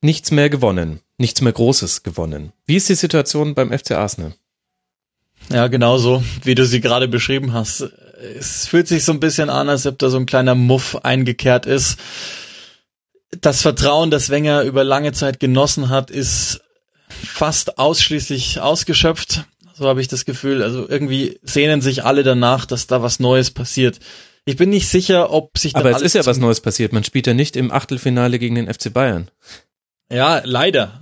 nichts 0.01 0.31
mehr 0.31 0.49
gewonnen, 0.49 0.99
nichts 1.17 1.41
mehr 1.41 1.53
Großes 1.53 2.03
gewonnen. 2.03 2.51
Wie 2.65 2.75
ist 2.75 2.89
die 2.89 2.95
Situation 2.95 3.55
beim 3.55 3.71
FC 3.77 3.91
Arsenal? 3.91 4.33
Ja, 5.49 5.67
genauso, 5.67 6.23
wie 6.43 6.55
du 6.55 6.65
sie 6.65 6.81
gerade 6.81 7.07
beschrieben 7.07 7.53
hast. 7.53 7.89
Es 8.37 8.67
fühlt 8.67 8.87
sich 8.87 9.05
so 9.05 9.13
ein 9.13 9.19
bisschen 9.19 9.49
an, 9.49 9.69
als 9.69 9.85
ob 9.85 9.97
da 9.99 10.09
so 10.09 10.17
ein 10.17 10.25
kleiner 10.25 10.55
Muff 10.55 10.97
eingekehrt 11.03 11.65
ist. 11.65 11.99
Das 13.39 13.61
Vertrauen, 13.61 14.11
das 14.11 14.29
Wenger 14.29 14.63
über 14.63 14.83
lange 14.83 15.13
Zeit 15.13 15.39
genossen 15.39 15.89
hat, 15.89 16.11
ist 16.11 16.61
fast 17.23 17.77
ausschließlich 17.77 18.59
ausgeschöpft. 18.59 19.45
So 19.73 19.87
habe 19.87 20.01
ich 20.01 20.07
das 20.07 20.25
Gefühl. 20.25 20.63
Also 20.63 20.89
irgendwie 20.89 21.39
sehnen 21.43 21.81
sich 21.81 22.03
alle 22.03 22.23
danach, 22.23 22.65
dass 22.65 22.87
da 22.87 23.03
was 23.03 23.19
Neues 23.19 23.51
passiert. 23.51 23.99
Ich 24.45 24.55
bin 24.55 24.69
nicht 24.69 24.87
sicher, 24.87 25.31
ob 25.31 25.57
sich 25.57 25.73
da 25.73 25.81
Aber 25.81 25.91
es 25.91 26.01
ist 26.01 26.15
ja 26.15 26.25
was 26.25 26.37
Neues 26.37 26.61
passiert. 26.61 26.93
Man 26.93 27.03
spielt 27.03 27.27
ja 27.27 27.33
nicht 27.33 27.55
im 27.55 27.71
Achtelfinale 27.71 28.39
gegen 28.39 28.55
den 28.55 28.73
FC 28.73 28.91
Bayern. 28.93 29.29
Ja, 30.09 30.41
leider. 30.45 31.01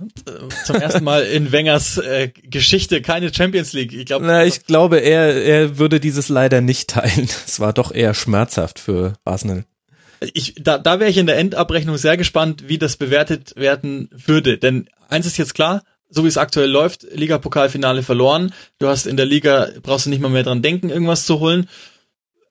Zum 0.64 0.76
ersten 0.76 1.04
Mal 1.04 1.22
in 1.22 1.52
Wengers 1.52 1.96
äh, 1.98 2.28
Geschichte 2.42 3.02
keine 3.02 3.32
Champions 3.32 3.72
League. 3.72 3.92
Ich, 3.92 4.06
glaub, 4.06 4.20
Na, 4.22 4.44
ich 4.44 4.66
glaube, 4.66 4.98
er, 4.98 5.44
er 5.44 5.78
würde 5.78 6.00
dieses 6.00 6.28
leider 6.28 6.60
nicht 6.60 6.90
teilen. 6.90 7.28
Es 7.46 7.60
war 7.60 7.72
doch 7.72 7.92
eher 7.92 8.14
schmerzhaft 8.14 8.80
für 8.80 9.14
Arsenal. 9.24 9.64
Ich, 10.34 10.54
da, 10.58 10.78
da 10.78 10.98
wäre 10.98 11.10
ich 11.10 11.18
in 11.18 11.26
der 11.26 11.38
Endabrechnung 11.38 11.96
sehr 11.98 12.16
gespannt, 12.16 12.64
wie 12.66 12.78
das 12.78 12.96
bewertet 12.96 13.54
werden 13.54 14.10
würde. 14.12 14.58
Denn 14.58 14.88
eins 15.08 15.26
ist 15.26 15.36
jetzt 15.36 15.54
klar, 15.54 15.82
so 16.08 16.24
wie 16.24 16.28
es 16.28 16.38
aktuell 16.38 16.70
läuft, 16.70 17.02
Liga-Pokalfinale 17.12 18.02
verloren. 18.02 18.52
Du 18.78 18.88
hast 18.88 19.06
in 19.06 19.16
der 19.16 19.26
Liga, 19.26 19.70
brauchst 19.82 20.06
du 20.06 20.10
nicht 20.10 20.20
mal 20.20 20.28
mehr 20.28 20.42
dran 20.42 20.62
denken, 20.62 20.90
irgendwas 20.90 21.26
zu 21.26 21.40
holen. 21.40 21.68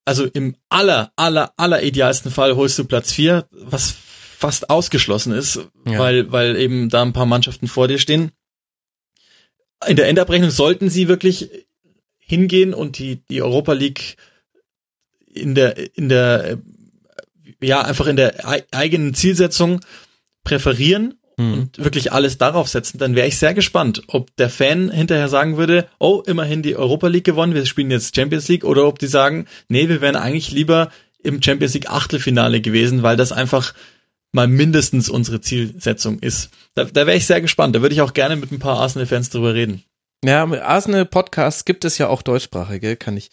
Also 0.04 0.26
im 0.26 0.56
aller, 0.70 1.12
aller, 1.16 1.54
aller 1.58 1.82
idealsten 1.82 2.32
Fall 2.32 2.56
holst 2.56 2.78
du 2.78 2.86
Platz 2.86 3.12
vier, 3.12 3.48
was 3.52 3.96
fast 4.38 4.70
ausgeschlossen 4.70 5.34
ist, 5.34 5.60
ja. 5.88 5.98
weil, 5.98 6.32
weil 6.32 6.58
eben 6.58 6.90
da 6.90 7.02
ein 7.02 7.14
paar 7.14 7.26
Mannschaften 7.26 7.68
vor 7.68 7.88
dir 7.88 7.98
stehen. 7.98 8.32
In 9.88 9.96
der 9.96 10.08
Endabrechnung 10.08 10.52
sollten 10.52 10.90
sie 10.90 11.08
wirklich 11.08 11.50
hingehen 12.18 12.74
und 12.74 13.00
die, 13.00 13.24
die 13.30 13.42
Europa 13.42 13.74
League 13.74 14.18
in 15.28 15.56
der, 15.56 15.98
in 15.98 16.10
der, 16.10 16.60
ja, 17.62 17.82
einfach 17.82 18.08
in 18.08 18.16
der 18.16 18.46
eigenen 18.72 19.14
Zielsetzung 19.14 19.82
präferieren 20.44 21.16
hm. 21.38 21.54
und 21.54 21.84
wirklich 21.84 22.12
alles 22.12 22.38
darauf 22.38 22.68
setzen, 22.68 22.98
dann 22.98 23.16
wäre 23.16 23.28
ich 23.28 23.38
sehr 23.38 23.54
gespannt, 23.54 24.04
ob 24.08 24.36
der 24.38 24.50
Fan 24.50 24.90
hinterher 24.92 25.30
sagen 25.30 25.58
würde, 25.58 25.88
oh, 26.00 26.24
immerhin 26.26 26.62
die 26.62 26.76
Europa 26.76 27.08
League 27.08 27.26
gewonnen, 27.26 27.54
wir 27.54 27.66
spielen 27.66 27.92
jetzt 27.92 28.16
Champions 28.16 28.48
League, 28.48 28.64
oder 28.64 28.88
ob 28.88 29.00
die 29.00 29.08
sagen, 29.08 29.46
nee, 29.68 29.90
wir 29.90 30.02
wären 30.02 30.16
eigentlich 30.16 30.52
lieber 30.52 30.90
im 31.24 31.42
Champions 31.42 31.74
League 31.74 31.90
Achtelfinale 31.90 32.62
gewesen, 32.62 33.04
weil 33.04 33.18
das 33.18 33.32
einfach 33.32 33.74
mal 34.32 34.48
mindestens 34.48 35.10
unsere 35.10 35.42
Zielsetzung 35.42 36.20
ist. 36.20 36.50
Da, 36.76 36.84
da 36.84 37.08
wäre 37.08 37.18
ich 37.18 37.26
sehr 37.26 37.42
gespannt. 37.42 37.76
Da 37.76 37.82
würde 37.82 37.96
ich 37.96 38.02
auch 38.02 38.14
gerne 38.14 38.36
mit 38.36 38.52
ein 38.52 38.60
paar 38.60 38.80
Arsenal-Fans 38.80 39.30
drüber 39.30 39.54
reden. 39.54 39.84
Ja, 40.24 40.44
Arsenal-Podcasts 40.44 41.66
gibt 41.66 41.86
es 41.86 41.98
ja 41.98 42.08
auch 42.08 42.22
deutschsprachige, 42.22 42.96
kann 42.96 43.18
ich 43.18 43.30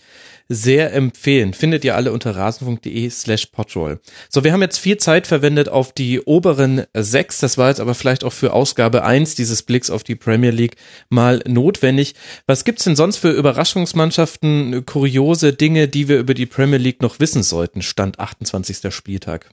sehr 0.55 0.93
empfehlen. 0.93 1.55
Findet 1.55 1.85
ihr 1.85 1.97
alle 1.97 2.13
unter 2.13 2.37
rasen.de 2.37 3.11
slash 3.11 3.47
podroll. 3.47 4.01
So, 4.29 4.45
wir 4.45 4.53
haben 4.53 4.63
jetzt 4.63 4.79
viel 4.79 4.97
Zeit 4.97 5.27
verwendet 5.27 5.69
auf 5.69 5.93
die 5.93 6.21
oberen 6.21 6.85
sechs. 6.95 7.39
Das 7.39 7.59
war 7.59 7.69
jetzt 7.69 7.81
aber 7.81 7.95
vielleicht 7.95 8.25
auch 8.25 8.33
für 8.33 8.53
Ausgabe 8.53 9.05
eins 9.05 9.35
dieses 9.35 9.63
Blicks 9.63 9.91
auf 9.91 10.05
die 10.05 10.15
Premier 10.15 10.51
League 10.51 10.77
mal 11.09 11.43
notwendig. 11.47 12.15
Was 12.47 12.65
gibt's 12.65 12.85
denn 12.85 12.97
sonst 12.97 13.19
für 13.19 13.31
Überraschungsmannschaften, 13.31 14.85
kuriose 14.87 15.53
Dinge, 15.53 15.89
die 15.89 16.09
wir 16.09 16.19
über 16.19 16.35
die 16.35 16.47
Premier 16.47 16.79
League 16.79 17.03
noch 17.03 17.21
wissen 17.21 17.43
sollten? 17.43 17.83
Stand 17.83 18.19
28. 18.19 18.93
Spieltag. 18.95 19.51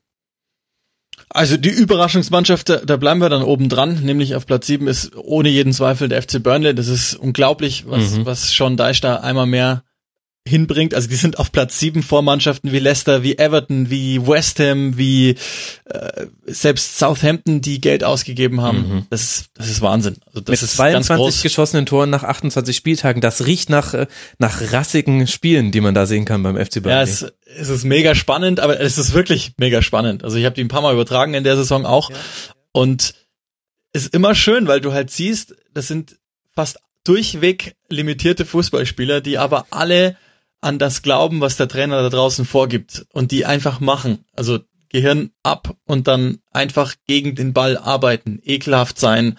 Also 1.29 1.57
die 1.57 1.69
Überraschungsmannschaft, 1.69 2.69
da, 2.69 2.97
bleiben 2.97 3.21
wir 3.21 3.29
dann 3.29 3.43
oben 3.43 3.69
dran, 3.69 4.01
nämlich 4.03 4.35
auf 4.35 4.47
Platz 4.47 4.65
7 4.67 4.87
ist 4.87 5.15
ohne 5.15 5.49
jeden 5.49 5.73
Zweifel 5.73 6.09
der 6.09 6.21
FC 6.21 6.41
Burnley. 6.41 6.73
Das 6.73 6.87
ist 6.87 7.15
unglaublich, 7.15 7.85
was, 7.87 8.11
mhm. 8.11 8.25
was 8.25 8.51
Sean 8.51 8.77
Deich 8.77 8.99
da 9.01 9.17
einmal 9.17 9.45
mehr 9.45 9.83
hinbringt. 10.49 10.93
Also 10.93 11.07
die 11.07 11.15
sind 11.15 11.39
auf 11.39 11.51
Platz 11.51 11.79
sieben 11.79 12.03
vor 12.03 12.21
Mannschaften 12.21 12.71
wie 12.71 12.79
Leicester, 12.79 13.23
wie 13.23 13.37
Everton, 13.37 13.89
wie 13.89 14.25
West 14.25 14.59
Ham, 14.59 14.97
wie 14.97 15.35
äh, 15.85 16.25
selbst 16.47 16.97
Southampton, 16.97 17.61
die 17.61 17.79
Geld 17.79 18.03
ausgegeben 18.03 18.61
haben. 18.61 18.77
Mhm. 18.77 19.05
Das 19.09 19.21
ist 19.21 19.45
das 19.53 19.69
ist 19.69 19.81
Wahnsinn. 19.81 20.17
Also 20.25 20.41
das 20.41 20.51
Mit 20.51 20.61
ist 20.61 20.75
22 20.75 21.43
geschossenen 21.43 21.85
Toren 21.85 22.09
nach 22.09 22.23
28 22.23 22.75
Spieltagen. 22.75 23.21
Das 23.21 23.45
riecht 23.45 23.69
nach 23.69 23.93
äh, 23.93 24.07
nach 24.37 24.73
rassigen 24.73 25.27
Spielen, 25.27 25.71
die 25.71 25.81
man 25.81 25.93
da 25.93 26.05
sehen 26.05 26.25
kann 26.25 26.43
beim 26.43 26.57
FC 26.57 26.81
Burnley. 26.83 26.91
Ja, 26.91 27.01
es, 27.03 27.25
es 27.45 27.69
ist 27.69 27.85
mega 27.85 28.15
spannend, 28.15 28.59
aber 28.59 28.79
es 28.79 28.97
ist 28.97 29.13
wirklich 29.13 29.53
mega 29.57 29.81
spannend. 29.81 30.23
Also 30.23 30.37
ich 30.37 30.45
habe 30.45 30.55
die 30.55 30.63
ein 30.63 30.67
paar 30.67 30.81
Mal 30.81 30.93
übertragen 30.93 31.33
in 31.33 31.43
der 31.43 31.55
Saison 31.55 31.85
auch 31.85 32.09
ja. 32.09 32.17
und 32.71 33.13
ist 33.93 34.13
immer 34.13 34.35
schön, 34.35 34.67
weil 34.67 34.81
du 34.81 34.93
halt 34.93 35.11
siehst, 35.11 35.55
das 35.73 35.87
sind 35.87 36.17
fast 36.53 36.79
durchweg 37.03 37.75
limitierte 37.89 38.45
Fußballspieler, 38.45 39.21
die 39.21 39.37
aber 39.37 39.65
alle 39.71 40.17
an 40.61 40.79
das 40.79 41.01
glauben, 41.01 41.41
was 41.41 41.57
der 41.57 41.67
Trainer 41.67 42.01
da 42.01 42.09
draußen 42.09 42.45
vorgibt 42.45 43.05
und 43.13 43.31
die 43.31 43.45
einfach 43.45 43.79
machen. 43.79 44.25
Also 44.35 44.59
Gehirn 44.89 45.31
ab 45.43 45.75
und 45.85 46.07
dann 46.07 46.39
einfach 46.51 46.95
gegen 47.05 47.35
den 47.35 47.53
Ball 47.53 47.77
arbeiten, 47.77 48.39
ekelhaft 48.43 48.99
sein 48.99 49.37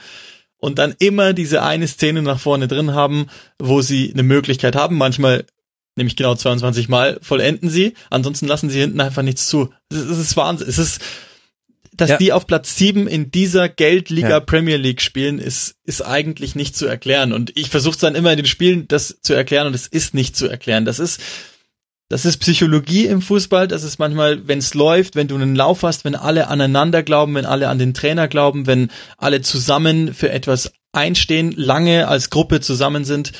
und 0.60 0.78
dann 0.78 0.94
immer 0.98 1.32
diese 1.32 1.62
eine 1.62 1.88
Szene 1.88 2.22
nach 2.22 2.38
vorne 2.38 2.68
drin 2.68 2.94
haben, 2.94 3.26
wo 3.58 3.80
sie 3.80 4.12
eine 4.12 4.22
Möglichkeit 4.22 4.76
haben. 4.76 4.96
Manchmal, 4.96 5.46
nämlich 5.96 6.16
genau 6.16 6.34
22 6.34 6.88
Mal, 6.88 7.18
vollenden 7.22 7.70
sie. 7.70 7.94
Ansonsten 8.10 8.46
lassen 8.46 8.70
sie 8.70 8.80
hinten 8.80 9.00
einfach 9.00 9.22
nichts 9.22 9.48
zu. 9.48 9.70
Es 9.90 9.98
ist, 9.98 10.36
Wahnsinn. 10.36 10.68
Es 10.68 10.78
ist 10.78 11.00
dass 11.92 12.10
ja. 12.10 12.16
die 12.16 12.32
auf 12.32 12.46
Platz 12.46 12.76
sieben 12.76 13.06
in 13.06 13.30
dieser 13.30 13.68
Geldliga 13.68 14.28
ja. 14.28 14.40
Premier 14.40 14.76
League 14.76 15.02
spielen, 15.02 15.38
ist, 15.38 15.76
ist 15.84 16.02
eigentlich 16.02 16.54
nicht 16.54 16.76
zu 16.76 16.86
erklären. 16.86 17.32
Und 17.32 17.56
ich 17.56 17.68
versuche 17.68 17.98
dann 17.98 18.14
immer 18.14 18.30
in 18.30 18.38
den 18.38 18.46
Spielen 18.46 18.88
das 18.88 19.20
zu 19.22 19.34
erklären 19.34 19.66
und 19.66 19.74
es 19.74 19.86
ist 19.86 20.14
nicht 20.14 20.36
zu 20.36 20.46
erklären. 20.48 20.84
Das 20.84 20.98
ist, 20.98 21.20
das 22.08 22.24
ist 22.24 22.38
Psychologie 22.38 23.06
im 23.06 23.22
Fußball. 23.22 23.68
Das 23.68 23.82
ist 23.82 23.98
manchmal, 23.98 24.46
wenn 24.48 24.58
es 24.58 24.74
läuft, 24.74 25.16
wenn 25.16 25.28
du 25.28 25.34
einen 25.34 25.56
Lauf 25.56 25.82
hast, 25.82 26.04
wenn 26.04 26.14
alle 26.14 26.48
aneinander 26.48 27.02
glauben, 27.02 27.34
wenn 27.34 27.46
alle 27.46 27.68
an 27.68 27.78
den 27.78 27.94
Trainer 27.94 28.28
glauben, 28.28 28.66
wenn 28.66 28.90
alle 29.16 29.42
zusammen 29.42 30.14
für 30.14 30.30
etwas 30.30 30.72
einstehen, 30.92 31.52
lange 31.52 32.08
als 32.08 32.30
Gruppe 32.30 32.60
zusammen 32.60 33.04
sind, 33.04 33.32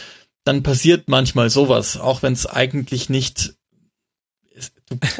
dann 0.44 0.62
passiert 0.62 1.08
manchmal 1.08 1.50
sowas, 1.50 1.96
auch 1.98 2.22
wenn 2.22 2.32
es 2.32 2.46
eigentlich 2.46 3.10
nicht 3.10 3.54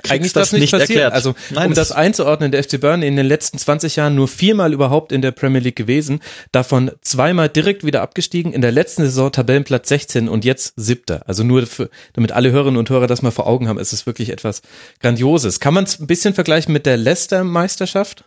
eigentlich 0.08 0.32
das, 0.32 0.50
das 0.50 0.58
nicht, 0.58 0.70
passiert. 0.70 0.90
Erklärt. 0.90 1.12
Also 1.12 1.34
Nein, 1.50 1.68
um 1.68 1.74
das, 1.74 1.92
einzuordnen, 1.92 2.50
der 2.50 2.62
FC 2.64 2.80
Burnley 2.80 3.06
in 3.06 3.16
den 3.16 3.26
letzten 3.26 3.58
20 3.58 3.96
Jahren 3.96 4.14
nur 4.14 4.26
viermal 4.26 4.72
überhaupt 4.72 5.12
in 5.12 5.22
der 5.22 5.30
Premier 5.30 5.60
League 5.60 5.76
gewesen, 5.76 6.20
davon 6.52 6.90
zweimal 7.02 7.48
direkt 7.48 7.84
wieder 7.84 8.02
abgestiegen, 8.02 8.52
in 8.52 8.62
der 8.62 8.72
letzten 8.72 9.02
Saison 9.02 9.30
Tabellenplatz 9.30 9.88
16 9.88 10.28
und 10.28 10.44
jetzt 10.44 10.74
siebter. 10.76 11.22
Also 11.26 11.44
nur 11.44 11.66
für, 11.66 11.88
damit 12.14 12.32
alle 12.32 12.50
Hörerinnen 12.50 12.78
und 12.78 12.90
Hörer 12.90 13.06
das 13.06 13.22
mal 13.22 13.30
vor 13.30 13.46
Augen 13.46 13.68
haben, 13.68 13.78
ist 13.78 13.92
es 13.92 14.06
wirklich 14.06 14.30
etwas 14.30 14.62
Grandioses. 15.00 15.60
Kann 15.60 15.74
man 15.74 15.84
es 15.84 16.00
ein 16.00 16.06
bisschen 16.06 16.34
vergleichen 16.34 16.72
mit 16.72 16.86
der 16.86 16.96
Leicester-Meisterschaft? 16.96 18.24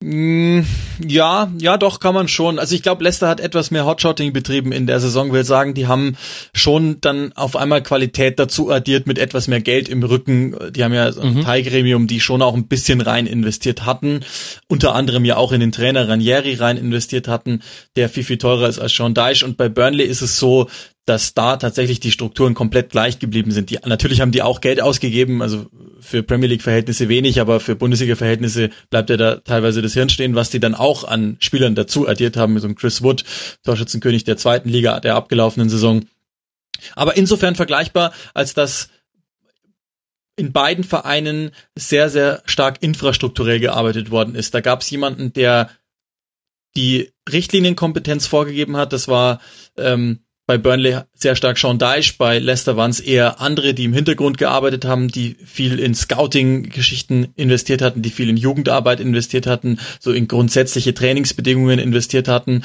Mm, 0.00 0.60
ja, 1.04 1.50
ja, 1.58 1.76
doch 1.76 1.98
kann 1.98 2.14
man 2.14 2.28
schon. 2.28 2.60
Also 2.60 2.72
ich 2.76 2.84
glaube, 2.84 3.02
Leicester 3.02 3.26
hat 3.26 3.40
etwas 3.40 3.72
mehr 3.72 3.84
Hotshotting 3.84 4.32
betrieben 4.32 4.70
in 4.70 4.86
der 4.86 5.00
Saison. 5.00 5.32
Will 5.32 5.44
sagen, 5.44 5.74
die 5.74 5.88
haben 5.88 6.16
schon 6.54 7.00
dann 7.00 7.32
auf 7.32 7.56
einmal 7.56 7.82
Qualität 7.82 8.38
dazu 8.38 8.70
addiert 8.70 9.08
mit 9.08 9.18
etwas 9.18 9.48
mehr 9.48 9.60
Geld 9.60 9.88
im 9.88 10.04
Rücken. 10.04 10.54
Die 10.70 10.84
haben 10.84 10.94
ja 10.94 11.08
ein 11.08 11.34
mhm. 11.34 11.42
Teilgremium, 11.42 12.06
die 12.06 12.20
schon 12.20 12.42
auch 12.42 12.54
ein 12.54 12.68
bisschen 12.68 13.00
rein 13.00 13.26
investiert 13.26 13.86
hatten. 13.86 14.20
Unter 14.68 14.94
anderem 14.94 15.24
ja 15.24 15.36
auch 15.36 15.50
in 15.50 15.60
den 15.60 15.72
Trainer 15.72 16.08
Ranieri 16.08 16.54
rein 16.54 16.76
investiert 16.76 17.26
hatten, 17.26 17.62
der 17.96 18.08
viel 18.08 18.22
viel 18.22 18.38
teurer 18.38 18.68
ist 18.68 18.78
als 18.78 18.94
Sean 18.94 19.14
Dyche. 19.14 19.44
Und 19.44 19.56
bei 19.56 19.68
Burnley 19.68 20.04
ist 20.04 20.22
es 20.22 20.38
so, 20.38 20.68
dass 21.08 21.32
da 21.32 21.56
tatsächlich 21.56 22.00
die 22.00 22.10
Strukturen 22.10 22.54
komplett 22.54 22.90
gleich 22.90 23.18
geblieben 23.18 23.50
sind. 23.50 23.70
Die, 23.70 23.78
natürlich 23.84 24.20
haben 24.20 24.32
die 24.32 24.42
auch 24.42 24.60
Geld 24.60 24.80
ausgegeben, 24.80 25.40
also 25.40 25.66
für 26.00 26.22
Premier 26.22 26.48
League 26.48 26.62
Verhältnisse 26.62 27.08
wenig, 27.08 27.40
aber 27.40 27.60
für 27.60 27.76
Bundesliga 27.76 28.14
Verhältnisse 28.14 28.70
bleibt 28.90 29.08
ja 29.10 29.16
da 29.16 29.36
teilweise 29.36 29.80
das 29.80 29.94
Hirn 29.94 30.10
stehen, 30.10 30.34
was 30.34 30.50
die 30.50 30.60
dann 30.60 30.74
auch 30.74 31.04
an 31.04 31.36
Spielern 31.40 31.74
dazu 31.74 32.06
addiert 32.06 32.36
haben, 32.36 32.52
mit 32.52 32.62
so 32.62 32.68
einem 32.68 32.76
Chris 32.76 33.02
Wood, 33.02 33.24
Torschützenkönig 33.64 34.24
der 34.24 34.36
zweiten 34.36 34.68
Liga 34.68 35.00
der 35.00 35.14
abgelaufenen 35.14 35.70
Saison. 35.70 36.04
Aber 36.94 37.16
insofern 37.16 37.54
vergleichbar, 37.54 38.12
als 38.34 38.54
dass 38.54 38.90
in 40.36 40.52
beiden 40.52 40.84
Vereinen 40.84 41.50
sehr, 41.74 42.10
sehr 42.10 42.42
stark 42.44 42.78
infrastrukturell 42.80 43.58
gearbeitet 43.58 44.10
worden 44.10 44.34
ist. 44.36 44.54
Da 44.54 44.60
gab 44.60 44.82
es 44.82 44.90
jemanden, 44.90 45.32
der 45.32 45.70
die 46.76 47.12
Richtlinienkompetenz 47.30 48.26
vorgegeben 48.26 48.76
hat. 48.76 48.92
Das 48.92 49.08
war 49.08 49.40
ähm, 49.76 50.20
bei 50.48 50.56
Burnley 50.56 51.00
sehr 51.12 51.36
stark 51.36 51.58
Sean 51.58 51.78
Dyche, 51.78 52.14
bei 52.16 52.38
Leicester 52.38 52.78
waren 52.78 52.90
es 52.90 53.00
eher 53.00 53.38
andere, 53.38 53.74
die 53.74 53.84
im 53.84 53.92
Hintergrund 53.92 54.38
gearbeitet 54.38 54.86
haben, 54.86 55.08
die 55.08 55.36
viel 55.44 55.78
in 55.78 55.94
Scouting-Geschichten 55.94 57.34
investiert 57.36 57.82
hatten, 57.82 58.00
die 58.00 58.08
viel 58.08 58.30
in 58.30 58.38
Jugendarbeit 58.38 58.98
investiert 58.98 59.46
hatten, 59.46 59.78
so 60.00 60.10
in 60.10 60.26
grundsätzliche 60.26 60.94
Trainingsbedingungen 60.94 61.78
investiert 61.78 62.28
hatten. 62.28 62.64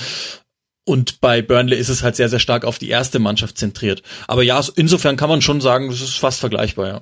Und 0.85 1.19
bei 1.19 1.41
Burnley 1.41 1.77
ist 1.77 1.89
es 1.89 2.03
halt 2.03 2.15
sehr, 2.15 2.29
sehr 2.29 2.39
stark 2.39 2.63
auf 2.63 2.79
die 2.79 2.87
erste 2.87 3.19
Mannschaft 3.19 3.57
zentriert. 3.57 4.01
Aber 4.29 4.43
ja, 4.43 4.63
insofern 4.77 5.17
kann 5.17 5.29
man 5.29 5.41
schon 5.41 5.59
sagen, 5.59 5.89
das 5.89 5.99
ist 5.99 6.15
fast 6.15 6.39
vergleichbar, 6.39 6.87
ja. 6.87 7.01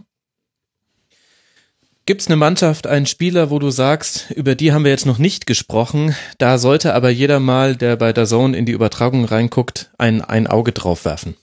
Gibt 2.06 2.22
es 2.22 2.28
eine 2.28 2.36
Mannschaft, 2.36 2.88
einen 2.88 3.06
Spieler, 3.06 3.52
wo 3.52 3.60
du 3.60 3.70
sagst, 3.70 4.32
über 4.32 4.56
die 4.56 4.74
haben 4.74 4.84
wir 4.84 4.92
jetzt 4.92 5.06
noch 5.06 5.20
nicht 5.20 5.46
gesprochen, 5.46 6.16
da 6.40 6.58
sollte 6.58 6.96
aber 6.96 7.12
jeder 7.12 7.40
mal, 7.40 7.76
der 7.76 7.96
bei 7.96 8.12
der 8.12 8.26
Zone 8.26 8.58
in 8.58 8.66
die 8.66 8.72
Übertragung 8.72 9.24
reinguckt, 9.26 9.92
ein, 10.00 10.22
ein 10.22 10.48
Auge 10.48 10.72
drauf 10.72 11.06
werfen? 11.06 11.36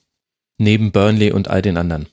Neben 0.57 0.91
Burnley 0.91 1.31
und 1.31 1.49
all 1.49 1.63
den 1.63 1.77
anderen. 1.77 2.09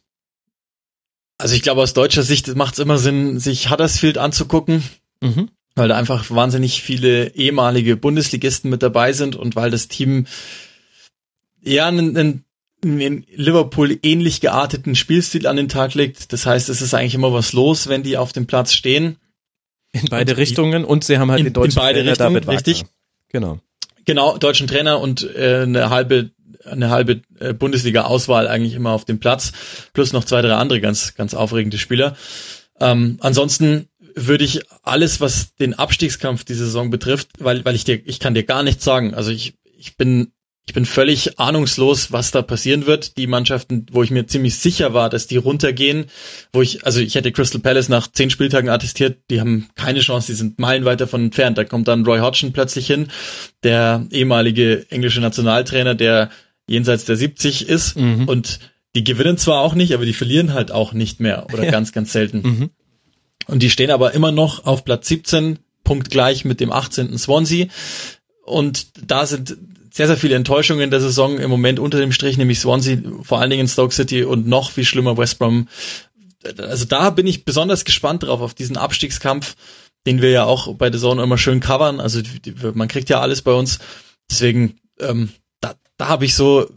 Also 1.40 1.56
ich 1.56 1.64
glaube, 1.64 1.82
aus 1.82 1.94
deutscher 1.94 2.22
Sicht 2.22 2.56
macht 2.56 2.74
es 2.74 2.80
immer 2.80 3.00
Sinn, 3.00 3.40
sich 3.40 3.72
Huddersfield 3.72 4.20
anzugucken, 4.20 4.84
mhm. 5.22 5.50
weil 5.74 5.88
da 5.88 5.98
einfach 5.98 6.30
wahnsinnig 6.30 6.84
viele 6.84 7.36
ehemalige 7.36 7.98
Bundesligisten 7.98 8.70
mit 8.70 8.84
dabei 8.84 9.12
sind 9.12 9.36
und 9.36 9.56
weil 9.56 9.72
das 9.72 9.88
Team 9.88 10.28
ja 11.62 11.88
einen, 11.88 12.16
einen 12.16 12.45
in 12.86 13.26
Liverpool 13.36 13.98
ähnlich 14.04 14.42
gearteten 14.42 14.96
Spielstil 14.96 15.48
an 15.48 15.58
den 15.58 15.70
Tag 15.70 15.94
legt. 15.94 16.32
Das 16.34 16.46
heißt, 16.46 16.70
es 16.70 16.82
ist 16.82 16.94
eigentlich 16.94 17.16
immer 17.16 17.34
was 17.34 17.54
los, 17.54 17.88
wenn 17.88 18.04
die 18.04 18.18
auf 18.18 18.32
dem 18.32 18.48
Platz 18.48 18.74
stehen. 18.74 19.18
In 19.92 20.08
beide 20.10 20.34
und 20.34 20.40
Richtungen 20.40 20.86
und 20.86 21.04
sie 21.04 21.18
haben 21.18 21.32
halt 21.32 21.40
in, 21.40 21.46
den 21.46 21.54
deutschen 21.54 21.80
in 21.80 21.84
beide 21.84 22.00
Trainer 22.00 22.12
Richtungen, 22.12 22.34
David 22.34 22.48
richtig. 22.50 22.86
Genau. 23.30 23.60
Genau, 24.06 24.38
deutschen 24.38 24.68
Trainer 24.68 25.00
und 25.00 25.24
äh, 25.36 25.64
eine 25.64 25.90
halbe 25.90 26.32
eine 26.66 26.90
halbe 26.90 27.22
äh, 27.40 27.54
Bundesliga-Auswahl 27.54 28.48
eigentlich 28.48 28.74
immer 28.74 28.92
auf 28.92 29.06
dem 29.06 29.20
Platz, 29.20 29.52
plus 29.94 30.14
noch 30.14 30.24
zwei, 30.24 30.42
drei 30.42 30.54
andere 30.54 30.82
ganz, 30.82 31.16
ganz 31.16 31.34
aufregende 31.34 31.78
Spieler. 31.78 32.16
Ähm, 32.80 33.18
ansonsten 33.22 33.88
würde 34.16 34.44
ich 34.44 34.62
alles, 34.84 35.22
was 35.22 35.56
den 35.56 35.74
Abstiegskampf 35.74 36.44
die 36.44 36.54
Saison 36.54 36.90
betrifft, 36.90 37.30
weil, 37.40 37.64
weil 37.66 37.76
ich 37.76 37.84
dir, 37.84 38.02
ich 38.06 38.20
kann 38.20 38.34
dir 38.34 38.44
gar 38.44 38.64
nichts 38.64 38.84
sagen. 38.84 39.14
Also 39.14 39.32
ich, 39.32 39.56
ich 39.78 39.98
bin 39.98 40.32
ich 40.68 40.74
bin 40.74 40.86
völlig 40.86 41.40
ahnungslos, 41.40 42.12
was 42.12 42.32
da 42.32 42.42
passieren 42.42 42.88
wird. 42.88 43.18
Die 43.18 43.28
Mannschaften, 43.28 43.86
wo 43.92 44.02
ich 44.02 44.10
mir 44.10 44.26
ziemlich 44.26 44.56
sicher 44.56 44.96
war, 44.96 45.12
dass 45.12 45.28
die 45.28 45.38
runtergehen, 45.38 46.06
wo 46.54 46.62
ich, 46.64 46.86
also 46.86 47.00
ich 47.00 47.14
hätte 47.14 47.32
Crystal 47.32 47.62
Palace 47.62 47.88
nach 47.88 48.12
zehn 48.12 48.32
Spieltagen 48.32 48.70
attestiert, 48.70 49.20
die 49.30 49.40
haben 49.40 49.68
keine 49.76 50.00
Chance, 50.00 50.28
die 50.28 50.38
sind 50.38 50.58
meilenweit 50.58 51.02
davon 51.02 51.26
entfernt. 51.26 51.60
Da 51.60 51.66
kommt 51.66 51.88
dann 51.88 52.04
Roy 52.06 52.20
Hodgson 52.20 52.52
plötzlich 52.52 52.88
hin, 52.88 53.10
der 53.62 54.08
ehemalige 54.10 54.90
englische 54.90 55.22
Nationaltrainer, 55.22 55.94
der 55.94 56.32
jenseits 56.68 57.06
der 57.06 57.16
70 57.16 57.70
ist 57.70 57.96
mhm. 57.96 58.28
und 58.28 58.60
die 58.96 59.04
gewinnen 59.04 59.38
zwar 59.38 59.60
auch 59.60 59.76
nicht, 59.76 59.94
aber 59.94 60.06
die 60.06 60.14
verlieren 60.14 60.54
halt 60.54 60.72
auch 60.72 60.94
nicht 60.94 61.20
mehr 61.20 61.46
oder 61.54 61.66
ja. 61.66 61.72
ganz, 61.72 61.92
ganz 61.92 62.12
selten. 62.12 62.42
Mhm. 62.42 62.70
Und 63.46 63.62
die 63.62 63.70
stehen 63.70 63.92
aber 63.92 64.14
immer 64.14 64.32
noch 64.32 64.66
auf 64.66 64.84
Platz 64.84 65.08
17, 65.10 65.60
punktgleich 65.84 66.44
mit 66.44 66.60
dem 66.60 66.72
18. 66.72 67.16
Swansea. 67.20 67.68
Und 68.46 68.88
da 69.12 69.28
sind 69.28 69.58
sehr, 69.96 70.08
sehr 70.08 70.18
viele 70.18 70.36
Enttäuschungen 70.36 70.92
der 70.92 71.00
Saison 71.00 71.40
im 71.40 71.50
Moment 71.50 71.80
unter 71.80 72.00
dem 72.00 72.12
Strich, 72.12 72.38
nämlich 72.38 72.60
Swansea, 72.60 72.98
vor 73.22 73.40
allen 73.40 73.50
Dingen 73.50 73.66
Stoke 73.70 73.94
City 73.94 74.26
und 74.26 74.46
noch 74.46 74.72
viel 74.72 74.84
schlimmer 74.84 75.18
West 75.18 75.40
Brom. 75.40 75.70
Also 76.58 76.84
da 76.84 77.12
bin 77.12 77.26
ich 77.26 77.46
besonders 77.46 77.86
gespannt 77.86 78.24
drauf, 78.24 78.42
auf 78.42 78.54
diesen 78.54 78.76
Abstiegskampf, 78.76 79.56
den 80.06 80.22
wir 80.22 80.32
ja 80.32 80.44
auch 80.44 80.76
bei 80.76 80.90
der 80.90 81.00
Zone 81.00 81.24
immer 81.24 81.38
schön 81.38 81.62
covern. 81.62 82.02
Also 82.02 82.22
man 82.74 82.90
kriegt 82.90 83.08
ja 83.08 83.22
alles 83.22 83.42
bei 83.42 83.54
uns. 83.54 83.80
Deswegen, 84.30 84.78
ähm, 85.00 85.30
da, 85.62 85.76
da 85.96 86.10
habe 86.10 86.26
ich 86.26 86.36
so 86.36 86.70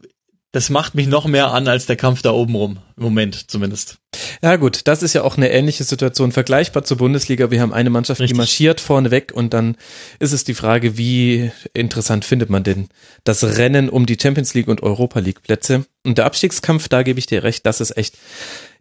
das 0.52 0.70
macht 0.70 0.94
mich 0.94 1.06
noch 1.06 1.26
mehr 1.26 1.52
an 1.52 1.68
als 1.68 1.86
der 1.86 1.96
Kampf 1.96 2.22
da 2.22 2.30
oben 2.30 2.54
rum. 2.54 2.78
Im 2.96 3.02
Moment 3.02 3.50
zumindest. 3.50 3.98
Ja 4.42 4.56
gut, 4.56 4.82
das 4.86 5.02
ist 5.02 5.12
ja 5.12 5.22
auch 5.22 5.36
eine 5.36 5.50
ähnliche 5.50 5.84
Situation, 5.84 6.32
vergleichbar 6.32 6.84
zur 6.84 6.96
Bundesliga. 6.96 7.50
Wir 7.50 7.60
haben 7.60 7.72
eine 7.72 7.90
Mannschaft, 7.90 8.20
Richtig. 8.20 8.34
die 8.34 8.38
marschiert 8.38 8.80
vorne 8.80 9.10
weg 9.10 9.32
und 9.34 9.52
dann 9.52 9.76
ist 10.18 10.32
es 10.32 10.44
die 10.44 10.54
Frage, 10.54 10.96
wie 10.96 11.50
interessant 11.74 12.24
findet 12.24 12.48
man 12.48 12.64
denn 12.64 12.88
das 13.24 13.58
Rennen 13.58 13.90
um 13.90 14.06
die 14.06 14.16
Champions 14.20 14.54
League 14.54 14.68
und 14.68 14.82
Europa 14.82 15.20
League 15.20 15.42
Plätze. 15.42 15.84
Und 16.04 16.18
der 16.18 16.24
Abstiegskampf, 16.24 16.88
da 16.88 17.02
gebe 17.02 17.18
ich 17.18 17.26
dir 17.26 17.42
recht, 17.42 17.66
das 17.66 17.80
ist 17.80 17.96
echt 17.96 18.16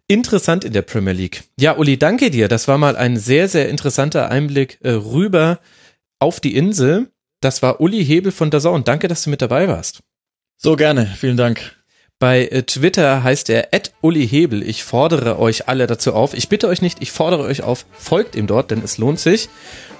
interessant 0.06 0.64
in 0.64 0.72
der 0.72 0.82
Premier 0.82 1.12
League. 1.12 1.44
Ja, 1.60 1.76
Uli, 1.76 1.98
danke 1.98 2.30
dir. 2.30 2.48
Das 2.48 2.66
war 2.66 2.78
mal 2.78 2.96
ein 2.96 3.18
sehr, 3.18 3.46
sehr 3.46 3.68
interessanter 3.68 4.30
Einblick 4.30 4.78
äh, 4.82 4.90
rüber 4.90 5.60
auf 6.18 6.40
die 6.40 6.56
Insel. 6.56 7.10
Das 7.40 7.62
war 7.62 7.80
Uli 7.80 8.04
Hebel 8.04 8.32
von 8.32 8.50
der 8.50 8.60
Sau 8.60 8.74
und 8.74 8.88
danke, 8.88 9.06
dass 9.06 9.22
du 9.22 9.30
mit 9.30 9.42
dabei 9.42 9.68
warst. 9.68 10.00
So 10.60 10.74
gerne, 10.74 11.06
vielen 11.06 11.36
Dank. 11.36 11.76
Bei 12.18 12.46
äh, 12.46 12.64
Twitter 12.64 13.22
heißt 13.22 13.48
er 13.48 13.68
Uli 14.00 14.26
Hebel. 14.26 14.68
Ich 14.68 14.82
fordere 14.82 15.38
euch 15.38 15.68
alle 15.68 15.86
dazu 15.86 16.14
auf. 16.14 16.34
Ich 16.34 16.48
bitte 16.48 16.66
euch 16.66 16.82
nicht, 16.82 16.98
ich 17.00 17.12
fordere 17.12 17.44
euch 17.44 17.62
auf, 17.62 17.86
folgt 17.92 18.34
ihm 18.34 18.48
dort, 18.48 18.72
denn 18.72 18.82
es 18.82 18.98
lohnt 18.98 19.20
sich. 19.20 19.48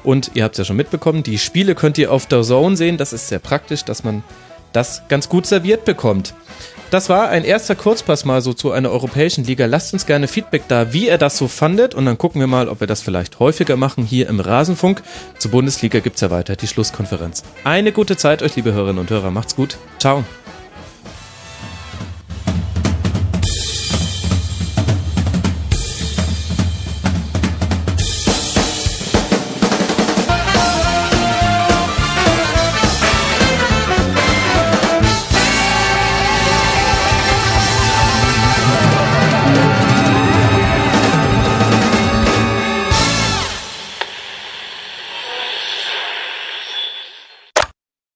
Und 0.03 0.33
ihr 0.35 0.43
habt 0.43 0.57
es 0.57 0.59
ja 0.59 0.65
schon 0.65 0.77
mitbekommen, 0.77 1.23
die 1.23 1.39
Spiele 1.39 1.77
könnt 1.77 1.97
ihr 1.97 2.11
auf 2.11 2.27
der 2.27 2.43
Zone 2.43 2.77
sehen. 2.77 2.97
Das 2.97 3.13
ist 3.13 3.29
sehr 3.29 3.39
praktisch, 3.39 3.85
dass 3.85 4.03
man 4.03 4.25
das 4.73 5.03
ganz 5.09 5.29
gut 5.29 5.47
serviert 5.47 5.85
bekommt. 5.85 6.35
Das 6.91 7.09
war 7.09 7.29
ein 7.29 7.45
erster 7.45 7.77
Kurzpass 7.77 8.25
mal 8.25 8.41
so 8.41 8.53
zu 8.53 8.73
einer 8.73 8.91
europäischen 8.91 9.45
Liga. 9.45 9.67
Lasst 9.67 9.93
uns 9.93 10.07
gerne 10.07 10.27
Feedback 10.27 10.63
da, 10.67 10.93
wie 10.93 11.09
ihr 11.09 11.19
das 11.19 11.39
so 11.39 11.47
fandet. 11.47 11.95
Und 11.95 12.07
dann 12.07 12.19
gucken 12.19 12.41
wir 12.41 12.49
mal, 12.49 12.69
ob 12.69 12.81
wir 12.81 12.87
das 12.89 13.03
vielleicht 13.03 13.39
häufiger 13.39 13.77
machen 13.77 14.05
hier 14.05 14.29
im 14.29 14.41
Rasenfunk. 14.41 15.03
Zur 15.39 15.51
Bundesliga 15.53 16.01
gibt's 16.01 16.23
ja 16.23 16.31
weiter 16.31 16.57
die 16.57 16.67
Schlusskonferenz. 16.67 17.45
Eine 17.63 17.93
gute 17.93 18.17
Zeit 18.17 18.43
euch, 18.43 18.57
liebe 18.57 18.73
Hörerinnen 18.73 18.99
und 18.99 19.11
Hörer. 19.11 19.31
Macht's 19.31 19.55
gut. 19.55 19.77
Ciao. 19.99 20.25